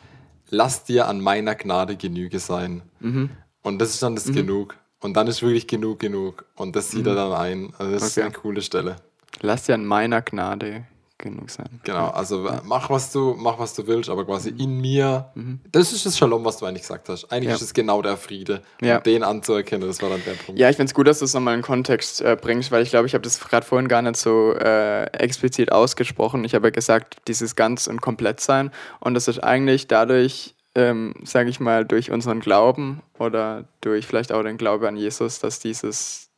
lass 0.50 0.84
dir 0.84 1.08
an 1.08 1.20
meiner 1.20 1.54
Gnade 1.54 1.96
Genüge 1.96 2.40
sein. 2.40 2.82
Mhm. 3.00 3.30
Und 3.62 3.78
das 3.78 3.90
ist 3.90 4.02
dann 4.02 4.14
das 4.14 4.26
mhm. 4.26 4.34
Genug. 4.34 4.76
Und 5.00 5.14
dann 5.14 5.26
ist 5.26 5.42
wirklich 5.42 5.66
genug 5.66 5.98
genug. 5.98 6.44
Und 6.56 6.76
das 6.76 6.90
sieht 6.90 7.02
mhm. 7.02 7.08
er 7.08 7.14
dann 7.14 7.32
ein. 7.32 7.74
Also 7.78 7.92
das 7.92 8.02
okay. 8.02 8.08
ist 8.08 8.18
eine 8.18 8.32
coole 8.32 8.62
Stelle. 8.62 8.96
Lass 9.40 9.64
dir 9.64 9.74
an 9.74 9.84
meiner 9.84 10.22
Gnade 10.22 10.84
genug 11.22 11.48
sein. 11.50 11.80
Genau, 11.84 12.08
also 12.08 12.44
ja. 12.44 12.60
mach 12.64 12.90
was 12.90 13.10
du, 13.10 13.34
mach 13.38 13.58
was 13.58 13.72
du 13.74 13.86
willst, 13.86 14.10
aber 14.10 14.26
quasi 14.26 14.50
in 14.50 14.80
mir. 14.80 15.30
Mhm. 15.34 15.60
Das 15.70 15.92
ist 15.92 16.04
das 16.04 16.18
Shalom, 16.18 16.44
was 16.44 16.58
du 16.58 16.66
eigentlich 16.66 16.82
gesagt 16.82 17.08
hast. 17.08 17.32
Eigentlich 17.32 17.48
ja. 17.48 17.54
ist 17.54 17.62
es 17.62 17.72
genau 17.72 18.02
der 18.02 18.18
Friede. 18.18 18.62
Ja. 18.82 18.98
Und 18.98 19.06
den 19.06 19.22
anzuerkennen, 19.22 19.88
das 19.88 20.02
war 20.02 20.10
dann 20.10 20.22
der 20.26 20.32
Punkt. 20.32 20.60
Ja, 20.60 20.68
ich 20.68 20.76
finde 20.76 20.90
es 20.90 20.94
gut, 20.94 21.06
dass 21.06 21.20
du 21.20 21.24
es 21.24 21.32
nochmal 21.32 21.54
in 21.54 21.62
Kontext 21.62 22.20
äh, 22.20 22.36
bringst, 22.38 22.70
weil 22.70 22.82
ich 22.82 22.90
glaube, 22.90 23.06
ich 23.06 23.14
habe 23.14 23.22
das 23.22 23.40
gerade 23.40 23.64
vorhin 23.64 23.88
gar 23.88 24.02
nicht 24.02 24.16
so 24.16 24.52
äh, 24.52 25.04
explizit 25.12 25.72
ausgesprochen. 25.72 26.44
Ich 26.44 26.54
habe 26.54 26.66
ja 26.66 26.70
gesagt, 26.70 27.16
dieses 27.28 27.56
ganz 27.56 27.86
und 27.86 28.02
komplett 28.02 28.40
sein. 28.40 28.70
Und 29.00 29.14
das 29.14 29.28
ist 29.28 29.38
eigentlich 29.38 29.86
dadurch, 29.86 30.54
ähm, 30.74 31.14
sage 31.24 31.48
ich 31.48 31.60
mal, 31.60 31.84
durch 31.86 32.10
unseren 32.10 32.40
Glauben 32.40 33.02
oder 33.18 33.64
durch 33.80 34.06
vielleicht 34.06 34.32
auch 34.32 34.42
den 34.42 34.58
Glaube 34.58 34.88
an 34.88 34.96
Jesus, 34.96 35.38
dass 35.38 35.60
dieses 35.60 36.28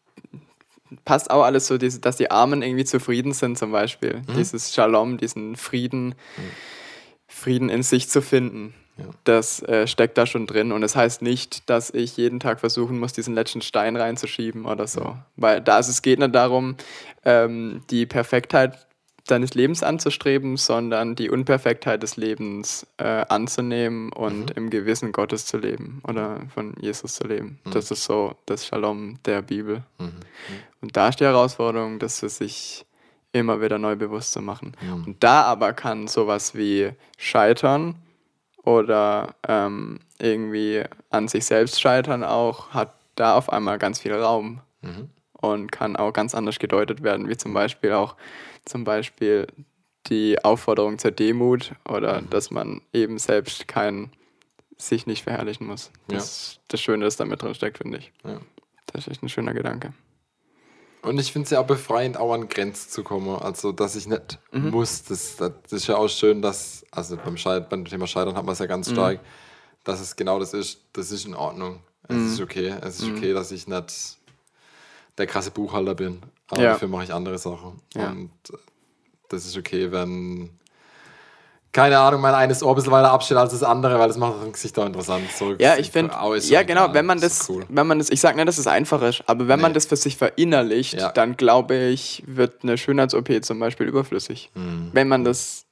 passt 1.04 1.30
auch 1.30 1.42
alles 1.44 1.66
so, 1.66 1.78
dass 1.78 2.16
die 2.16 2.30
Armen 2.30 2.62
irgendwie 2.62 2.84
zufrieden 2.84 3.32
sind 3.32 3.58
zum 3.58 3.72
Beispiel. 3.72 4.22
Mhm. 4.26 4.36
Dieses 4.36 4.74
Shalom, 4.74 5.18
diesen 5.18 5.56
Frieden, 5.56 6.08
mhm. 6.08 6.50
Frieden 7.26 7.68
in 7.68 7.82
sich 7.82 8.08
zu 8.08 8.22
finden. 8.22 8.74
Ja. 8.96 9.06
Das 9.24 9.60
äh, 9.62 9.86
steckt 9.86 10.16
da 10.18 10.26
schon 10.26 10.46
drin. 10.46 10.70
Und 10.70 10.82
es 10.82 10.92
das 10.92 11.00
heißt 11.00 11.22
nicht, 11.22 11.68
dass 11.68 11.90
ich 11.90 12.16
jeden 12.16 12.38
Tag 12.38 12.60
versuchen 12.60 12.98
muss, 12.98 13.12
diesen 13.12 13.34
letzten 13.34 13.60
Stein 13.60 13.96
reinzuschieben 13.96 14.66
oder 14.66 14.86
so. 14.86 15.00
Ja. 15.00 15.26
Weil 15.36 15.60
da 15.60 15.78
ist, 15.78 15.88
es 15.88 16.02
geht 16.02 16.20
nicht 16.20 16.34
darum, 16.34 16.76
ähm, 17.24 17.82
die 17.90 18.06
Perfektheit 18.06 18.86
deines 19.26 19.54
Lebens 19.54 19.82
anzustreben, 19.82 20.56
sondern 20.56 21.14
die 21.14 21.30
Unperfektheit 21.30 22.02
des 22.02 22.16
Lebens 22.16 22.86
äh, 22.98 23.24
anzunehmen 23.28 24.12
und 24.12 24.50
mhm. 24.50 24.56
im 24.56 24.70
Gewissen 24.70 25.12
Gottes 25.12 25.46
zu 25.46 25.56
leben 25.56 26.02
oder 26.06 26.42
von 26.52 26.74
Jesus 26.80 27.14
zu 27.14 27.26
leben. 27.26 27.58
Mhm. 27.64 27.70
Das 27.70 27.90
ist 27.90 28.04
so 28.04 28.36
das 28.46 28.66
Shalom 28.66 29.18
der 29.24 29.42
Bibel. 29.42 29.82
Mhm. 29.98 30.12
Und 30.82 30.96
da 30.96 31.08
ist 31.08 31.20
die 31.20 31.24
Herausforderung, 31.24 31.98
das 31.98 32.20
für 32.20 32.28
sich 32.28 32.84
immer 33.32 33.60
wieder 33.60 33.78
neu 33.78 33.96
bewusst 33.96 34.32
zu 34.32 34.42
machen. 34.42 34.76
Mhm. 34.80 35.04
Und 35.04 35.24
da 35.24 35.42
aber 35.42 35.72
kann 35.72 36.06
sowas 36.06 36.54
wie 36.54 36.92
Scheitern 37.16 37.96
oder 38.62 39.34
ähm, 39.48 40.00
irgendwie 40.18 40.84
an 41.10 41.28
sich 41.28 41.46
selbst 41.46 41.80
scheitern 41.80 42.24
auch, 42.24 42.70
hat 42.70 42.94
da 43.16 43.34
auf 43.36 43.50
einmal 43.50 43.78
ganz 43.78 44.00
viel 44.00 44.14
Raum 44.14 44.60
mhm. 44.82 45.08
Und 45.52 45.70
kann 45.72 45.96
auch 45.96 46.12
ganz 46.12 46.34
anders 46.34 46.58
gedeutet 46.58 47.02
werden, 47.02 47.28
wie 47.28 47.36
zum 47.36 47.52
Beispiel 47.54 47.92
auch 47.92 48.16
zum 48.64 48.84
Beispiel 48.84 49.46
die 50.06 50.42
Aufforderung 50.44 50.98
zur 50.98 51.10
Demut 51.10 51.72
oder 51.88 52.20
mhm. 52.20 52.30
dass 52.30 52.50
man 52.50 52.80
eben 52.92 53.18
selbst 53.18 53.68
kein 53.68 54.10
sich 54.76 55.06
nicht 55.06 55.22
verherrlichen 55.22 55.66
muss. 55.66 55.90
Das 56.08 56.54
ja. 56.54 56.60
das 56.68 56.80
Schöne, 56.80 57.04
das 57.04 57.16
damit 57.16 57.42
drin 57.42 57.54
steckt, 57.54 57.78
finde 57.78 57.98
ich. 57.98 58.12
Ja. 58.24 58.40
Das 58.86 59.06
ist 59.06 59.12
echt 59.12 59.22
ein 59.22 59.28
schöner 59.28 59.54
Gedanke. 59.54 59.92
Und 61.02 61.18
ich 61.18 61.32
finde 61.32 61.44
es 61.44 61.50
ja 61.50 61.60
auch 61.60 61.66
befreiend, 61.66 62.16
auch 62.16 62.32
an 62.32 62.48
Grenzen 62.48 62.90
zu 62.90 63.04
kommen. 63.04 63.36
Also, 63.36 63.72
dass 63.72 63.94
ich 63.94 64.06
nicht 64.06 64.38
mhm. 64.52 64.70
muss. 64.70 65.04
Das, 65.04 65.36
das, 65.36 65.52
ist 65.70 65.86
ja 65.86 65.96
auch 65.96 66.08
schön, 66.08 66.40
dass, 66.40 66.84
also 66.90 67.16
beim, 67.16 67.36
Scheid, 67.36 67.68
beim 67.68 67.84
Thema 67.84 68.06
Scheitern 68.06 68.36
hat 68.36 68.44
man 68.44 68.54
es 68.54 68.58
ja 68.58 68.66
ganz 68.66 68.88
mhm. 68.88 68.94
stark, 68.94 69.20
dass 69.84 70.00
es 70.00 70.16
genau 70.16 70.38
das 70.38 70.54
ist. 70.54 70.80
Das 70.94 71.10
ist 71.10 71.26
in 71.26 71.34
Ordnung. 71.34 71.80
Es 72.08 72.16
mhm. 72.16 72.26
ist 72.26 72.40
okay. 72.40 72.74
Es 72.80 73.00
ist 73.00 73.06
mhm. 73.06 73.16
okay, 73.16 73.32
dass 73.34 73.52
ich 73.52 73.66
nicht 73.66 74.18
der 75.18 75.26
krasse 75.26 75.50
Buchhalter 75.50 75.94
bin. 75.94 76.22
Aber 76.50 76.62
ja. 76.62 76.72
dafür 76.72 76.88
mache 76.88 77.04
ich 77.04 77.12
andere 77.12 77.38
Sachen. 77.38 77.80
Ja. 77.94 78.10
Und 78.10 78.30
das 79.28 79.46
ist 79.46 79.56
okay, 79.56 79.90
wenn, 79.90 80.50
keine 81.72 81.98
Ahnung, 81.98 82.20
mein 82.20 82.34
eines 82.34 82.62
Ohr 82.62 82.72
ein 82.72 82.76
bisschen 82.76 82.92
weiter 82.92 83.10
abstellt 83.10 83.40
als 83.40 83.52
das 83.52 83.62
andere, 83.62 83.98
weil 83.98 84.08
das 84.08 84.16
macht 84.16 84.34
das 84.42 84.52
Gesicht 84.52 84.78
auch 84.78 84.86
interessant. 84.86 85.24
So, 85.36 85.54
ja, 85.54 85.76
ich 85.76 85.90
finde, 85.90 86.14
ja 86.42 86.62
genau, 86.62 86.92
wenn 86.92 87.06
man 87.06 87.20
das, 87.20 87.48
cool. 87.48 87.64
wenn 87.68 87.86
man 87.86 87.98
das, 87.98 88.10
ich 88.10 88.20
sage 88.20 88.36
nicht, 88.36 88.48
dass 88.48 88.58
es 88.58 88.66
einfach 88.66 89.02
ist, 89.02 89.24
aber 89.26 89.48
wenn 89.48 89.56
nee. 89.56 89.62
man 89.62 89.74
das 89.74 89.86
für 89.86 89.96
sich 89.96 90.16
verinnerlicht, 90.16 90.94
ja. 90.94 91.10
dann 91.10 91.36
glaube 91.36 91.76
ich, 91.76 92.22
wird 92.26 92.62
eine 92.62 92.78
Schönheits-OP 92.78 93.44
zum 93.44 93.58
Beispiel 93.58 93.86
überflüssig. 93.86 94.50
Mhm. 94.54 94.90
Wenn 94.92 95.08
man 95.08 95.24
das, 95.24 95.64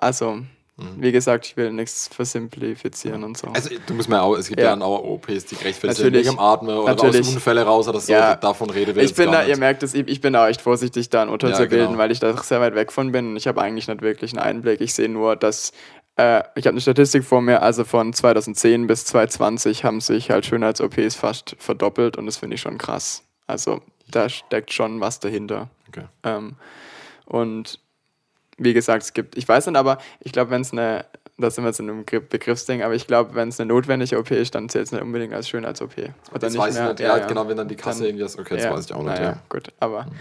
also 0.00 0.40
Mhm. 0.76 1.02
Wie 1.02 1.12
gesagt, 1.12 1.46
ich 1.46 1.56
will 1.56 1.72
nichts 1.72 2.08
versimplifizieren 2.08 3.22
und 3.22 3.38
so. 3.38 3.46
Also 3.48 3.70
du 3.86 3.94
musst 3.94 4.08
mal 4.08 4.20
auch, 4.20 4.36
es 4.36 4.48
gibt 4.48 4.60
ja, 4.60 4.74
ja 4.74 4.84
auch 4.84 5.04
OPs, 5.04 5.44
die 5.44 5.54
gerechtfertigt 5.54 6.00
sind 6.00 6.12
wegen 6.12 6.38
Atmen 6.38 6.76
oder 6.76 6.94
Natürlich. 6.94 7.20
aus 7.20 7.34
Unfälle 7.34 7.62
raus 7.62 7.86
oder 7.86 8.00
so, 8.00 8.12
ja. 8.12 8.34
davon 8.34 8.70
rede 8.70 8.90
ich 9.00 9.14
bin 9.14 9.30
da, 9.30 9.40
nicht. 9.40 9.50
Ihr 9.50 9.56
merkt 9.56 9.84
es, 9.84 9.94
ich 9.94 10.20
bin 10.20 10.32
da 10.32 10.48
echt 10.48 10.60
vorsichtig, 10.60 11.10
da 11.10 11.22
ein 11.22 11.28
Urteil 11.28 11.50
ja, 11.50 11.56
zu 11.56 11.66
bilden, 11.66 11.86
genau. 11.86 11.98
weil 11.98 12.10
ich 12.10 12.18
da 12.18 12.36
sehr 12.42 12.60
weit 12.60 12.74
weg 12.74 12.90
von 12.90 13.12
bin 13.12 13.30
und 13.30 13.36
ich 13.36 13.46
habe 13.46 13.62
eigentlich 13.62 13.86
nicht 13.86 14.02
wirklich 14.02 14.32
einen 14.32 14.40
Einblick. 14.40 14.80
Ich 14.80 14.94
sehe 14.94 15.08
nur, 15.08 15.36
dass 15.36 15.70
äh, 16.16 16.42
ich 16.56 16.66
habe 16.66 16.74
eine 16.74 16.80
Statistik 16.80 17.22
vor 17.22 17.40
mir, 17.40 17.62
also 17.62 17.84
von 17.84 18.12
2010 18.12 18.88
bis 18.88 19.04
2020 19.04 19.84
haben 19.84 20.00
sich 20.00 20.32
halt 20.32 20.44
Schönheits-OPs 20.44 21.14
fast 21.14 21.54
verdoppelt 21.58 22.16
und 22.16 22.26
das 22.26 22.38
finde 22.38 22.54
ich 22.56 22.60
schon 22.60 22.78
krass. 22.78 23.22
Also 23.46 23.80
da 24.10 24.28
steckt 24.28 24.72
schon 24.72 25.00
was 25.00 25.20
dahinter. 25.20 25.70
Okay. 25.88 26.06
Ähm, 26.24 26.56
und 27.26 27.78
wie 28.58 28.74
gesagt, 28.74 29.02
es 29.02 29.12
gibt, 29.12 29.36
ich 29.36 29.48
weiß 29.48 29.66
nicht, 29.66 29.76
aber 29.76 29.98
ich 30.20 30.32
glaube, 30.32 30.50
wenn 30.50 30.62
es 30.62 30.72
eine, 30.72 31.06
da 31.38 31.50
sind 31.50 31.64
wir 31.64 31.68
jetzt 31.68 31.80
in 31.80 31.90
einem 31.90 32.04
Begriffsding, 32.04 32.82
aber 32.82 32.94
ich 32.94 33.06
glaube, 33.06 33.34
wenn 33.34 33.48
es 33.48 33.58
eine 33.58 33.68
notwendige 33.68 34.18
OP 34.18 34.30
ist, 34.30 34.54
dann 34.54 34.68
zählt 34.68 34.86
es 34.86 34.92
nicht 34.92 35.02
unbedingt 35.02 35.34
als 35.34 35.48
Schönheits-OP. 35.48 35.98
Oder 35.98 36.12
das 36.38 36.52
nicht 36.52 36.62
weiß 36.62 36.74
mehr. 36.74 36.84
ich 36.84 36.90
nicht, 36.90 37.00
ja, 37.00 37.18
ja, 37.18 37.26
genau, 37.26 37.48
wenn 37.48 37.56
dann 37.56 37.68
die 37.68 37.76
Kasse 37.76 38.00
dann, 38.00 38.08
irgendwie 38.08 38.24
ist, 38.24 38.38
okay, 38.38 38.54
das 38.54 38.64
ja, 38.64 38.72
weiß 38.72 38.84
ich 38.86 38.94
auch 38.94 39.02
nicht. 39.02 39.18
Ja, 39.18 39.24
ja. 39.24 39.42
gut, 39.48 39.72
aber. 39.80 40.04
Mhm. 40.04 40.12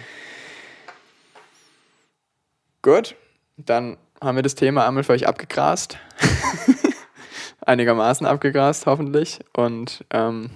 Gut, 2.82 3.16
dann 3.58 3.98
haben 4.22 4.36
wir 4.36 4.44
das 4.44 4.56
Thema 4.56 4.88
einmal 4.88 5.04
für 5.04 5.14
euch 5.14 5.28
abgegrast. 5.28 5.98
Einigermaßen 7.66 8.28
abgegrast, 8.28 8.88
hoffentlich. 8.88 9.40
Und 9.54 10.04
ähm, 10.10 10.50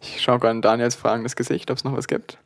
ich 0.00 0.22
schaue 0.22 0.38
gerade 0.38 0.56
in 0.56 0.62
Daniels 0.62 0.94
fragendes 0.94 1.36
Gesicht, 1.36 1.70
ob 1.70 1.76
es 1.76 1.84
noch 1.84 1.94
was 1.94 2.08
gibt. 2.08 2.38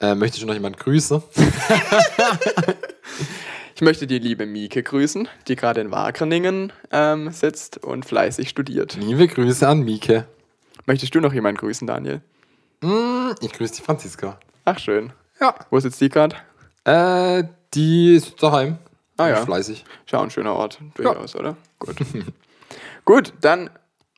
Äh, 0.00 0.14
möchte 0.16 0.38
schon 0.38 0.48
noch 0.48 0.54
jemand 0.54 0.78
grüßen? 0.78 1.22
ich 3.74 3.82
möchte 3.82 4.06
die 4.06 4.18
liebe 4.18 4.46
Mieke 4.46 4.82
grüßen, 4.82 5.28
die 5.48 5.56
gerade 5.56 5.80
in 5.80 5.90
Wageningen 5.90 6.72
ähm, 6.90 7.30
sitzt 7.30 7.82
und 7.84 8.04
fleißig 8.04 8.48
studiert. 8.48 8.96
Liebe 8.96 9.26
Grüße 9.26 9.66
an 9.66 9.82
Mieke. 9.82 10.26
Möchtest 10.86 11.14
du 11.14 11.20
noch 11.20 11.32
jemanden 11.32 11.58
grüßen, 11.58 11.86
Daniel? 11.86 12.20
Mm, 12.82 13.32
ich 13.40 13.52
grüße 13.52 13.76
die 13.76 13.82
Franziska. 13.82 14.38
Ach, 14.64 14.78
schön. 14.78 15.12
Ja. 15.40 15.54
Wo 15.70 15.80
sitzt 15.80 16.00
die 16.00 16.08
gerade? 16.08 16.36
Äh, 16.84 17.44
die 17.72 18.16
ist 18.16 18.42
daheim. 18.42 18.78
Ah 19.16 19.28
ja. 19.28 19.44
Fleißig. 19.44 19.84
Schau, 20.06 20.20
ein 20.20 20.30
schöner 20.30 20.54
Ort 20.54 20.80
durchaus, 20.94 21.34
ja. 21.34 21.40
oder? 21.40 21.56
Gut. 21.78 21.96
Gut, 23.04 23.32
dann 23.40 23.70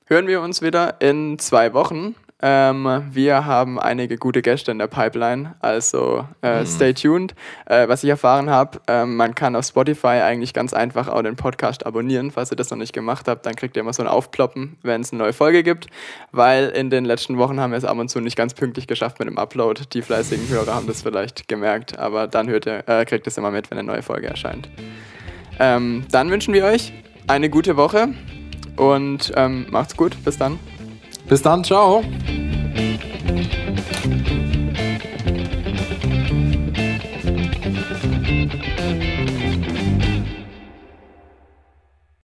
hören 0.06 0.26
wir 0.26 0.40
uns 0.40 0.62
wieder 0.62 1.00
in 1.00 1.38
zwei 1.38 1.72
Wochen 1.72 2.14
ähm, 2.42 3.02
wir 3.12 3.46
haben 3.46 3.78
einige 3.80 4.18
gute 4.18 4.42
Gäste 4.42 4.70
in 4.70 4.78
der 4.78 4.88
Pipeline, 4.88 5.54
also 5.60 6.26
äh, 6.42 6.60
mhm. 6.60 6.66
stay 6.66 6.92
tuned. 6.92 7.34
Äh, 7.64 7.88
was 7.88 8.04
ich 8.04 8.10
erfahren 8.10 8.50
habe, 8.50 8.78
äh, 8.88 9.06
man 9.06 9.34
kann 9.34 9.56
auf 9.56 9.64
Spotify 9.64 10.20
eigentlich 10.22 10.52
ganz 10.52 10.74
einfach 10.74 11.08
auch 11.08 11.22
den 11.22 11.36
Podcast 11.36 11.86
abonnieren. 11.86 12.30
Falls 12.30 12.50
ihr 12.50 12.56
das 12.56 12.70
noch 12.70 12.76
nicht 12.76 12.92
gemacht 12.92 13.26
habt, 13.26 13.46
dann 13.46 13.56
kriegt 13.56 13.76
ihr 13.76 13.80
immer 13.80 13.94
so 13.94 14.02
ein 14.02 14.08
Aufploppen, 14.08 14.76
wenn 14.82 15.00
es 15.00 15.12
eine 15.12 15.22
neue 15.22 15.32
Folge 15.32 15.62
gibt, 15.62 15.86
weil 16.30 16.68
in 16.68 16.90
den 16.90 17.06
letzten 17.06 17.38
Wochen 17.38 17.58
haben 17.58 17.70
wir 17.70 17.78
es 17.78 17.86
ab 17.86 17.96
und 17.96 18.10
zu 18.10 18.20
nicht 18.20 18.36
ganz 18.36 18.52
pünktlich 18.52 18.86
geschafft 18.86 19.18
mit 19.18 19.28
dem 19.28 19.38
Upload. 19.38 19.84
Die 19.94 20.02
fleißigen 20.02 20.46
Hörer 20.50 20.74
haben 20.74 20.86
das 20.86 21.02
vielleicht 21.02 21.48
gemerkt, 21.48 21.98
aber 21.98 22.26
dann 22.26 22.48
hört 22.48 22.66
ihr, 22.66 22.86
äh, 22.86 23.06
kriegt 23.06 23.26
es 23.26 23.38
immer 23.38 23.50
mit, 23.50 23.70
wenn 23.70 23.78
eine 23.78 23.86
neue 23.86 24.02
Folge 24.02 24.26
erscheint. 24.26 24.68
Ähm, 25.58 26.04
dann 26.10 26.30
wünschen 26.30 26.52
wir 26.52 26.66
euch 26.66 26.92
eine 27.28 27.48
gute 27.48 27.78
Woche 27.78 28.08
und 28.76 29.32
ähm, 29.36 29.66
macht's 29.70 29.96
gut. 29.96 30.22
Bis 30.22 30.36
dann. 30.36 30.58
Bis 31.28 31.42
dann, 31.42 31.64
ciao. 31.64 32.02